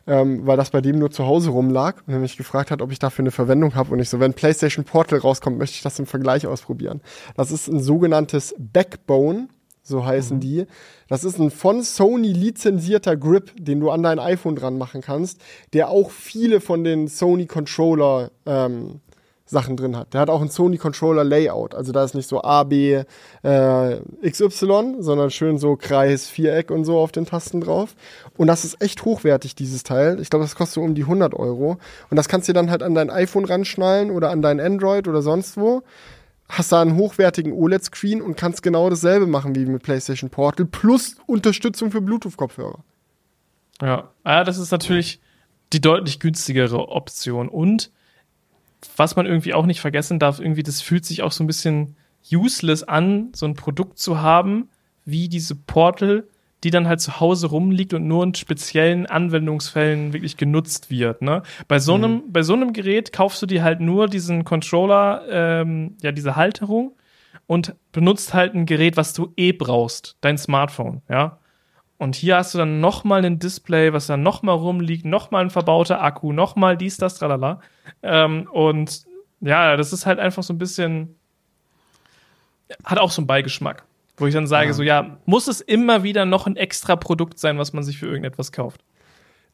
[0.05, 2.91] ähm, weil das bei dem nur zu Hause rumlag und er mich gefragt hat, ob
[2.91, 3.91] ich dafür eine Verwendung habe.
[3.91, 7.01] Und ich so, wenn PlayStation Portal rauskommt, möchte ich das im Vergleich ausprobieren.
[7.35, 9.49] Das ist ein sogenanntes Backbone,
[9.81, 10.41] so heißen mhm.
[10.41, 10.65] die.
[11.07, 15.41] Das ist ein von Sony lizenzierter Grip, den du an dein iPhone dran machen kannst,
[15.73, 19.01] der auch viele von den Sony Controller ähm,
[19.49, 20.13] Sachen drin hat.
[20.13, 21.73] Der hat auch ein Sony Controller Layout.
[21.73, 23.03] Also da ist nicht so A, B,
[23.41, 27.95] äh, XY, sondern schön so Kreis, Viereck und so auf den Tasten drauf.
[28.37, 30.19] Und das ist echt hochwertig, dieses Teil.
[30.19, 31.79] Ich glaube, das kostet so um die 100 Euro.
[32.11, 35.23] Und das kannst du dann halt an dein iPhone ranschnallen oder an dein Android oder
[35.23, 35.81] sonst wo.
[36.47, 41.15] Hast da einen hochwertigen OLED-Screen und kannst genau dasselbe machen wie mit PlayStation Portal plus
[41.25, 42.83] Unterstützung für Bluetooth-Kopfhörer.
[43.81, 45.19] Ja, ah, das ist natürlich
[45.73, 47.49] die deutlich günstigere Option.
[47.49, 47.91] Und
[48.95, 51.95] was man irgendwie auch nicht vergessen darf, irgendwie, das fühlt sich auch so ein bisschen
[52.31, 54.69] useless an, so ein Produkt zu haben,
[55.05, 56.25] wie diese Portal,
[56.63, 61.21] die dann halt zu Hause rumliegt und nur in speziellen Anwendungsfällen wirklich genutzt wird.
[61.21, 61.43] Ne?
[61.67, 62.31] Bei, so einem, mhm.
[62.31, 66.95] bei so einem Gerät kaufst du dir halt nur diesen Controller, ähm, ja, diese Halterung
[67.47, 71.39] und benutzt halt ein Gerät, was du eh brauchst, dein Smartphone, ja.
[71.99, 76.01] Und hier hast du dann nochmal ein Display, was dann nochmal rumliegt, nochmal ein verbauter
[76.01, 77.59] Akku, nochmal dies, das, tralala.
[78.01, 79.03] Ähm, und
[79.41, 81.19] ja, das ist halt einfach so ein bisschen,
[82.85, 83.83] hat auch so einen Beigeschmack.
[84.15, 84.73] Wo ich dann sage, ja.
[84.73, 88.07] so, ja, muss es immer wieder noch ein extra Produkt sein, was man sich für
[88.07, 88.81] irgendetwas kauft?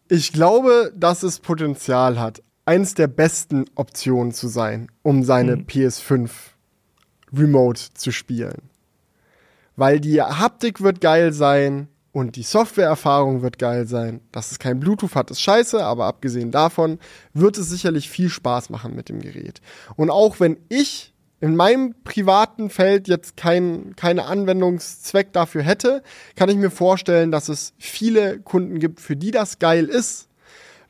[0.08, 5.64] Ich glaube, dass es Potenzial hat, eins der besten Optionen zu sein, um seine mhm.
[5.64, 6.30] PS5
[7.34, 8.70] remote zu spielen.
[9.76, 14.22] Weil die Haptik wird geil sein, und die Softwareerfahrung wird geil sein.
[14.32, 16.98] Dass es kein Bluetooth hat, ist scheiße, aber abgesehen davon
[17.34, 19.60] wird es sicherlich viel Spaß machen mit dem Gerät.
[19.98, 26.04] Und auch wenn ich in meinem privaten Feld jetzt kein, keine Anwendungszweck dafür hätte,
[26.38, 30.30] kann ich mir vorstellen, dass es viele Kunden gibt, für die das geil ist.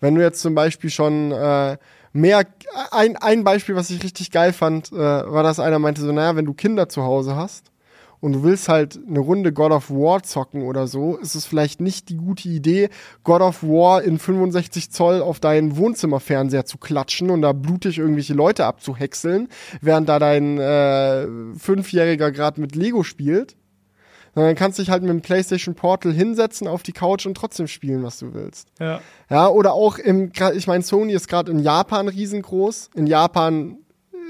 [0.02, 1.78] Wenn du jetzt zum Beispiel schon äh,
[2.14, 2.46] mehr,
[2.92, 6.36] ein, ein Beispiel, was ich richtig geil fand, äh, war, dass einer meinte so, naja,
[6.36, 7.72] wenn du Kinder zu Hause hast,
[8.20, 11.82] und du willst halt eine Runde God of War zocken oder so, ist es vielleicht
[11.82, 12.90] nicht die gute Idee,
[13.24, 18.34] God of War in 65 Zoll auf deinen Wohnzimmerfernseher zu klatschen und da blutig irgendwelche
[18.34, 19.50] Leute abzuhäckseln,
[19.82, 21.28] während da dein äh,
[21.58, 23.56] Fünfjähriger gerade mit Lego spielt.
[24.36, 27.68] Dann kannst du dich halt mit dem PlayStation Portal hinsetzen auf die Couch und trotzdem
[27.68, 28.68] spielen, was du willst.
[28.80, 29.00] Ja.
[29.30, 32.90] Ja, oder auch im, ich meine, Sony ist gerade in Japan riesengroß.
[32.96, 33.78] In Japan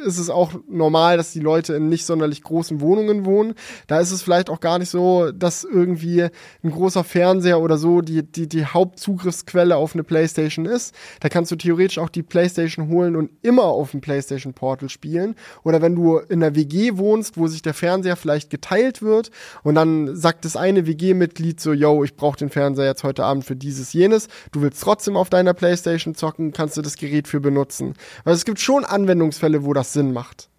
[0.05, 3.55] ist es auch normal, dass die Leute in nicht sonderlich großen Wohnungen wohnen.
[3.87, 6.23] Da ist es vielleicht auch gar nicht so, dass irgendwie
[6.63, 10.95] ein großer Fernseher oder so die, die, die Hauptzugriffsquelle auf eine Playstation ist.
[11.19, 15.35] Da kannst du theoretisch auch die Playstation holen und immer auf dem Playstation Portal spielen.
[15.63, 19.31] Oder wenn du in einer WG wohnst, wo sich der Fernseher vielleicht geteilt wird
[19.63, 23.45] und dann sagt das eine WG-Mitglied so, yo, ich brauche den Fernseher jetzt heute Abend
[23.45, 24.27] für dieses, jenes.
[24.51, 27.95] Du willst trotzdem auf deiner Playstation zocken, kannst du das Gerät für benutzen.
[28.23, 30.49] Weil es gibt schon Anwendungsfälle, wo das Sinn macht.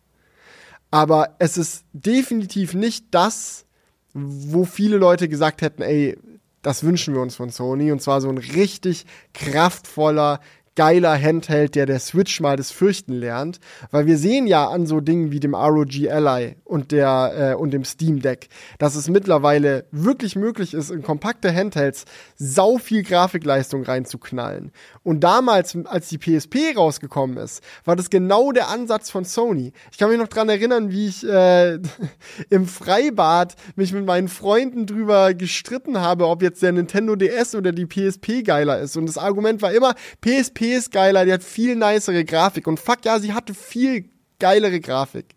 [0.91, 3.65] Aber es ist definitiv nicht das,
[4.13, 6.19] wo viele Leute gesagt hätten, ey,
[6.63, 7.93] das wünschen wir uns von Sony.
[7.93, 10.41] Und zwar so ein richtig kraftvoller,
[10.77, 13.59] geiler Handheld, der der Switch mal das Fürchten lernt.
[13.90, 17.73] Weil wir sehen ja an so Dingen wie dem ROG Ally und, der, äh, und
[17.73, 18.48] dem Steam Deck,
[18.78, 22.05] dass es mittlerweile wirklich möglich ist, in kompakte Handhelds
[22.36, 24.70] sau viel Grafikleistung reinzuknallen.
[25.03, 29.73] Und damals, als die PSP rausgekommen ist, war das genau der Ansatz von Sony.
[29.90, 31.78] Ich kann mich noch dran erinnern, wie ich äh,
[32.51, 37.73] im Freibad mich mit meinen Freunden drüber gestritten habe, ob jetzt der Nintendo DS oder
[37.73, 38.97] die PSP geiler ist.
[38.97, 42.67] Und das Argument war immer, PSP ist geiler, die hat viel nicere Grafik.
[42.67, 45.35] Und fuck ja, sie hatte viel geilere Grafik.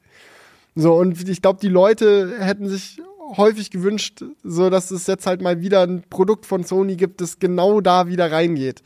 [0.75, 3.01] So, und ich glaube, die Leute hätten sich
[3.37, 7.39] häufig gewünscht, so dass es jetzt halt mal wieder ein Produkt von Sony gibt, das
[7.39, 8.81] genau da wieder reingeht.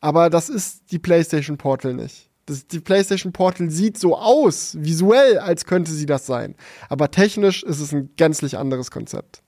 [0.00, 2.30] Aber das ist die PlayStation Portal nicht.
[2.46, 6.56] Das, die PlayStation Portal sieht so aus, visuell, als könnte sie das sein.
[6.88, 9.42] Aber technisch ist es ein gänzlich anderes Konzept.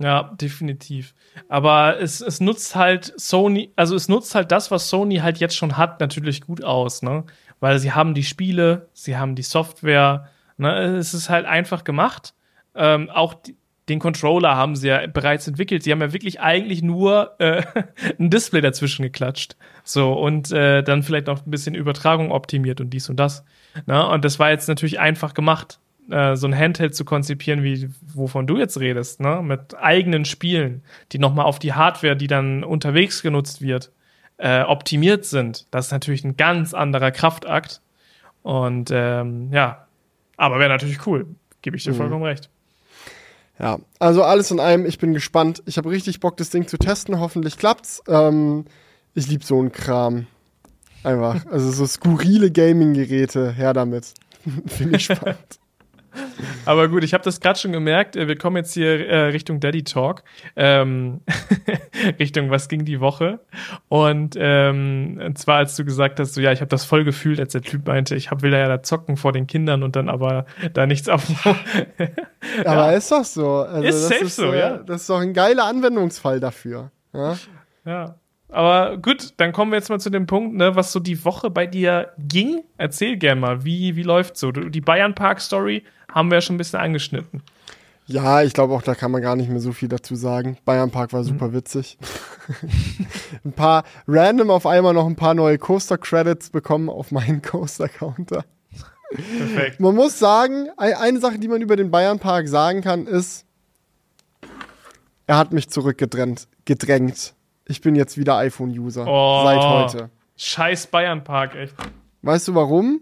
[0.00, 1.14] Ja, definitiv.
[1.48, 5.56] Aber es, es nutzt halt Sony, also es nutzt halt das, was Sony halt jetzt
[5.56, 7.24] schon hat, natürlich gut aus, ne?
[7.60, 10.96] Weil sie haben die Spiele, sie haben die Software, ne?
[10.96, 12.34] Es ist halt einfach gemacht.
[12.74, 13.56] Ähm, auch die,
[13.88, 15.82] den Controller haben sie ja bereits entwickelt.
[15.82, 17.62] Sie haben ja wirklich eigentlich nur äh,
[18.18, 19.56] ein Display dazwischen geklatscht.
[19.84, 23.44] So, und äh, dann vielleicht noch ein bisschen Übertragung optimiert und dies und das.
[23.86, 24.06] Ne?
[24.08, 25.80] Und das war jetzt natürlich einfach gemacht.
[26.10, 29.40] Äh, so ein Handheld zu konzipieren, wie wovon du jetzt redest, ne?
[29.42, 33.92] mit eigenen Spielen, die nochmal auf die Hardware, die dann unterwegs genutzt wird,
[34.38, 35.66] äh, optimiert sind.
[35.70, 37.80] Das ist natürlich ein ganz anderer Kraftakt.
[38.42, 39.86] Und ähm, ja,
[40.36, 41.26] aber wäre natürlich cool,
[41.62, 41.96] gebe ich dir mhm.
[41.96, 42.50] vollkommen recht.
[43.60, 45.62] Ja, also alles in allem, ich bin gespannt.
[45.66, 47.20] Ich habe richtig Bock, das Ding zu testen.
[47.20, 48.02] Hoffentlich klappt's.
[48.08, 48.64] Ähm,
[49.14, 50.26] ich liebe so einen Kram.
[51.04, 51.46] Einfach.
[51.46, 54.14] Also so skurrile Gaming-Geräte, her damit.
[54.66, 55.60] Finde ich spannend.
[56.64, 58.16] Aber gut, ich habe das gerade schon gemerkt.
[58.16, 60.22] Äh, wir kommen jetzt hier äh, Richtung Daddy Talk,
[60.56, 61.20] ähm,
[62.18, 63.40] Richtung was ging die Woche.
[63.88, 67.40] Und, ähm, und zwar als du gesagt hast, so ja, ich habe das voll gefühlt,
[67.40, 69.96] als der Typ meinte, ich hab, will da ja da zocken vor den Kindern und
[69.96, 71.28] dann aber da nichts auf.
[71.44, 72.06] ja.
[72.66, 73.62] Aber ist doch so.
[73.62, 74.76] Also ist safe ist, so, äh, ja.
[74.78, 76.90] Das ist doch ein geiler Anwendungsfall dafür.
[77.12, 77.36] Ja.
[77.84, 78.14] ja.
[78.52, 81.48] Aber gut, dann kommen wir jetzt mal zu dem Punkt, ne, was so die Woche
[81.48, 82.62] bei dir ging.
[82.76, 84.52] Erzähl gerne mal, wie, wie läuft so?
[84.52, 87.42] Die Bayern Park Story haben wir ja schon ein bisschen angeschnitten.
[88.04, 90.58] Ja, ich glaube auch, da kann man gar nicht mehr so viel dazu sagen.
[90.66, 91.54] Bayern Park war super mhm.
[91.54, 91.96] witzig.
[93.44, 97.88] ein paar random auf einmal noch ein paar neue Coaster Credits bekommen auf meinen Coaster
[97.88, 98.44] Counter.
[99.14, 99.80] Perfekt.
[99.80, 103.46] Man muss sagen, eine Sache, die man über den Bayern Park sagen kann, ist,
[105.26, 106.48] er hat mich zurückgedrängt.
[106.66, 107.34] Gedrängt.
[107.66, 109.06] Ich bin jetzt wieder iPhone-User.
[109.06, 110.10] Oh, seit heute.
[110.36, 111.74] Scheiß Bayern Park, echt.
[112.22, 113.00] Weißt du warum?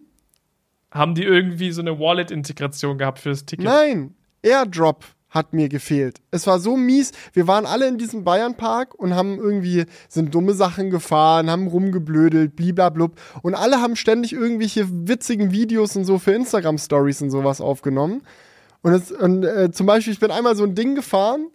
[0.90, 3.64] Haben die irgendwie so eine Wallet-Integration gehabt für das Ticket?
[3.64, 6.20] Nein, Airdrop hat mir gefehlt.
[6.32, 7.12] Es war so mies.
[7.32, 12.56] Wir waren alle in diesem Bayernpark und haben irgendwie, sind dumme Sachen gefahren, haben rumgeblödelt,
[12.56, 13.12] bliblablub.
[13.42, 18.22] Und alle haben ständig irgendwelche witzigen Videos und so für Instagram-Stories und sowas aufgenommen.
[18.82, 21.48] Und, das, und äh, zum Beispiel, ich bin einmal so ein Ding gefahren.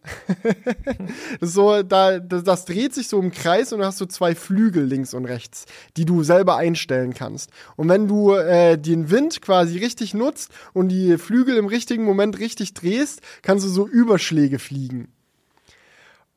[1.40, 4.36] das, so, da, das, das, dreht sich so im Kreis und du hast so zwei
[4.36, 5.66] Flügel links und rechts,
[5.98, 7.50] die du selber einstellen kannst.
[7.78, 12.38] Und wenn du äh, den Wind quasi richtig nutzt und die Flügel im richtigen Moment
[12.38, 15.08] richtig drehst, kannst du so Überschläge fliegen.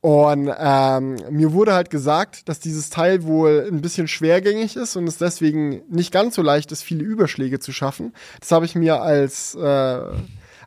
[0.00, 5.08] Und ähm, mir wurde halt gesagt, dass dieses Teil wohl ein bisschen schwergängig ist und
[5.08, 8.14] es deswegen nicht ganz so leicht ist, viele Überschläge zu schaffen.
[8.40, 10.00] Das habe ich mir als äh,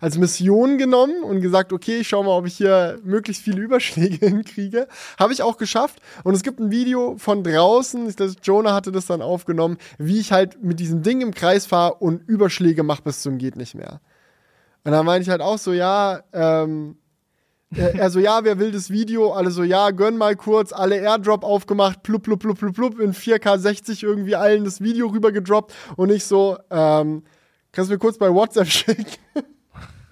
[0.02, 4.26] als Mission genommen und gesagt, okay, ich schau mal, ob ich hier möglichst viele Überschläge
[4.26, 4.88] hinkriege.
[5.18, 6.02] Habe ich auch geschafft.
[6.24, 10.20] Und es gibt ein Video von draußen, ich glaube, Jonah hatte das dann aufgenommen, wie
[10.20, 13.76] ich halt mit diesem Ding im Kreis fahre und Überschläge mache bis zum geht nicht
[13.76, 14.02] mehr.
[14.84, 16.98] Und dann meinte ich halt auch so, ja, ähm,
[17.74, 19.32] er so, ja, wer will das Video?
[19.32, 23.14] Alle so, ja, gönn mal kurz, alle Airdrop aufgemacht, plup, plup, plup, plup, plup, in
[23.14, 27.24] 4K 60 irgendwie allen das Video rüber gedroppt und ich so, ähm,
[27.72, 29.06] kannst du mir kurz bei WhatsApp schicken?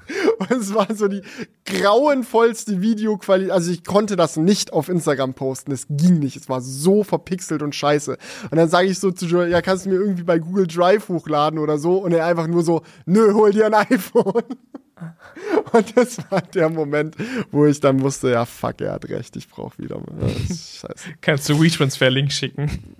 [0.40, 1.22] Und es war so die
[1.66, 3.52] grauenvollste Videoqualität.
[3.52, 5.72] Also ich konnte das nicht auf Instagram posten.
[5.72, 6.36] Es ging nicht.
[6.36, 8.18] Es war so verpixelt und scheiße.
[8.50, 11.10] Und dann sage ich so zu Joel, ja, kannst du mir irgendwie bei Google Drive
[11.10, 11.98] hochladen oder so?
[11.98, 14.44] Und er einfach nur so, nö, hol dir ein iPhone.
[15.72, 17.16] Und das war der Moment,
[17.52, 20.30] wo ich dann wusste, ja, fuck, er hat recht, ich brauche wieder mal.
[20.30, 20.94] Scheiße.
[21.22, 22.96] Kannst du WeTransfer-Link schicken?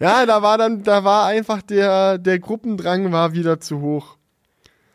[0.00, 4.16] ja, da war dann, da war einfach der, der Gruppendrang war wieder zu hoch.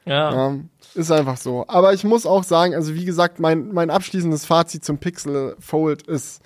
[0.09, 0.33] Ja.
[0.33, 0.59] ja.
[0.95, 1.65] Ist einfach so.
[1.67, 6.07] Aber ich muss auch sagen, also wie gesagt, mein, mein abschließendes Fazit zum Pixel Fold
[6.07, 6.41] ist,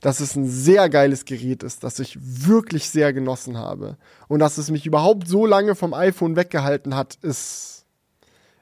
[0.00, 3.96] dass es ein sehr geiles Gerät ist, das ich wirklich sehr genossen habe.
[4.26, 7.86] Und dass es mich überhaupt so lange vom iPhone weggehalten hat, ist,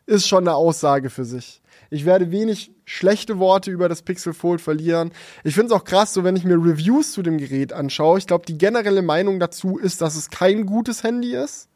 [0.04, 1.62] ist schon eine Aussage für sich.
[1.88, 5.12] Ich werde wenig schlechte Worte über das Pixel Fold verlieren.
[5.44, 8.18] Ich finde es auch krass, so wenn ich mir Reviews zu dem Gerät anschaue.
[8.18, 11.70] Ich glaube, die generelle Meinung dazu ist, dass es kein gutes Handy ist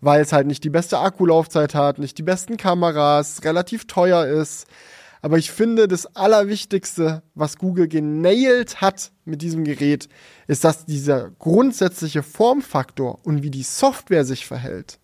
[0.00, 4.66] weil es halt nicht die beste Akkulaufzeit hat, nicht die besten Kameras, relativ teuer ist.
[5.22, 10.08] Aber ich finde, das Allerwichtigste, was Google genailt hat mit diesem Gerät,
[10.46, 14.98] ist, dass dieser grundsätzliche Formfaktor und wie die Software sich verhält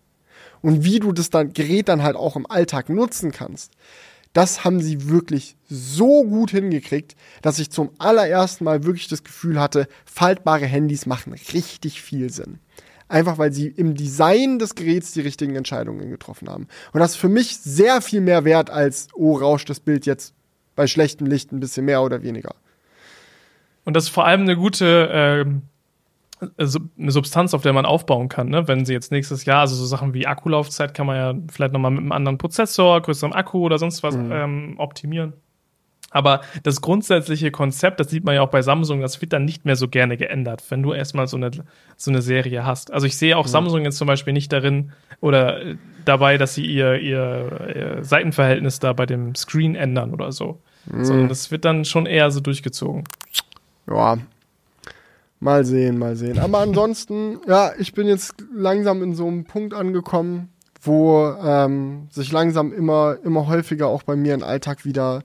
[0.61, 3.73] und wie du das dann, Gerät dann halt auch im Alltag nutzen kannst,
[4.33, 9.59] das haben sie wirklich so gut hingekriegt, dass ich zum allerersten Mal wirklich das Gefühl
[9.59, 12.59] hatte, faltbare Handys machen richtig viel Sinn.
[13.07, 16.67] Einfach weil sie im Design des Geräts die richtigen Entscheidungen getroffen haben.
[16.91, 20.33] Und das ist für mich sehr viel mehr wert als, oh, rauscht das Bild jetzt
[20.75, 22.55] bei schlechtem Licht ein bisschen mehr oder weniger.
[23.85, 25.63] Und das ist vor allem eine gute ähm,
[26.57, 28.67] eine Substanz, auf der man aufbauen kann, ne?
[28.67, 31.91] Wenn sie jetzt nächstes Jahr, also so Sachen wie Akkulaufzeit kann man ja vielleicht nochmal
[31.91, 34.31] mit einem anderen Prozessor, größerem Akku oder sonst was mhm.
[34.31, 35.33] ähm, optimieren.
[36.13, 39.65] Aber das grundsätzliche Konzept, das sieht man ja auch bei Samsung, das wird dann nicht
[39.65, 41.49] mehr so gerne geändert, wenn du erstmal so eine,
[41.97, 42.93] so eine Serie hast.
[42.93, 43.51] Also ich sehe auch mhm.
[43.51, 44.91] Samsung jetzt zum Beispiel nicht darin
[45.21, 45.75] oder äh,
[46.05, 50.59] dabei, dass sie ihr, ihr, ihr Seitenverhältnis da bei dem Screen ändern oder so.
[50.85, 51.03] Mhm.
[51.03, 53.05] Sondern das wird dann schon eher so durchgezogen.
[53.87, 54.17] Ja.
[55.39, 56.39] Mal sehen, mal sehen.
[56.39, 62.31] Aber ansonsten, ja, ich bin jetzt langsam in so einem Punkt angekommen, wo ähm, sich
[62.31, 65.23] langsam immer, immer häufiger auch bei mir im Alltag wieder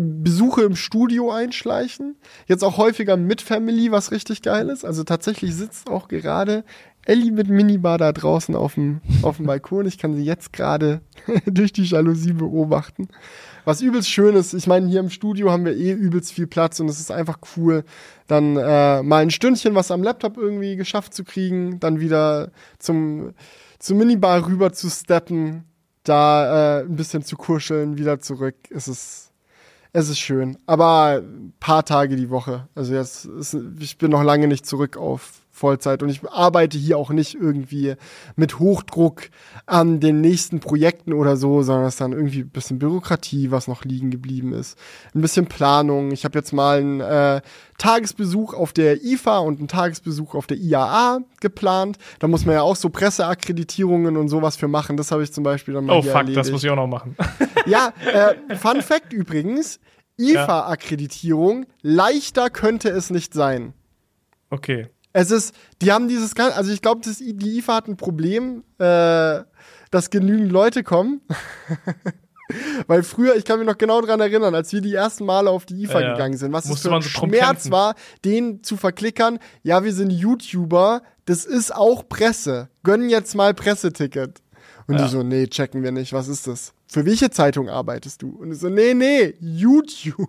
[0.00, 2.16] Besuche im Studio einschleichen.
[2.46, 4.84] Jetzt auch häufiger mit Family, was richtig geil ist.
[4.84, 6.64] Also tatsächlich sitzt auch gerade
[7.06, 9.86] Ellie mit Minibar da draußen auf dem, auf dem Balkon.
[9.86, 11.00] Ich kann sie jetzt gerade
[11.46, 13.08] durch die Jalousie beobachten.
[13.64, 16.78] Was übelst schön ist, ich meine, hier im Studio haben wir eh übelst viel Platz
[16.78, 17.84] und es ist einfach cool,
[18.26, 23.32] dann äh, mal ein Stündchen was am Laptop irgendwie geschafft zu kriegen, dann wieder zum,
[23.78, 25.64] zum Minibar rüber zu steppen,
[26.04, 28.56] da äh, ein bisschen zu kuscheln, wieder zurück.
[28.70, 29.25] Es ist
[29.96, 30.58] es ist schön.
[30.66, 32.68] Aber ein paar Tage die Woche.
[32.74, 36.98] Also jetzt ist, ich bin noch lange nicht zurück auf Vollzeit und ich arbeite hier
[36.98, 37.94] auch nicht irgendwie
[38.36, 39.30] mit Hochdruck
[39.64, 43.66] an den nächsten Projekten oder so, sondern es ist dann irgendwie ein bisschen Bürokratie, was
[43.66, 44.76] noch liegen geblieben ist.
[45.14, 46.10] Ein bisschen Planung.
[46.12, 47.40] Ich habe jetzt mal einen äh,
[47.78, 51.96] Tagesbesuch auf der IFA und einen Tagesbesuch auf der IAA geplant.
[52.18, 54.98] Da muss man ja auch so Presseakkreditierungen und sowas für machen.
[54.98, 56.36] Das habe ich zum Beispiel dann mal Oh fuck, erledigt.
[56.38, 57.16] das muss ich auch noch machen.
[57.66, 59.80] ja, äh, Fun Fact übrigens,
[60.18, 63.72] IFA-Akkreditierung, leichter könnte es nicht sein.
[64.50, 64.88] Okay.
[65.16, 69.40] Es ist, die haben dieses, also ich glaube, die IFA hat ein Problem, äh,
[69.90, 71.22] dass genügend Leute kommen.
[72.86, 75.64] Weil früher, ich kann mich noch genau daran erinnern, als wir die ersten Male auf
[75.64, 77.94] die IFA ja, gegangen sind, was es für ein so Schmerz war,
[78.24, 82.68] den zu verklickern, ja, wir sind YouTuber, das ist auch Presse.
[82.84, 84.42] Gönnen jetzt mal Presseticket.
[84.86, 85.04] Und ja.
[85.04, 86.72] die so, nee, checken wir nicht, was ist das?
[86.88, 88.30] für welche Zeitung arbeitest du?
[88.30, 90.28] Und ich so, nee, nee, YouTube.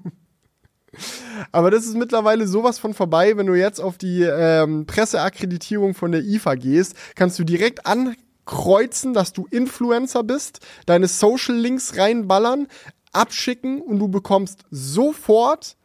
[1.52, 6.12] Aber das ist mittlerweile sowas von vorbei, wenn du jetzt auf die ähm, Presseakkreditierung von
[6.12, 12.68] der IFA gehst, kannst du direkt ankreuzen, dass du Influencer bist, deine Social Links reinballern,
[13.12, 15.76] abschicken und du bekommst sofort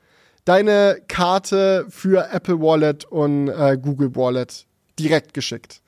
[0.45, 4.67] deine Karte für Apple Wallet und äh, Google Wallet
[4.99, 5.81] direkt geschickt.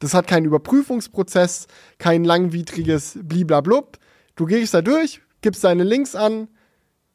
[0.00, 1.66] Das hat keinen Überprüfungsprozess,
[1.98, 3.98] kein langwidriges Bliblablub.
[4.34, 6.48] Du gehst da durch, gibst deine Links an,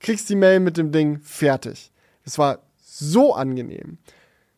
[0.06, 1.92] kriegst die Mail mit dem Ding fertig.
[2.24, 3.98] Das war so angenehm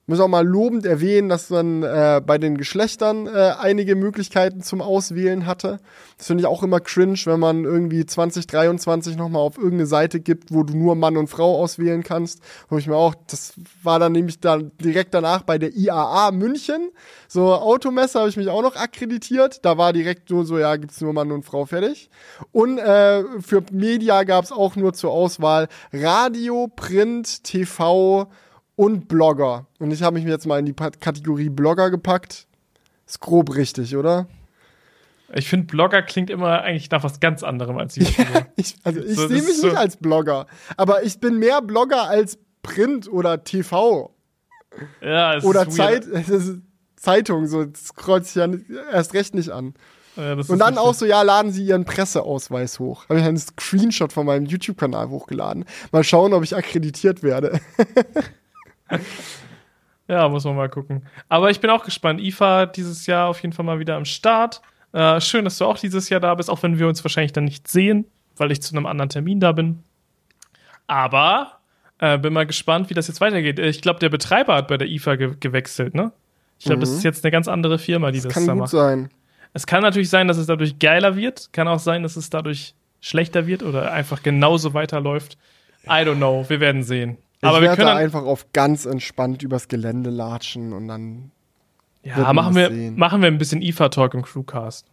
[0.07, 4.81] muss auch mal lobend erwähnen, dass man äh, bei den Geschlechtern äh, einige Möglichkeiten zum
[4.81, 5.79] Auswählen hatte.
[6.17, 10.53] Das finde ich auch immer cringe, wenn man irgendwie 2023 nochmal auf irgendeine Seite gibt,
[10.53, 12.41] wo du nur Mann und Frau auswählen kannst.
[12.69, 13.53] Wo ich mir auch, das
[13.84, 16.89] war dann nämlich dann direkt danach bei der IAA München.
[17.27, 19.65] So Automesse habe ich mich auch noch akkreditiert.
[19.65, 22.09] Da war direkt nur so, ja, gibt's nur Mann und Frau fertig.
[22.53, 28.29] Und äh, für Media gab's auch nur zur Auswahl Radio, Print, TV,
[28.78, 29.66] und Blogger.
[29.80, 32.48] Und ich habe mich jetzt mal in die Kategorie Blogger gepackt.
[33.06, 34.28] Ist grob richtig, oder?
[35.34, 38.30] Ich finde, Blogger klingt immer eigentlich nach was ganz anderem als YouTuber.
[38.34, 40.48] Ja, ich, also ich so, sehe mich so nicht als Blogger,
[40.78, 44.14] aber ich bin mehr Blogger als Print oder TV.
[45.02, 46.62] Ja, es oder ist Zeit, es ist
[46.95, 48.48] Zeitung, so das kreuzt sich ja
[48.91, 49.74] erst recht nicht an.
[50.16, 53.08] Ja, und dann auch so, ja, laden Sie Ihren Presseausweis hoch.
[53.08, 55.66] Habe ich einen Screenshot von meinem YouTube-Kanal hochgeladen.
[55.91, 57.60] Mal schauen, ob ich akkreditiert werde.
[60.07, 61.05] ja, muss man mal gucken.
[61.30, 62.22] Aber ich bin auch gespannt.
[62.22, 64.61] IFA dieses Jahr auf jeden Fall mal wieder am Start.
[64.93, 67.45] Äh, schön, dass du auch dieses Jahr da bist, auch wenn wir uns wahrscheinlich dann
[67.45, 68.05] nicht sehen,
[68.38, 69.84] weil ich zu einem anderen Termin da bin.
[70.88, 71.59] Aber
[71.99, 73.59] äh, bin mal gespannt, wie das jetzt weitergeht.
[73.59, 76.11] Ich glaube, der Betreiber hat bei der IFA ge gewechselt, ne?
[76.59, 76.81] Ich glaube, mhm.
[76.81, 78.72] das ist jetzt eine ganz andere Firma, die das, das kann da gut macht.
[78.72, 79.09] sein.
[79.53, 81.51] Es kann natürlich sein, dass es dadurch geiler wird.
[81.53, 85.38] Kann auch sein, dass es dadurch schlechter wird oder einfach genauso weiterläuft.
[85.85, 86.45] I don't know.
[86.47, 87.18] Wir werden sehen.
[87.39, 91.31] Ich aber wir können einfach auf ganz entspannt übers Gelände latschen und dann.
[92.03, 94.88] Ja, machen wir, machen wir ein bisschen IFA-Talk im Crewcast.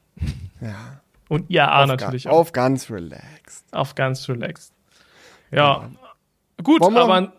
[0.60, 1.00] Ja.
[1.28, 2.38] Und IAA auf natürlich auch.
[2.38, 3.64] Auf ganz relaxed.
[3.72, 4.72] Auf ganz relaxed.
[5.50, 5.58] Ja.
[5.58, 5.90] ja.
[6.62, 7.32] Gut, aber ein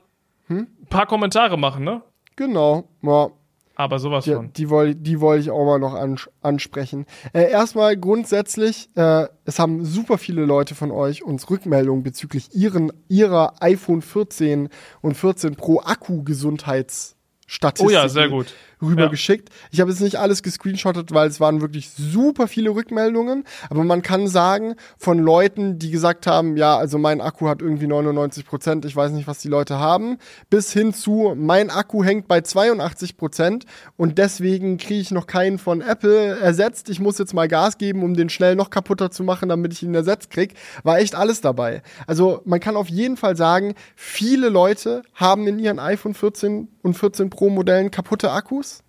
[0.48, 0.68] hm?
[0.90, 2.02] paar Kommentare machen, ne?
[2.36, 2.88] Genau.
[3.02, 3.30] Ja.
[3.76, 4.54] Aber sowas die, von.
[4.54, 7.06] Die wollte die wollt ich auch mal noch ans ansprechen.
[7.34, 12.94] Äh, erstmal grundsätzlich, äh, es haben super viele Leute von euch uns Rückmeldungen bezüglich ihren,
[13.10, 14.70] ihrer iPhone 14
[15.02, 17.88] und 14 Pro Akku-Gesundheitsstatistiken.
[17.88, 18.54] Oh ja, sehr gut
[18.86, 19.50] rübergeschickt.
[19.50, 19.56] Ja.
[19.72, 23.44] Ich habe jetzt nicht alles gescreenshottet, weil es waren wirklich super viele Rückmeldungen.
[23.70, 27.88] Aber man kann sagen, von Leuten, die gesagt haben, ja, also mein Akku hat irgendwie
[27.88, 30.18] 99 Prozent, ich weiß nicht, was die Leute haben,
[30.50, 33.66] bis hin zu, mein Akku hängt bei 82 Prozent
[33.98, 36.90] und deswegen kriege ich noch keinen von Apple ersetzt.
[36.90, 39.84] Ich muss jetzt mal Gas geben, um den schnell noch kaputter zu machen, damit ich
[39.84, 40.54] ihn ersetzt krieg.
[40.84, 41.82] War echt alles dabei.
[42.08, 46.94] Also man kann auf jeden Fall sagen, viele Leute haben in ihren iPhone 14 und
[46.94, 48.84] 14 Pro Modellen kaputte Akkus.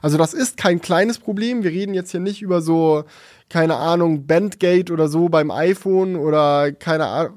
[0.00, 1.62] Also das ist kein kleines Problem.
[1.62, 3.04] Wir reden jetzt hier nicht über so,
[3.50, 7.34] keine Ahnung, Bandgate oder so beim iPhone oder keine Ahnung.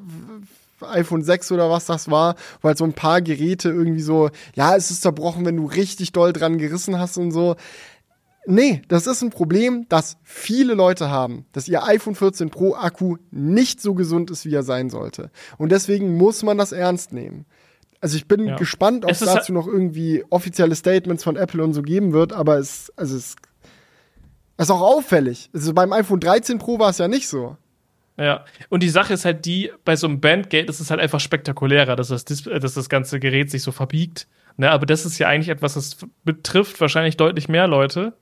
[0.82, 4.90] iPhone 6 oder was das war, weil so ein paar Geräte irgendwie so, ja, es
[4.90, 7.56] ist zerbrochen, wenn du richtig doll dran gerissen hast und so.
[8.48, 13.18] Nee, das ist ein Problem, das viele Leute haben, dass ihr iPhone 14 Pro Akku
[13.32, 15.32] nicht so gesund ist, wie er sein sollte.
[15.58, 17.46] Und deswegen muss man das ernst nehmen.
[18.06, 18.56] Also ich bin ja.
[18.56, 22.60] gespannt, ob es dazu noch irgendwie offizielle Statements von Apple und so geben wird, aber
[22.60, 23.36] es, also es
[24.60, 25.49] ist auch auffällig.
[25.56, 27.57] Also beim iPhone 13 Pro war es ja nicht so.
[28.15, 31.19] Ja, und die Sache ist halt die, bei so einem Bandgate ist es halt einfach
[31.19, 34.27] spektakulärer, dass das, dass das ganze Gerät sich so verbiegt.
[34.57, 38.14] Ne, aber das ist ja eigentlich etwas, das betrifft wahrscheinlich deutlich mehr Leute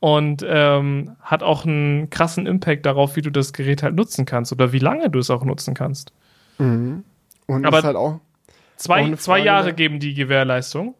[0.00, 4.52] und ähm, hat auch einen krassen Impact darauf, wie du das Gerät halt nutzen kannst
[4.52, 6.14] oder wie lange du es auch nutzen kannst.
[6.56, 7.04] Mhm.
[7.44, 8.20] Und aber ist halt auch
[8.78, 10.94] Zwei, zwei Jahre geben die Gewährleistung.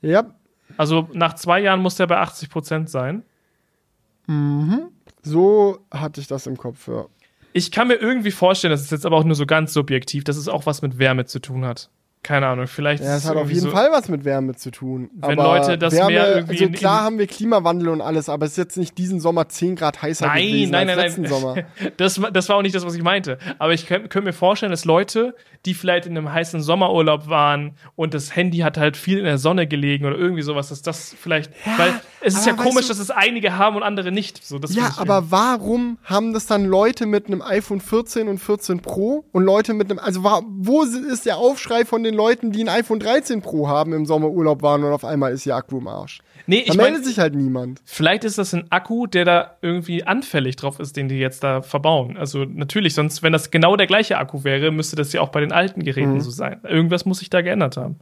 [0.00, 0.34] Ja.
[0.76, 3.22] Also nach zwei Jahren muss der bei 80 Prozent sein.
[4.26, 4.88] Mhm.
[5.22, 7.06] So hatte ich das im Kopf, ja.
[7.52, 10.36] Ich kann mir irgendwie vorstellen, das ist jetzt aber auch nur so ganz subjektiv, dass
[10.36, 11.90] es auch was mit Wärme zu tun hat
[12.26, 13.04] keine Ahnung, vielleicht.
[13.04, 15.10] Ja, es hat auf jeden so, Fall was mit Wärme zu tun.
[15.14, 16.60] Wenn aber Leute das Wärme, mehr irgendwie.
[16.64, 19.76] Also klar haben wir Klimawandel und alles, aber es ist jetzt nicht diesen Sommer 10
[19.76, 21.30] Grad heißer nein, gewesen nein, als nein, letzten nein.
[21.30, 21.56] Sommer.
[21.96, 23.38] Das, das war auch nicht das, was ich meinte.
[23.60, 25.36] Aber ich könnte mir vorstellen, dass Leute,
[25.66, 29.38] die vielleicht in einem heißen Sommerurlaub waren und das Handy hat halt viel in der
[29.38, 31.52] Sonne gelegen oder irgendwie sowas, dass das vielleicht.
[31.64, 31.92] Ja, weil
[32.26, 34.44] es ist aber ja komisch, du, dass es einige haben und andere nicht.
[34.44, 39.24] So, ja, aber warum haben das dann Leute mit einem iPhone 14 und 14 Pro
[39.30, 42.98] und Leute mit einem, also wo ist der Aufschrei von den Leuten, die ein iPhone
[42.98, 46.20] 13 Pro haben im Sommerurlaub waren und auf einmal ist ihr Akku im Arsch?
[46.48, 47.80] Nee, da ich meldet mein, sich halt niemand.
[47.84, 51.62] Vielleicht ist das ein Akku, der da irgendwie anfällig drauf ist, den die jetzt da
[51.62, 52.16] verbauen.
[52.16, 55.40] Also natürlich, sonst, wenn das genau der gleiche Akku wäre, müsste das ja auch bei
[55.40, 56.20] den alten Geräten mhm.
[56.20, 56.60] so sein.
[56.64, 57.98] Irgendwas muss sich da geändert haben.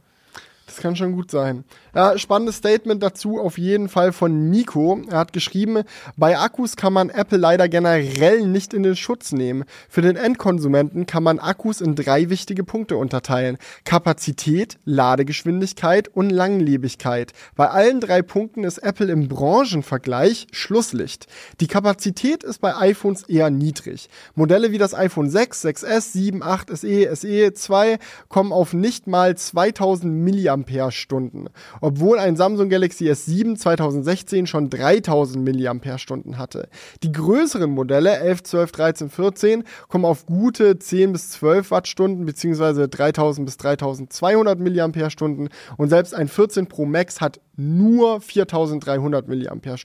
[0.65, 1.63] Das kann schon gut sein.
[1.93, 4.99] Ja, spannendes Statement dazu auf jeden Fall von Nico.
[5.09, 5.83] Er hat geschrieben,
[6.17, 9.65] bei Akkus kann man Apple leider generell nicht in den Schutz nehmen.
[9.87, 13.57] Für den Endkonsumenten kann man Akkus in drei wichtige Punkte unterteilen.
[13.83, 17.33] Kapazität, Ladegeschwindigkeit und Langlebigkeit.
[17.55, 21.27] Bei allen drei Punkten ist Apple im Branchenvergleich Schlusslicht.
[21.59, 24.09] Die Kapazität ist bei iPhones eher niedrig.
[24.33, 29.37] Modelle wie das iPhone 6, 6S, 7, 8 SE, SE 2 kommen auf nicht mal
[29.37, 30.11] 2000
[30.55, 31.49] Milliampere-Stunden
[31.81, 36.69] obwohl ein Samsung Galaxy S7 2016 schon 3000 mAh hatte.
[37.03, 42.87] Die größeren Modelle 11, 12, 13, 14 kommen auf gute 10 bis 12 Wattstunden bzw.
[42.87, 45.45] 3000 bis 3200 mAh
[45.77, 49.75] und selbst ein 14 Pro Max hat nur 4300 mAh.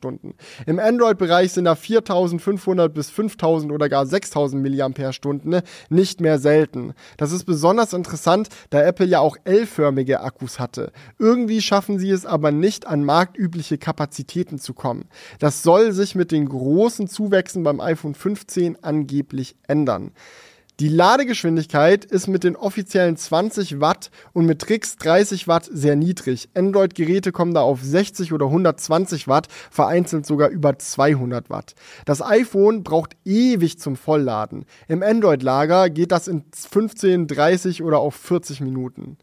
[0.66, 6.94] Im Android-Bereich sind da 4500 bis 5000 oder gar 6000 mAh nicht mehr selten.
[7.16, 10.92] Das ist besonders interessant, da Apple ja auch L-förmige Akkus hatte.
[11.18, 15.06] Irgendwie schaffen sie es aber nicht, an marktübliche Kapazitäten zu kommen.
[15.38, 20.12] Das soll sich mit den großen Zuwächsen beim iPhone 15 angeblich ändern.
[20.80, 26.48] Die Ladegeschwindigkeit ist mit den offiziellen 20 Watt und mit Tricks 30 Watt sehr niedrig.
[26.54, 31.74] Android-Geräte kommen da auf 60 oder 120 Watt, vereinzelt sogar über 200 Watt.
[32.06, 34.64] Das iPhone braucht ewig zum Vollladen.
[34.88, 39.18] Im Android-Lager geht das in 15, 30 oder auch 40 Minuten.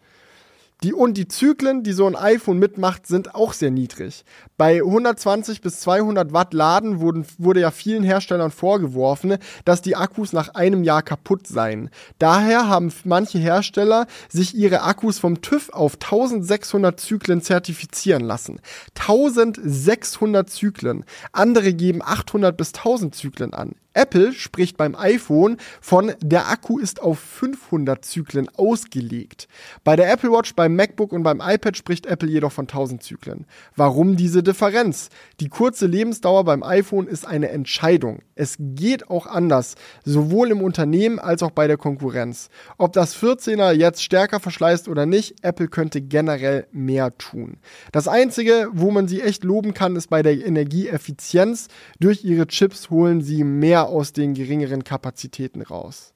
[0.83, 4.23] Die, und die Zyklen, die so ein iPhone mitmacht, sind auch sehr niedrig.
[4.57, 10.33] Bei 120 bis 200 Watt Laden wurden, wurde ja vielen Herstellern vorgeworfen, dass die Akkus
[10.33, 11.89] nach einem Jahr kaputt seien.
[12.19, 18.59] Daher haben manche Hersteller sich ihre Akkus vom TÜV auf 1600 Zyklen zertifizieren lassen.
[18.99, 21.05] 1600 Zyklen.
[21.31, 23.73] Andere geben 800 bis 1000 Zyklen an.
[23.97, 29.47] Apple spricht beim iPhone von der Akku ist auf 500 Zyklen ausgelegt.
[29.83, 33.45] Bei der Apple Watch, beim MacBook und beim iPad spricht Apple jedoch von 1000 Zyklen.
[33.75, 35.09] Warum diese Differenz?
[35.39, 38.19] Die kurze Lebensdauer beim iPhone ist eine Entscheidung.
[38.35, 39.75] Es geht auch anders,
[40.05, 42.49] sowohl im Unternehmen als auch bei der Konkurrenz.
[42.77, 47.57] Ob das 14er jetzt stärker verschleißt oder nicht, Apple könnte generell mehr tun.
[47.91, 51.67] Das einzige, wo man sie echt loben kann, ist bei der Energieeffizienz.
[51.99, 56.13] Durch ihre Chips holen sie mehr aus den geringeren Kapazitäten raus.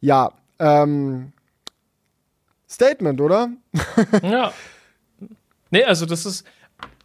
[0.00, 1.32] Ja, ähm,
[2.68, 3.50] Statement, oder?
[4.22, 4.52] ja.
[5.70, 6.46] Nee, also das ist,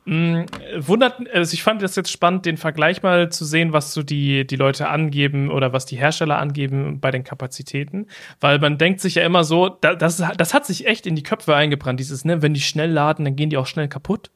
[0.06, 0.44] mm,
[0.78, 4.46] wundert, also ich fand das jetzt spannend, den Vergleich mal zu sehen, was so die,
[4.46, 8.08] die Leute angeben oder was die Hersteller angeben bei den Kapazitäten.
[8.40, 11.56] Weil man denkt sich ja immer so, das, das hat sich echt in die Köpfe
[11.56, 14.32] eingebrannt, dieses, ne, wenn die schnell laden, dann gehen die auch schnell kaputt.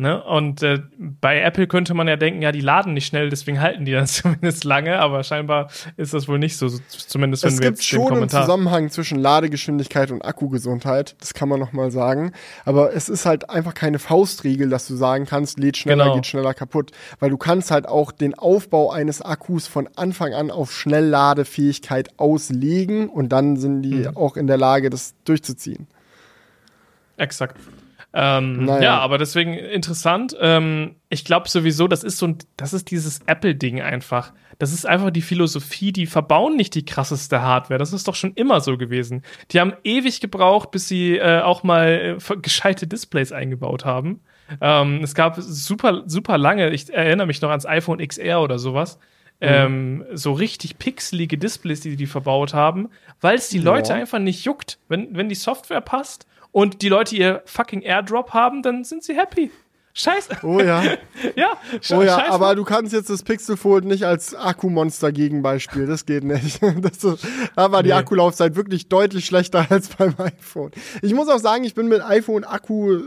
[0.00, 0.22] Ne?
[0.22, 3.84] Und äh, bei Apple könnte man ja denken, ja, die laden nicht schnell, deswegen halten
[3.84, 7.66] die dann zumindest lange, aber scheinbar ist das wohl nicht so, zumindest wenn es wir
[7.66, 12.30] jetzt Es gibt schon einen Zusammenhang zwischen Ladegeschwindigkeit und Akkugesundheit, das kann man nochmal sagen,
[12.64, 16.14] aber es ist halt einfach keine Faustregel, dass du sagen kannst, lädt schneller, genau.
[16.14, 20.52] geht schneller kaputt, weil du kannst halt auch den Aufbau eines Akkus von Anfang an
[20.52, 24.16] auf Schnellladefähigkeit auslegen und dann sind die mhm.
[24.16, 25.88] auch in der Lage, das durchzuziehen.
[27.16, 27.56] Exakt.
[28.14, 28.82] Ähm, naja.
[28.82, 30.34] Ja, aber deswegen interessant.
[30.40, 34.32] Ähm, ich glaube sowieso, das ist so ein, das ist dieses Apple-Ding einfach.
[34.58, 37.78] Das ist einfach die Philosophie, die verbauen nicht die krasseste Hardware.
[37.78, 39.22] Das ist doch schon immer so gewesen.
[39.50, 44.20] Die haben ewig gebraucht, bis sie äh, auch mal äh, gescheite Displays eingebaut haben.
[44.60, 48.98] Ähm, es gab super, super lange, ich erinnere mich noch ans iPhone XR oder sowas.
[49.40, 49.46] Mhm.
[49.46, 52.88] Ähm, so richtig pixelige Displays, die die verbaut haben,
[53.20, 53.98] weil es die Leute ja.
[54.00, 54.78] einfach nicht juckt.
[54.88, 59.14] Wenn, wenn die Software passt und die Leute ihr fucking Airdrop haben, dann sind sie
[59.14, 59.50] happy.
[59.98, 60.38] Scheiße.
[60.44, 60.82] Oh ja.
[61.36, 61.56] ja,
[61.90, 62.30] oh ja, scheiße.
[62.30, 65.86] aber du kannst jetzt das Pixel Fold nicht als Akkumonster Gegenbeispiel.
[65.86, 66.60] Das geht nicht.
[66.80, 67.18] Das,
[67.56, 67.94] da war die nee.
[67.94, 70.70] Akkulaufzeit wirklich deutlich schlechter als beim iPhone.
[71.02, 73.00] Ich muss auch sagen, ich bin mit iPhone Akku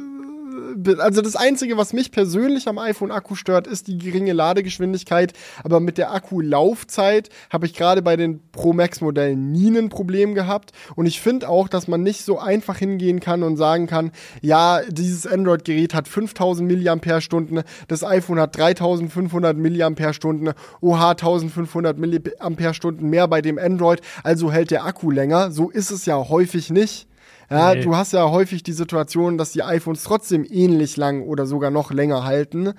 [0.99, 5.34] also das Einzige, was mich persönlich am iPhone-Akku stört, ist die geringe Ladegeschwindigkeit.
[5.64, 10.72] Aber mit der Akkulaufzeit habe ich gerade bei den Pro Max-Modellen nie ein Problem gehabt.
[10.95, 14.11] Und ich finde auch, dass man nicht so einfach hingehen kann und sagen kann,
[14.41, 23.27] ja, dieses Android-Gerät hat 5000 mAh, das iPhone hat 3500 mAh, oha, 1500 mAh mehr
[23.27, 25.52] bei dem Android, also hält der Akku länger.
[25.52, 27.07] So ist es ja häufig nicht.
[27.52, 27.82] Ja, nee.
[27.82, 31.91] du hast ja häufig die Situation, dass die iPhones trotzdem ähnlich lang oder sogar noch
[31.91, 32.73] länger halten,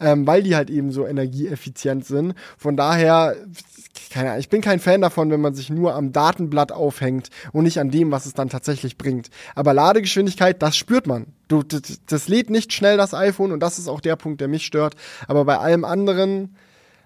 [0.00, 2.34] ähm, weil die halt eben so energieeffizient sind.
[2.58, 3.36] Von daher,
[4.10, 7.64] keine Ahnung, ich bin kein Fan davon, wenn man sich nur am Datenblatt aufhängt und
[7.64, 9.30] nicht an dem, was es dann tatsächlich bringt.
[9.54, 11.28] Aber Ladegeschwindigkeit, das spürt man.
[11.48, 14.48] Du, das, das lädt nicht schnell das iPhone und das ist auch der Punkt, der
[14.48, 14.94] mich stört.
[15.26, 16.54] Aber bei allem anderen,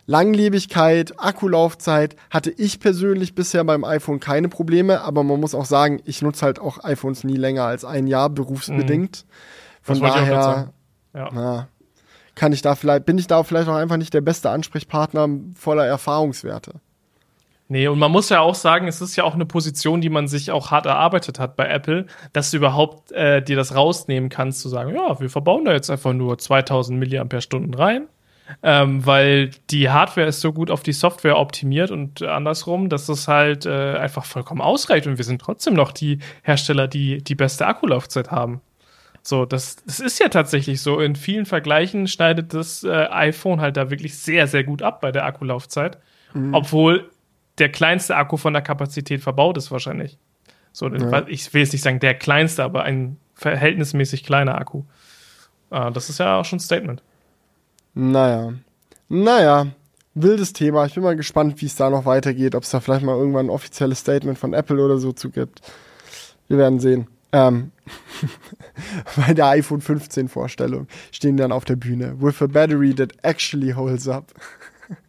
[0.07, 6.01] Langlebigkeit, Akkulaufzeit hatte ich persönlich bisher beim iPhone keine Probleme, aber man muss auch sagen,
[6.05, 9.25] ich nutze halt auch iPhones nie länger als ein Jahr berufsbedingt.
[9.25, 9.33] Mhm.
[9.83, 10.73] Von daher,
[11.15, 11.31] ja.
[11.33, 11.69] na,
[12.35, 15.87] kann ich da vielleicht, bin ich da vielleicht auch einfach nicht der beste Ansprechpartner voller
[15.87, 16.73] Erfahrungswerte.
[17.69, 20.29] Nee, und man muss ja auch sagen, es ist ja auch eine Position, die man
[20.29, 24.61] sich auch hart erarbeitet hat bei Apple, dass du überhaupt äh, dir das rausnehmen kannst,
[24.61, 28.09] zu sagen, ja, wir verbauen da jetzt einfach nur 2000 Milliampere-Stunden rein
[28.63, 33.29] ähm, weil die Hardware ist so gut auf die Software optimiert und andersrum, dass es
[33.29, 37.67] halt äh, einfach vollkommen ausreicht und wir sind trotzdem noch die Hersteller, die die beste
[37.67, 38.61] Akkulaufzeit haben.
[39.23, 41.01] So, das, das ist ja tatsächlich so.
[41.01, 45.13] In vielen Vergleichen schneidet das äh, iPhone halt da wirklich sehr, sehr gut ab bei
[45.13, 45.99] der Akkulaufzeit.
[46.35, 46.55] Mhm.
[46.55, 47.09] Obwohl
[47.59, 50.19] der kleinste Akku von der Kapazität verbaut ist wahrscheinlich.
[50.73, 51.25] So, ja.
[51.29, 54.85] ich will jetzt nicht sagen der kleinste, aber ein verhältnismäßig kleiner Akku.
[55.71, 57.03] Äh, das ist ja auch schon ein Statement.
[57.95, 58.55] Naja.
[59.09, 59.67] Naja.
[60.15, 60.85] Wildes Thema.
[60.85, 62.55] Ich bin mal gespannt, wie es da noch weitergeht.
[62.55, 65.61] Ob es da vielleicht mal irgendwann ein offizielles Statement von Apple oder so zu gibt.
[66.49, 67.07] Wir werden sehen.
[67.33, 67.73] Ähm,
[69.17, 72.21] bei der iPhone 15 Vorstellung stehen dann auf der Bühne.
[72.21, 74.33] With a battery that actually holds up.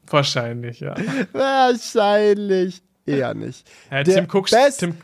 [0.08, 0.96] Wahrscheinlich, ja.
[1.34, 2.82] Wahrscheinlich.
[3.06, 3.70] Eher nicht.
[3.92, 4.96] Ja, Tim Cook, Tim,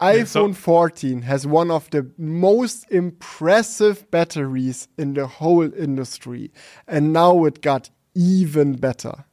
[0.00, 6.50] iPhone 14 has one of the most impressive batteries in the whole industry.
[6.86, 9.24] And now it got even better.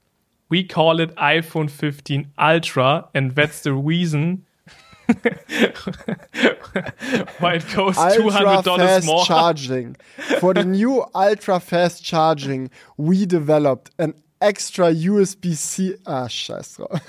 [0.49, 4.45] We call it iPhone 15 Ultra, and that's the reason
[7.40, 9.26] why it goes $200 fast more.
[9.26, 9.95] charging.
[10.40, 15.95] For the new ultra fast charging, we developed an extra USB C.
[16.06, 17.02] Ah, scheiß drauf.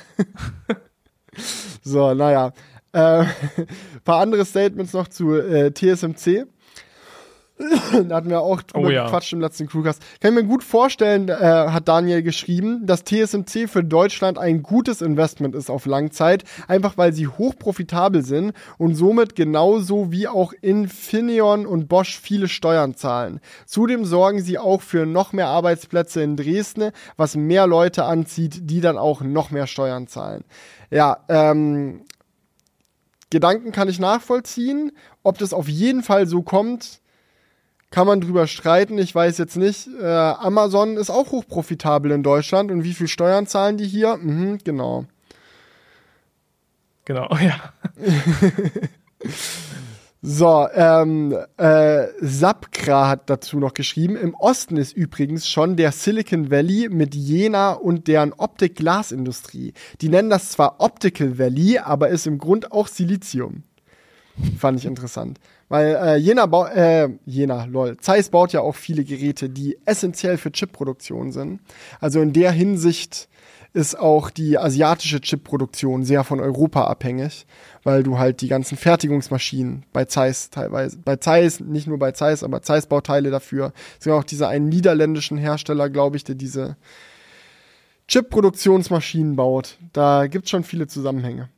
[1.85, 2.53] so, naja.
[2.95, 3.25] Äh,
[4.05, 6.47] paar andere Statements noch zu äh, TSMC.
[8.09, 9.05] da hatten wir auch drüber oh, ja.
[9.05, 10.01] gequatscht im letzten Crewcast.
[10.21, 15.03] Kann ich mir gut vorstellen, äh, hat Daniel geschrieben, dass TSMC für Deutschland ein gutes
[15.03, 21.67] Investment ist auf Langzeit, einfach weil sie hochprofitabel sind und somit genauso wie auch Infineon
[21.67, 23.41] und Bosch viele Steuern zahlen.
[23.67, 28.81] Zudem sorgen sie auch für noch mehr Arbeitsplätze in Dresden, was mehr Leute anzieht, die
[28.81, 30.45] dann auch noch mehr Steuern zahlen.
[30.91, 32.03] Ja, ähm,
[33.35, 34.93] Gedanken kann ich nachvollziehen.
[35.25, 37.01] Ob das auf jeden Fall so kommt,
[37.91, 38.97] kann man drüber streiten.
[38.97, 39.89] Ich weiß jetzt nicht.
[40.01, 42.71] Äh, Amazon ist auch hochprofitabel in Deutschland.
[42.71, 44.19] Und wie viel Steuern zahlen die hier?
[44.19, 45.07] Mhm, genau.
[47.05, 47.73] Genau, ja.
[50.27, 54.17] So, ähm, äh, Sapkra hat dazu noch geschrieben.
[54.17, 59.75] Im Osten ist übrigens schon der Silicon Valley mit Jena und deren Optik-Glasindustrie.
[60.01, 63.65] Die nennen das zwar Optical Valley, aber ist im Grund auch Silizium.
[64.59, 65.41] Fand ich interessant.
[65.69, 66.45] Weil äh, Jena,
[66.75, 67.99] äh, Jena, lol.
[67.99, 71.61] Zeiss baut ja auch viele Geräte, die essentiell für Chipproduktion sind.
[72.01, 73.29] Also in der Hinsicht
[73.75, 77.45] ist auch die asiatische Chipproduktion sehr von Europa abhängig,
[77.83, 82.45] weil du halt die ganzen Fertigungsmaschinen bei Zeiss teilweise, bei Zeiss, nicht nur bei Zeiss,
[82.45, 83.73] aber Zeiss Bauteile dafür.
[83.99, 86.77] Es gibt auch diese einen niederländischen Hersteller, glaube ich, der diese
[88.07, 89.77] Chip-Produktionsmaschinen baut.
[89.93, 91.49] Da gibt es schon viele Zusammenhänge.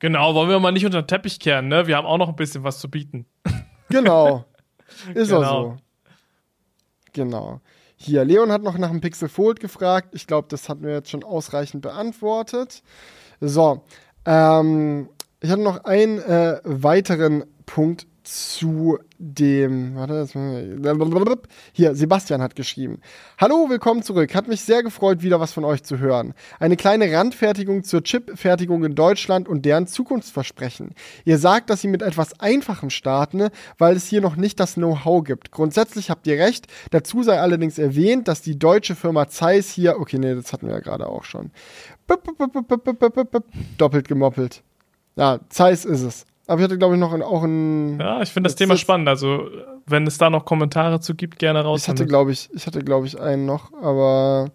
[0.00, 1.86] Genau, wollen wir mal nicht unter den Teppich kehren, ne?
[1.86, 3.26] Wir haben auch noch ein bisschen was zu bieten.
[3.90, 4.44] Genau.
[5.14, 5.42] Ist genau.
[5.42, 5.76] auch so.
[7.12, 7.60] Genau.
[7.96, 10.10] Hier, Leon hat noch nach dem Pixel Fold gefragt.
[10.12, 12.82] Ich glaube, das hatten wir jetzt schon ausreichend beantwortet.
[13.40, 13.84] So,
[14.26, 15.08] ähm,
[15.40, 20.26] ich hatte noch einen äh, weiteren Punkt zu dem, warte,
[21.72, 23.00] hier, Sebastian hat geschrieben.
[23.38, 24.34] Hallo, willkommen zurück.
[24.34, 26.34] Hat mich sehr gefreut, wieder was von euch zu hören.
[26.58, 30.94] Eine kleine Randfertigung zur Chip-Fertigung in Deutschland und deren Zukunftsversprechen.
[31.24, 33.48] Ihr sagt, dass sie mit etwas Einfachem starten,
[33.78, 35.52] weil es hier noch nicht das Know-how gibt.
[35.52, 36.66] Grundsätzlich habt ihr recht.
[36.90, 40.74] Dazu sei allerdings erwähnt, dass die deutsche Firma Zeiss hier, okay, nee, das hatten wir
[40.74, 41.52] ja gerade auch schon.
[43.78, 44.64] Doppelt gemoppelt.
[45.14, 46.26] Ja, Zeiss ist es.
[46.46, 47.98] Aber ich hatte, glaube ich, noch ein, auch ein.
[47.98, 49.08] Ja, ich finde das Thema spannend.
[49.08, 49.48] Also,
[49.86, 51.82] wenn es da noch Kommentare zu gibt, gerne raus.
[51.82, 54.50] Ich hatte, glaube ich, ich hatte, glaube ich, einen noch, aber.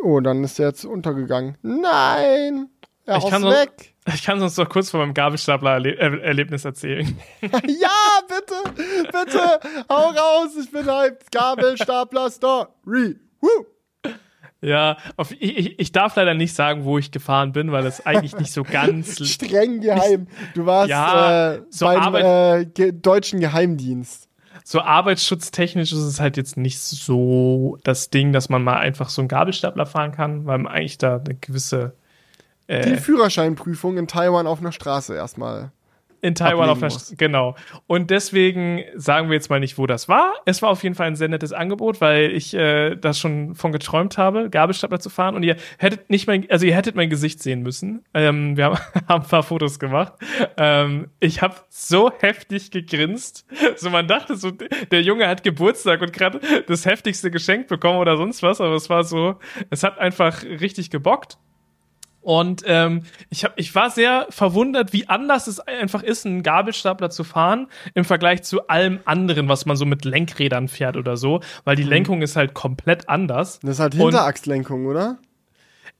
[0.00, 1.56] Oh, dann ist der jetzt untergegangen.
[1.62, 2.68] Nein!
[3.04, 3.94] Er ich kann weg!
[4.04, 7.18] Sonst, ich kann sonst noch kurz von meinem Gabelstapler-Erlebnis erzählen.
[7.40, 8.84] ja, bitte!
[9.04, 9.60] Bitte!
[9.88, 10.50] Hau raus!
[10.60, 13.16] Ich bin halt Gabelstapler-Story!
[13.40, 13.66] Woo!
[14.60, 18.36] Ja, auf, ich, ich darf leider nicht sagen, wo ich gefahren bin, weil das eigentlich
[18.36, 20.26] nicht so ganz streng geheim.
[20.54, 24.28] Du warst ja, äh, so beim äh, ge deutschen Geheimdienst.
[24.64, 29.22] So arbeitsschutztechnisch ist es halt jetzt nicht so das Ding, dass man mal einfach so
[29.22, 31.94] einen Gabelstapler fahren kann, weil man eigentlich da eine gewisse
[32.66, 35.72] äh, die Führerscheinprüfung in Taiwan auf einer Straße erstmal
[36.20, 37.14] in Taiwan auf der muss.
[37.16, 37.54] Genau.
[37.86, 40.34] Und deswegen sagen wir jetzt mal nicht, wo das war.
[40.44, 43.72] Es war auf jeden Fall ein sehr nettes Angebot, weil ich äh, das schon von
[43.72, 45.36] geträumt habe, Gabelstapler zu fahren.
[45.36, 48.04] Und ihr hättet nicht mein, also ihr hättet mein Gesicht sehen müssen.
[48.14, 48.78] Ähm, wir haben,
[49.08, 50.14] haben ein paar Fotos gemacht.
[50.56, 53.46] Ähm, ich habe so heftig gegrinst.
[53.76, 58.16] So man dachte so, der Junge hat Geburtstag und gerade das heftigste Geschenk bekommen oder
[58.16, 58.60] sonst was.
[58.60, 59.36] Aber es war so,
[59.70, 61.38] es hat einfach richtig gebockt.
[62.28, 67.08] Und ähm, ich, hab, ich war sehr verwundert, wie anders es einfach ist, einen Gabelstapler
[67.08, 71.40] zu fahren im Vergleich zu allem anderen, was man so mit Lenkrädern fährt oder so,
[71.64, 71.88] weil die mhm.
[71.88, 73.60] Lenkung ist halt komplett anders.
[73.60, 75.16] Das ist halt Hinterachslenkung, oder?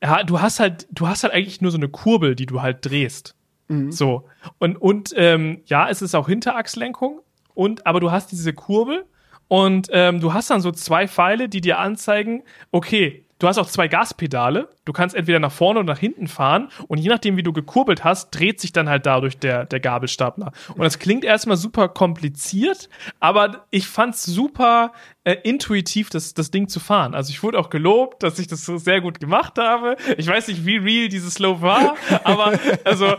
[0.02, 2.84] Ja, du hast halt, du hast halt eigentlich nur so eine Kurbel, die du halt
[2.84, 3.34] drehst.
[3.68, 3.90] Mhm.
[3.90, 4.28] So.
[4.58, 7.22] Und, und ähm, ja, es ist auch Hinterachslenkung,
[7.54, 9.06] und, aber du hast diese Kurbel
[9.48, 13.68] und ähm, du hast dann so zwei Pfeile, die dir anzeigen, okay, Du hast auch
[13.68, 14.68] zwei Gaspedale.
[14.84, 16.70] Du kannst entweder nach vorne oder nach hinten fahren.
[16.88, 20.52] Und je nachdem, wie du gekurbelt hast, dreht sich dann halt dadurch der, der Gabelstapler.
[20.74, 22.88] Und das klingt erstmal super kompliziert,
[23.20, 24.92] aber ich fand's super
[25.22, 27.14] äh, intuitiv, das, das Ding zu fahren.
[27.14, 29.96] Also ich wurde auch gelobt, dass ich das so sehr gut gemacht habe.
[30.16, 31.94] Ich weiß nicht, wie real dieses Slow war,
[32.24, 33.14] aber also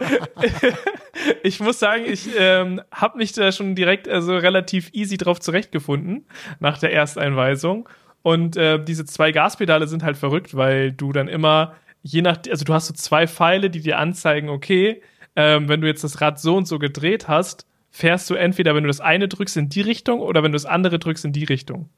[1.43, 6.25] ich muss sagen, ich ähm, habe mich da schon direkt also relativ easy drauf zurechtgefunden
[6.59, 7.87] nach der Ersteinweisung.
[8.21, 12.65] Und äh, diese zwei Gaspedale sind halt verrückt, weil du dann immer, je nach, also
[12.65, 15.01] du hast so zwei Pfeile, die dir anzeigen, okay,
[15.35, 18.83] ähm, wenn du jetzt das Rad so und so gedreht hast, fährst du entweder, wenn
[18.83, 21.45] du das eine drückst, in die Richtung oder wenn du das andere drückst, in die
[21.45, 21.89] Richtung.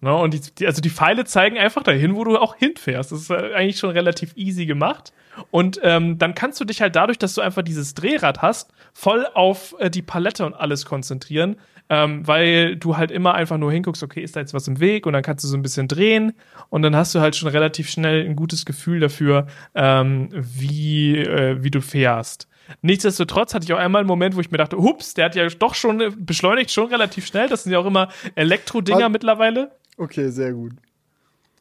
[0.00, 0.14] Ne?
[0.14, 3.12] Und die, die, also die Pfeile zeigen einfach dahin, wo du auch hinfährst.
[3.12, 5.12] Das ist äh, eigentlich schon relativ easy gemacht.
[5.50, 9.26] Und ähm, dann kannst du dich halt dadurch, dass du einfach dieses Drehrad hast, voll
[9.34, 11.56] auf äh, die Palette und alles konzentrieren,
[11.88, 15.06] ähm, weil du halt immer einfach nur hinguckst, okay, ist da jetzt was im Weg
[15.06, 16.32] und dann kannst du so ein bisschen drehen
[16.68, 21.62] und dann hast du halt schon relativ schnell ein gutes Gefühl dafür, ähm, wie, äh,
[21.62, 22.48] wie du fährst.
[22.82, 25.46] Nichtsdestotrotz hatte ich auch einmal einen Moment, wo ich mir dachte, hups, der hat ja
[25.48, 27.48] doch schon beschleunigt, schon relativ schnell.
[27.48, 29.70] Das sind ja auch immer Elektro-Dinger mittlerweile.
[29.96, 30.72] Okay, sehr gut.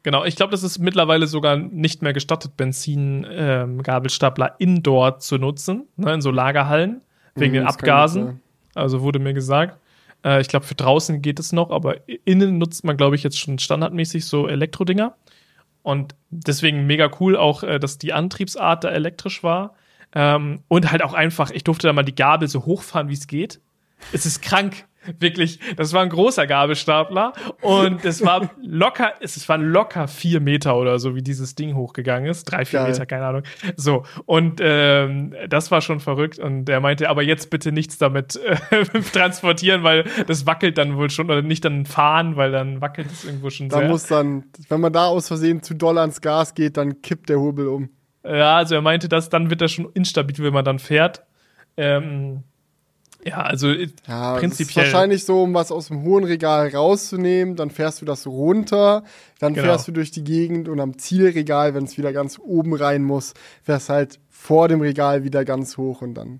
[0.02, 5.88] Genau, ich glaube, das ist mittlerweile sogar nicht mehr gestattet, Benzin-Gabelstapler ähm, indoor zu nutzen,
[5.96, 7.02] ne, in so Lagerhallen,
[7.34, 8.40] wegen mhm, den Abgasen.
[8.76, 9.80] Also wurde mir gesagt.
[10.26, 13.40] Äh, ich glaube, für draußen geht es noch, aber innen nutzt man, glaube ich, jetzt
[13.40, 15.16] schon standardmäßig so Elektrodinger.
[15.84, 19.76] Und deswegen mega cool auch, äh, dass die Antriebsart da elektrisch war.
[20.14, 23.28] Ähm, und halt auch einfach, ich durfte da mal die Gabel so hochfahren, wie es
[23.28, 23.62] geht.
[24.12, 24.88] Es ist krank.
[25.20, 30.78] Wirklich, das war ein großer Gabelstapler und es war locker, es waren locker vier Meter
[30.78, 32.46] oder so, wie dieses Ding hochgegangen ist.
[32.46, 32.92] Drei, vier Geil.
[32.92, 33.44] Meter, keine Ahnung.
[33.76, 38.36] So, und ähm, das war schon verrückt und er meinte, aber jetzt bitte nichts damit
[38.38, 43.08] äh, transportieren, weil das wackelt dann wohl schon oder nicht dann fahren, weil dann wackelt
[43.12, 43.86] es irgendwo schon da sehr.
[43.86, 47.30] Da muss dann, wenn man da aus Versehen zu doll ans Gas geht, dann kippt
[47.30, 47.90] der Hubbel um.
[48.24, 51.24] Ja, also er meinte, dass dann wird er schon instabil, wenn man dann fährt.
[51.78, 52.44] Ähm,
[53.26, 54.86] ja, also äh, ja, prinzipiell.
[54.86, 59.04] Ist wahrscheinlich so, um was aus dem hohen Regal rauszunehmen, dann fährst du das runter,
[59.40, 59.68] dann genau.
[59.68, 63.34] fährst du durch die Gegend und am Zielregal, wenn es wieder ganz oben rein muss,
[63.64, 66.40] fährst halt vor dem Regal wieder ganz hoch und dann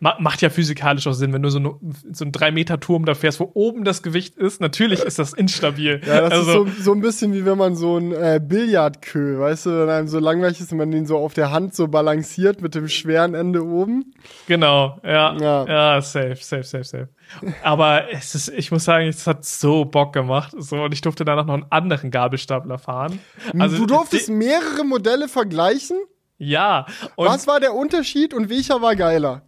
[0.00, 1.74] macht ja physikalisch auch Sinn, wenn du so, eine,
[2.12, 4.60] so einen 3-Meter-Turm da fährst, wo oben das Gewicht ist.
[4.60, 6.00] Natürlich ist das instabil.
[6.06, 9.38] Ja, das also, ist so, so ein bisschen wie wenn man so ein äh, Billardkö,
[9.38, 11.88] weißt du, wenn einem so langweilig ist und man den so auf der Hand so
[11.88, 14.12] balanciert mit dem schweren Ende oben.
[14.46, 15.36] Genau, ja.
[15.38, 17.08] Ja, ja safe, safe, safe, safe.
[17.62, 20.52] Aber es ist, ich muss sagen, es hat so Bock gemacht.
[20.58, 23.18] So, und ich durfte danach noch einen anderen Gabelstapler fahren.
[23.58, 25.96] Also, du durftest mehrere Modelle vergleichen?
[26.38, 26.86] Ja.
[27.16, 29.42] Was war der Unterschied und welcher war geiler?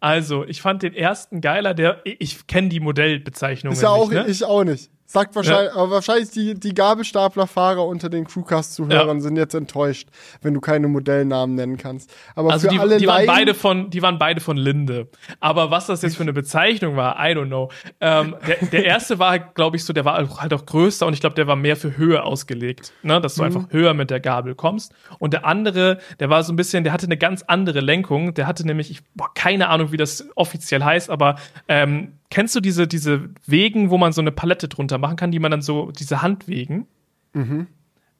[0.00, 3.72] Also, ich fand den ersten geiler, der ich kenne die Modellbezeichnung.
[3.72, 4.30] Ist ja auch nicht, ne?
[4.30, 4.90] ich auch nicht.
[5.10, 5.80] Sagt wahrscheinlich, ja.
[5.80, 9.22] aber wahrscheinlich die, die Gabelstaplerfahrer unter den Crewcast-Zuhörern ja.
[9.22, 10.10] sind jetzt enttäuscht,
[10.42, 12.14] wenn du keine Modellnamen nennen kannst.
[12.34, 15.08] Aber also für die, alle die waren beide von, die waren beide von Linde.
[15.40, 17.70] Aber was das jetzt für eine Bezeichnung war, I don't know.
[18.02, 21.20] Ähm, der, der erste war, glaube ich, so, der war halt auch größer und ich
[21.20, 23.46] glaube, der war mehr für Höhe ausgelegt, ne, dass du mhm.
[23.46, 24.92] einfach höher mit der Gabel kommst.
[25.18, 28.34] Und der andere, der war so ein bisschen, der hatte eine ganz andere Lenkung.
[28.34, 31.36] Der hatte nämlich, ich, boah, keine Ahnung, wie das offiziell heißt, aber
[31.66, 35.38] ähm, kennst du diese, diese Wegen, wo man so eine Palette drunter machen kann, die
[35.38, 36.86] man dann so, diese Handwegen?
[37.32, 37.66] Mhm.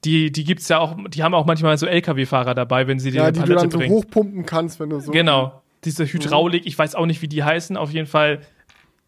[0.05, 3.16] Die, die gibt's ja auch, die haben auch manchmal so LKW-Fahrer dabei, wenn sie die
[3.16, 3.90] ja, die Palette du dann bringen.
[3.90, 5.10] so hochpumpen kannst, wenn du so.
[5.10, 5.62] Genau.
[5.85, 8.40] Diese Hydraulik, ich weiß auch nicht, wie die heißen, auf jeden Fall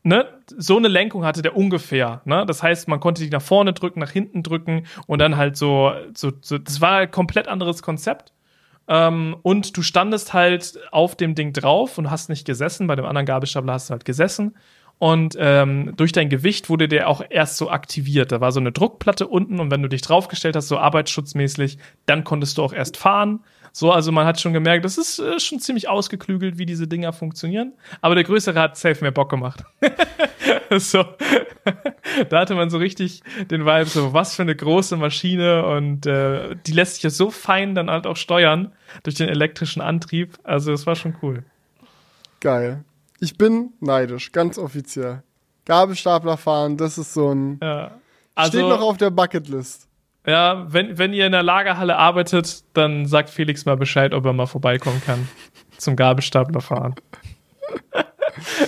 [0.02, 2.22] ne, so eine Lenkung hatte der ungefähr.
[2.24, 2.44] Ne?
[2.46, 5.92] Das heißt, man konnte die nach vorne drücken, nach hinten drücken und dann halt so,
[6.14, 8.32] so, so das war ein komplett anderes Konzept.
[8.88, 12.86] Ähm, und du standest halt auf dem Ding drauf und hast nicht gesessen.
[12.86, 14.56] Bei dem anderen Gabelstapler hast du halt gesessen.
[15.00, 18.32] Und ähm, durch dein Gewicht wurde der auch erst so aktiviert.
[18.32, 22.22] Da war so eine Druckplatte unten und wenn du dich draufgestellt hast, so arbeitsschutzmäßig, dann
[22.22, 23.40] konntest du auch erst fahren.
[23.72, 27.14] So, also man hat schon gemerkt, das ist äh, schon ziemlich ausgeklügelt, wie diese Dinger
[27.14, 27.72] funktionieren.
[28.02, 29.64] Aber der größere hat safe mehr Bock gemacht.
[30.76, 31.02] so.
[32.28, 36.56] da hatte man so richtig den Vibe, so was für eine große Maschine und äh,
[36.66, 38.72] die lässt sich ja so fein dann halt auch steuern
[39.02, 40.38] durch den elektrischen Antrieb.
[40.42, 41.42] Also es war schon cool.
[42.40, 42.84] Geil.
[43.20, 45.22] Ich bin neidisch, ganz offiziell.
[45.66, 47.60] Gabelstapler fahren, das ist so ein.
[47.62, 47.92] Ja.
[48.34, 49.86] Also, steht noch auf der Bucketlist.
[50.26, 54.32] Ja, wenn, wenn ihr in der Lagerhalle arbeitet, dann sagt Felix mal Bescheid, ob er
[54.32, 55.28] mal vorbeikommen kann.
[55.78, 56.94] zum Gabelstapler fahren.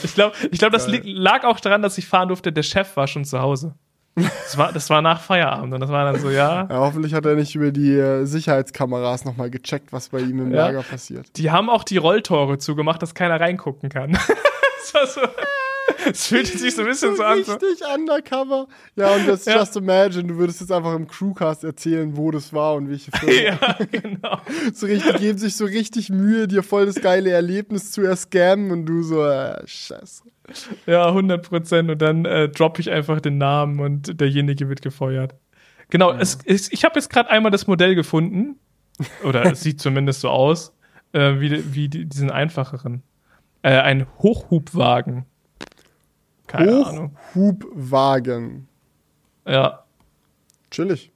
[0.02, 2.52] ich glaube, ich glaub, das lag auch daran, dass ich fahren durfte.
[2.52, 3.74] Der Chef war schon zu Hause.
[4.14, 6.66] Das war, das war nach Feierabend und das war dann so, ja.
[6.68, 10.52] ja hoffentlich hat er nicht über die äh, Sicherheitskameras nochmal gecheckt, was bei ihm im
[10.52, 11.26] ja, Lager passiert.
[11.36, 14.12] Die haben auch die Rolltore zugemacht, dass keiner reingucken kann.
[14.82, 15.20] das war so.
[16.10, 17.38] Es fühlte sich so ein bisschen so, so an.
[17.38, 18.66] Richtig undercover.
[18.96, 19.59] Ja, und das ja.
[19.59, 23.32] just imagine, du würdest jetzt einfach im Crewcast erzählen, wo das war und welche Firma.
[23.42, 24.38] Ja, genau.
[24.72, 28.86] so richtig, geben sich so richtig Mühe, dir voll das geile Erlebnis zu erscammen und
[28.86, 30.24] du so, äh, scheiße.
[30.86, 31.90] Ja, 100 Prozent.
[31.90, 35.34] Und dann äh, droppe ich einfach den Namen und derjenige wird gefeuert.
[35.90, 36.18] Genau, ja.
[36.18, 38.59] es, es, ich habe jetzt gerade einmal das Modell gefunden.
[39.24, 40.74] Oder es sieht zumindest so aus,
[41.12, 43.02] äh, wie, wie die, diesen einfacheren.
[43.62, 45.26] Äh, ein Hochhubwagen.
[46.52, 48.68] Keine Hochhubwagen.
[49.44, 49.54] Ahnung.
[49.62, 49.84] Ja.
[50.70, 51.10] Chillig.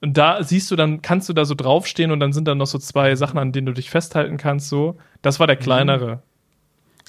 [0.00, 2.66] Und da siehst du, dann kannst du da so draufstehen und dann sind da noch
[2.66, 4.68] so zwei Sachen, an denen du dich festhalten kannst.
[4.68, 5.60] So, das war der mhm.
[5.60, 6.22] kleinere.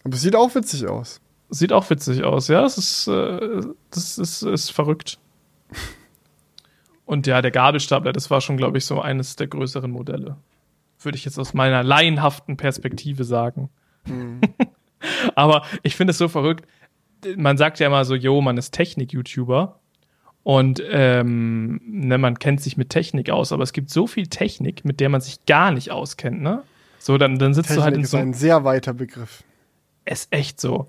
[0.04, 1.20] Aber es sieht auch witzig aus.
[1.50, 2.64] Sieht auch witzig aus, ja.
[2.64, 5.20] Es ist, äh, das ist, ist verrückt.
[7.06, 10.38] Und ja, der Gabelstapler, das war schon, glaube ich, so eines der größeren Modelle.
[11.02, 13.70] Würde ich jetzt aus meiner laienhaften Perspektive sagen.
[14.06, 14.42] Mhm.
[15.36, 16.66] Aber ich finde es so verrückt
[17.36, 19.80] man sagt ja immer so, yo, man ist Technik-YouTuber
[20.44, 24.86] und ähm, ne, man kennt sich mit Technik aus, aber es gibt so viel Technik,
[24.86, 26.64] mit der man sich gar nicht auskennt, ne?
[27.00, 28.18] So, dann, dann sitzt Technik du halt in so.
[28.18, 28.30] einem.
[28.30, 29.44] ist ein sehr weiter Begriff.
[30.06, 30.88] Ist echt so.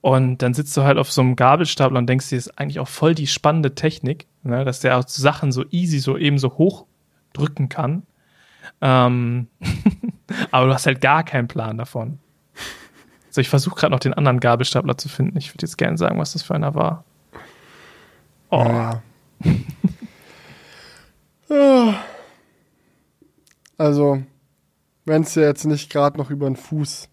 [0.00, 2.80] Und dann sitzt du halt auf so einem Gabelstapler und denkst dir, das ist eigentlich
[2.80, 4.64] auch voll die spannende Technik, ne?
[4.64, 6.86] dass der auch Sachen so easy, so eben so hoch
[7.32, 8.04] drücken kann.
[8.80, 9.48] Ähm
[10.50, 12.18] aber du hast halt gar keinen Plan davon.
[13.38, 15.38] So, ich versuche gerade noch den anderen Gabelstapler zu finden.
[15.38, 17.04] Ich würde jetzt gerne sagen, was das für einer war.
[18.50, 18.64] Oh.
[18.64, 19.00] Ja.
[23.78, 24.20] also,
[25.04, 27.08] wenn es dir jetzt nicht gerade noch über den Fuß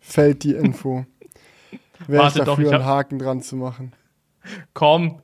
[0.00, 1.06] fällt, die Info,
[2.06, 3.94] wäre ich dafür, doch, ich einen Haken dran zu machen.
[4.74, 5.22] Komm.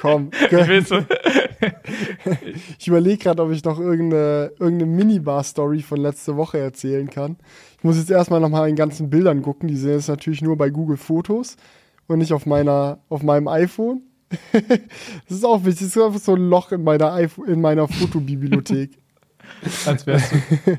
[0.00, 0.30] Komm.
[0.50, 0.92] ich,
[2.78, 7.36] ich überlege gerade, ob ich noch irgendeine, irgendeine Minibar-Story von letzter Woche erzählen kann.
[7.84, 9.68] Ich muss jetzt erstmal nochmal in ganzen Bildern gucken.
[9.68, 11.56] Die sind jetzt natürlich nur bei Google Fotos
[12.06, 14.00] und nicht auf meiner, auf meinem iPhone.
[14.52, 15.88] das ist auch wichtig.
[15.88, 18.98] Das ist einfach so ein Loch in meiner, iPhone, in meiner Fotobibliothek.
[19.84, 20.78] Als wärst du.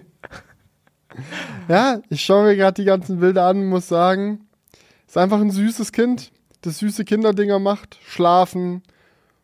[1.67, 4.47] ja, ich schaue mir gerade die ganzen Bilder an und muss sagen,
[5.05, 7.99] ist einfach ein süßes Kind, das süße Kinderdinger macht.
[8.03, 8.81] Schlafen,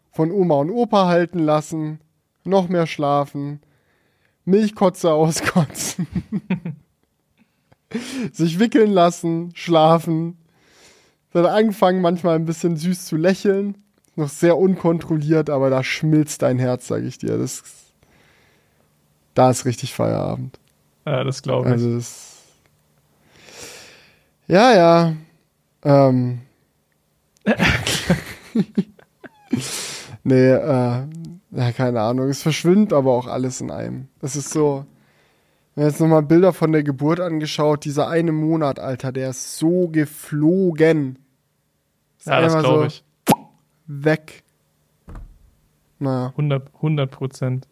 [0.09, 1.99] von Oma und Opa halten lassen,
[2.43, 3.61] noch mehr schlafen,
[4.45, 6.07] Milchkotze auskotzen.
[8.31, 10.37] sich wickeln lassen, schlafen.
[11.33, 13.77] Dann angefangen, manchmal ein bisschen süß zu lächeln.
[14.15, 17.37] Noch sehr unkontrolliert, aber da schmilzt dein Herz, sag ich dir.
[17.37, 17.63] Das,
[19.33, 20.59] da ist richtig Feierabend.
[21.05, 21.73] Ja, das glaube ich.
[21.73, 22.31] Also das,
[24.47, 25.13] ja, ja.
[25.83, 26.41] Ähm.
[30.23, 31.07] nee, äh,
[31.51, 32.27] ja, keine Ahnung.
[32.27, 34.09] Es verschwindet aber auch alles in einem.
[34.19, 34.85] Das ist so,
[35.75, 39.87] wenn jetzt nochmal Bilder von der Geburt angeschaut, dieser eine Monat, Alter, der ist so
[39.87, 41.19] geflogen.
[42.19, 43.03] Ist ja, das glaube so ich.
[43.87, 44.43] Weg.
[45.99, 46.33] Naja.
[46.35, 47.67] 100 Prozent.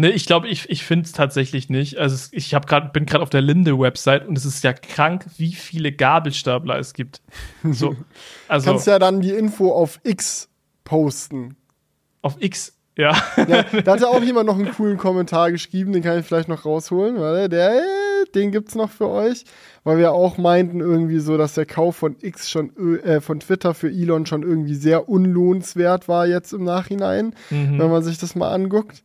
[0.00, 1.98] Nee, ich glaube, ich, ich finde es tatsächlich nicht.
[1.98, 5.52] Also ich hab grad, bin gerade auf der Linde-Website und es ist ja krank, wie
[5.52, 7.20] viele Gabelstapler es gibt.
[7.64, 7.96] So,
[8.48, 10.50] also, Kannst ja dann die Info auf X
[10.84, 11.56] posten.
[12.22, 13.16] Auf X ja.
[13.36, 13.64] ja.
[13.84, 16.66] Da hat ja auch jemand noch einen coolen Kommentar geschrieben, den kann ich vielleicht noch
[16.66, 17.80] rausholen, weil der,
[18.34, 19.44] den gibt's noch für euch,
[19.84, 23.72] weil wir auch meinten irgendwie so, dass der Kauf von X schon, äh, von Twitter
[23.72, 27.78] für Elon schon irgendwie sehr unlohnenswert war jetzt im Nachhinein, mhm.
[27.78, 29.04] wenn man sich das mal anguckt.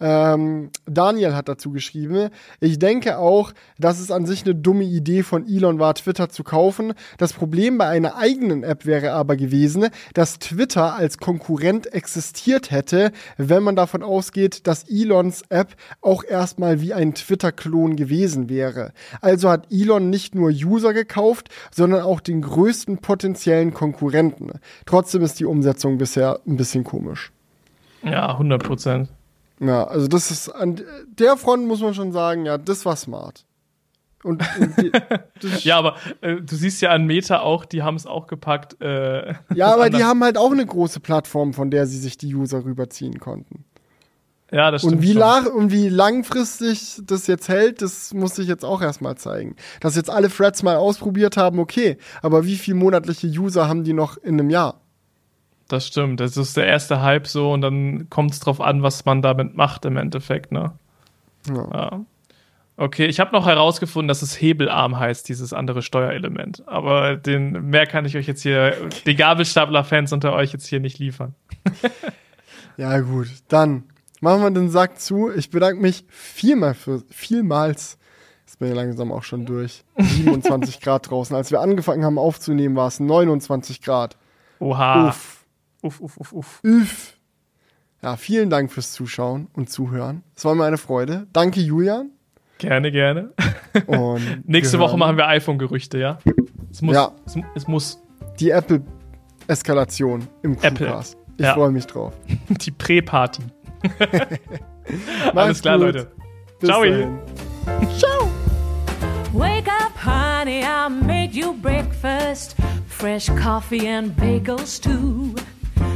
[0.00, 2.30] Ähm, Daniel hat dazu geschrieben,
[2.60, 6.42] ich denke auch, dass es an sich eine dumme Idee von Elon war, Twitter zu
[6.42, 6.94] kaufen.
[7.16, 13.12] Das Problem bei einer eigenen App wäre aber gewesen, dass Twitter als Konkurrent existiert hätte,
[13.36, 18.92] wenn man davon ausgeht, dass Elons App auch erstmal wie ein Twitter-Klon gewesen wäre.
[19.20, 24.50] Also hat Elon nicht nur User gekauft, sondern auch den größten potenziellen Konkurrenten.
[24.86, 27.32] Trotzdem ist die Umsetzung bisher ein bisschen komisch.
[28.02, 29.08] Ja, 100 Prozent.
[29.60, 33.44] Ja, also das ist an der Front muss man schon sagen, ja, das war smart.
[34.24, 34.90] Und, und die,
[35.68, 38.80] ja, aber äh, du siehst ja an Meta auch, die haben es auch gepackt.
[38.80, 42.34] Äh, ja, aber die haben halt auch eine große Plattform, von der sie sich die
[42.34, 43.64] User rüberziehen konnten.
[44.50, 44.96] Ja, das stimmt.
[44.96, 49.16] Und wie, lang, und wie langfristig das jetzt hält, das muss ich jetzt auch erstmal
[49.16, 49.56] zeigen.
[49.80, 51.98] Dass jetzt alle Threads mal ausprobiert haben, okay.
[52.22, 54.80] Aber wie viele monatliche User haben die noch in einem Jahr?
[55.74, 56.20] Das stimmt.
[56.20, 59.56] Das ist der erste Hype so und dann kommt es drauf an, was man damit
[59.56, 60.72] macht im Endeffekt, ne?
[61.48, 61.68] Ja.
[61.72, 62.00] ja.
[62.76, 66.62] Okay, ich habe noch herausgefunden, dass es Hebelarm heißt, dieses andere Steuerelement.
[66.68, 71.00] Aber den mehr kann ich euch jetzt hier, die Gabelstapler-Fans unter euch jetzt hier nicht
[71.00, 71.34] liefern.
[72.76, 73.26] ja, gut.
[73.48, 73.82] Dann
[74.20, 75.28] machen wir den Sack zu.
[75.32, 77.98] Ich bedanke mich vielmal für, vielmals.
[78.46, 79.82] Jetzt bin ich langsam auch schon durch.
[79.98, 81.34] 27 Grad draußen.
[81.34, 84.16] Als wir angefangen haben aufzunehmen, war es 29 Grad.
[84.60, 85.08] Oha.
[85.08, 85.43] Uff.
[85.84, 86.60] Uff, uff, uff, uff.
[86.64, 87.12] Uff.
[88.02, 90.22] Ja, vielen Dank fürs Zuschauen und Zuhören.
[90.34, 91.26] Es war mir eine Freude.
[91.34, 92.10] Danke, Julian.
[92.56, 93.34] Gerne, gerne.
[93.86, 96.18] Und nächste Woche machen wir iPhone-Gerüchte, ja?
[96.70, 96.94] Es muss.
[96.94, 97.12] Ja.
[97.26, 98.00] Es, es muss.
[98.40, 101.18] Die Apple-Eskalation im Crewcast.
[101.36, 101.52] Ich ja.
[101.52, 102.14] freue mich drauf.
[102.48, 103.42] Die Prä-Party.
[105.34, 105.86] Alles klar, gut.
[105.86, 106.12] Leute.
[106.60, 106.82] Bis Ciao.
[106.82, 107.18] Dahin.
[107.98, 108.30] Ciao.
[109.34, 112.56] Wake up, honey, I made you breakfast.
[112.86, 115.34] Fresh coffee and bagels too.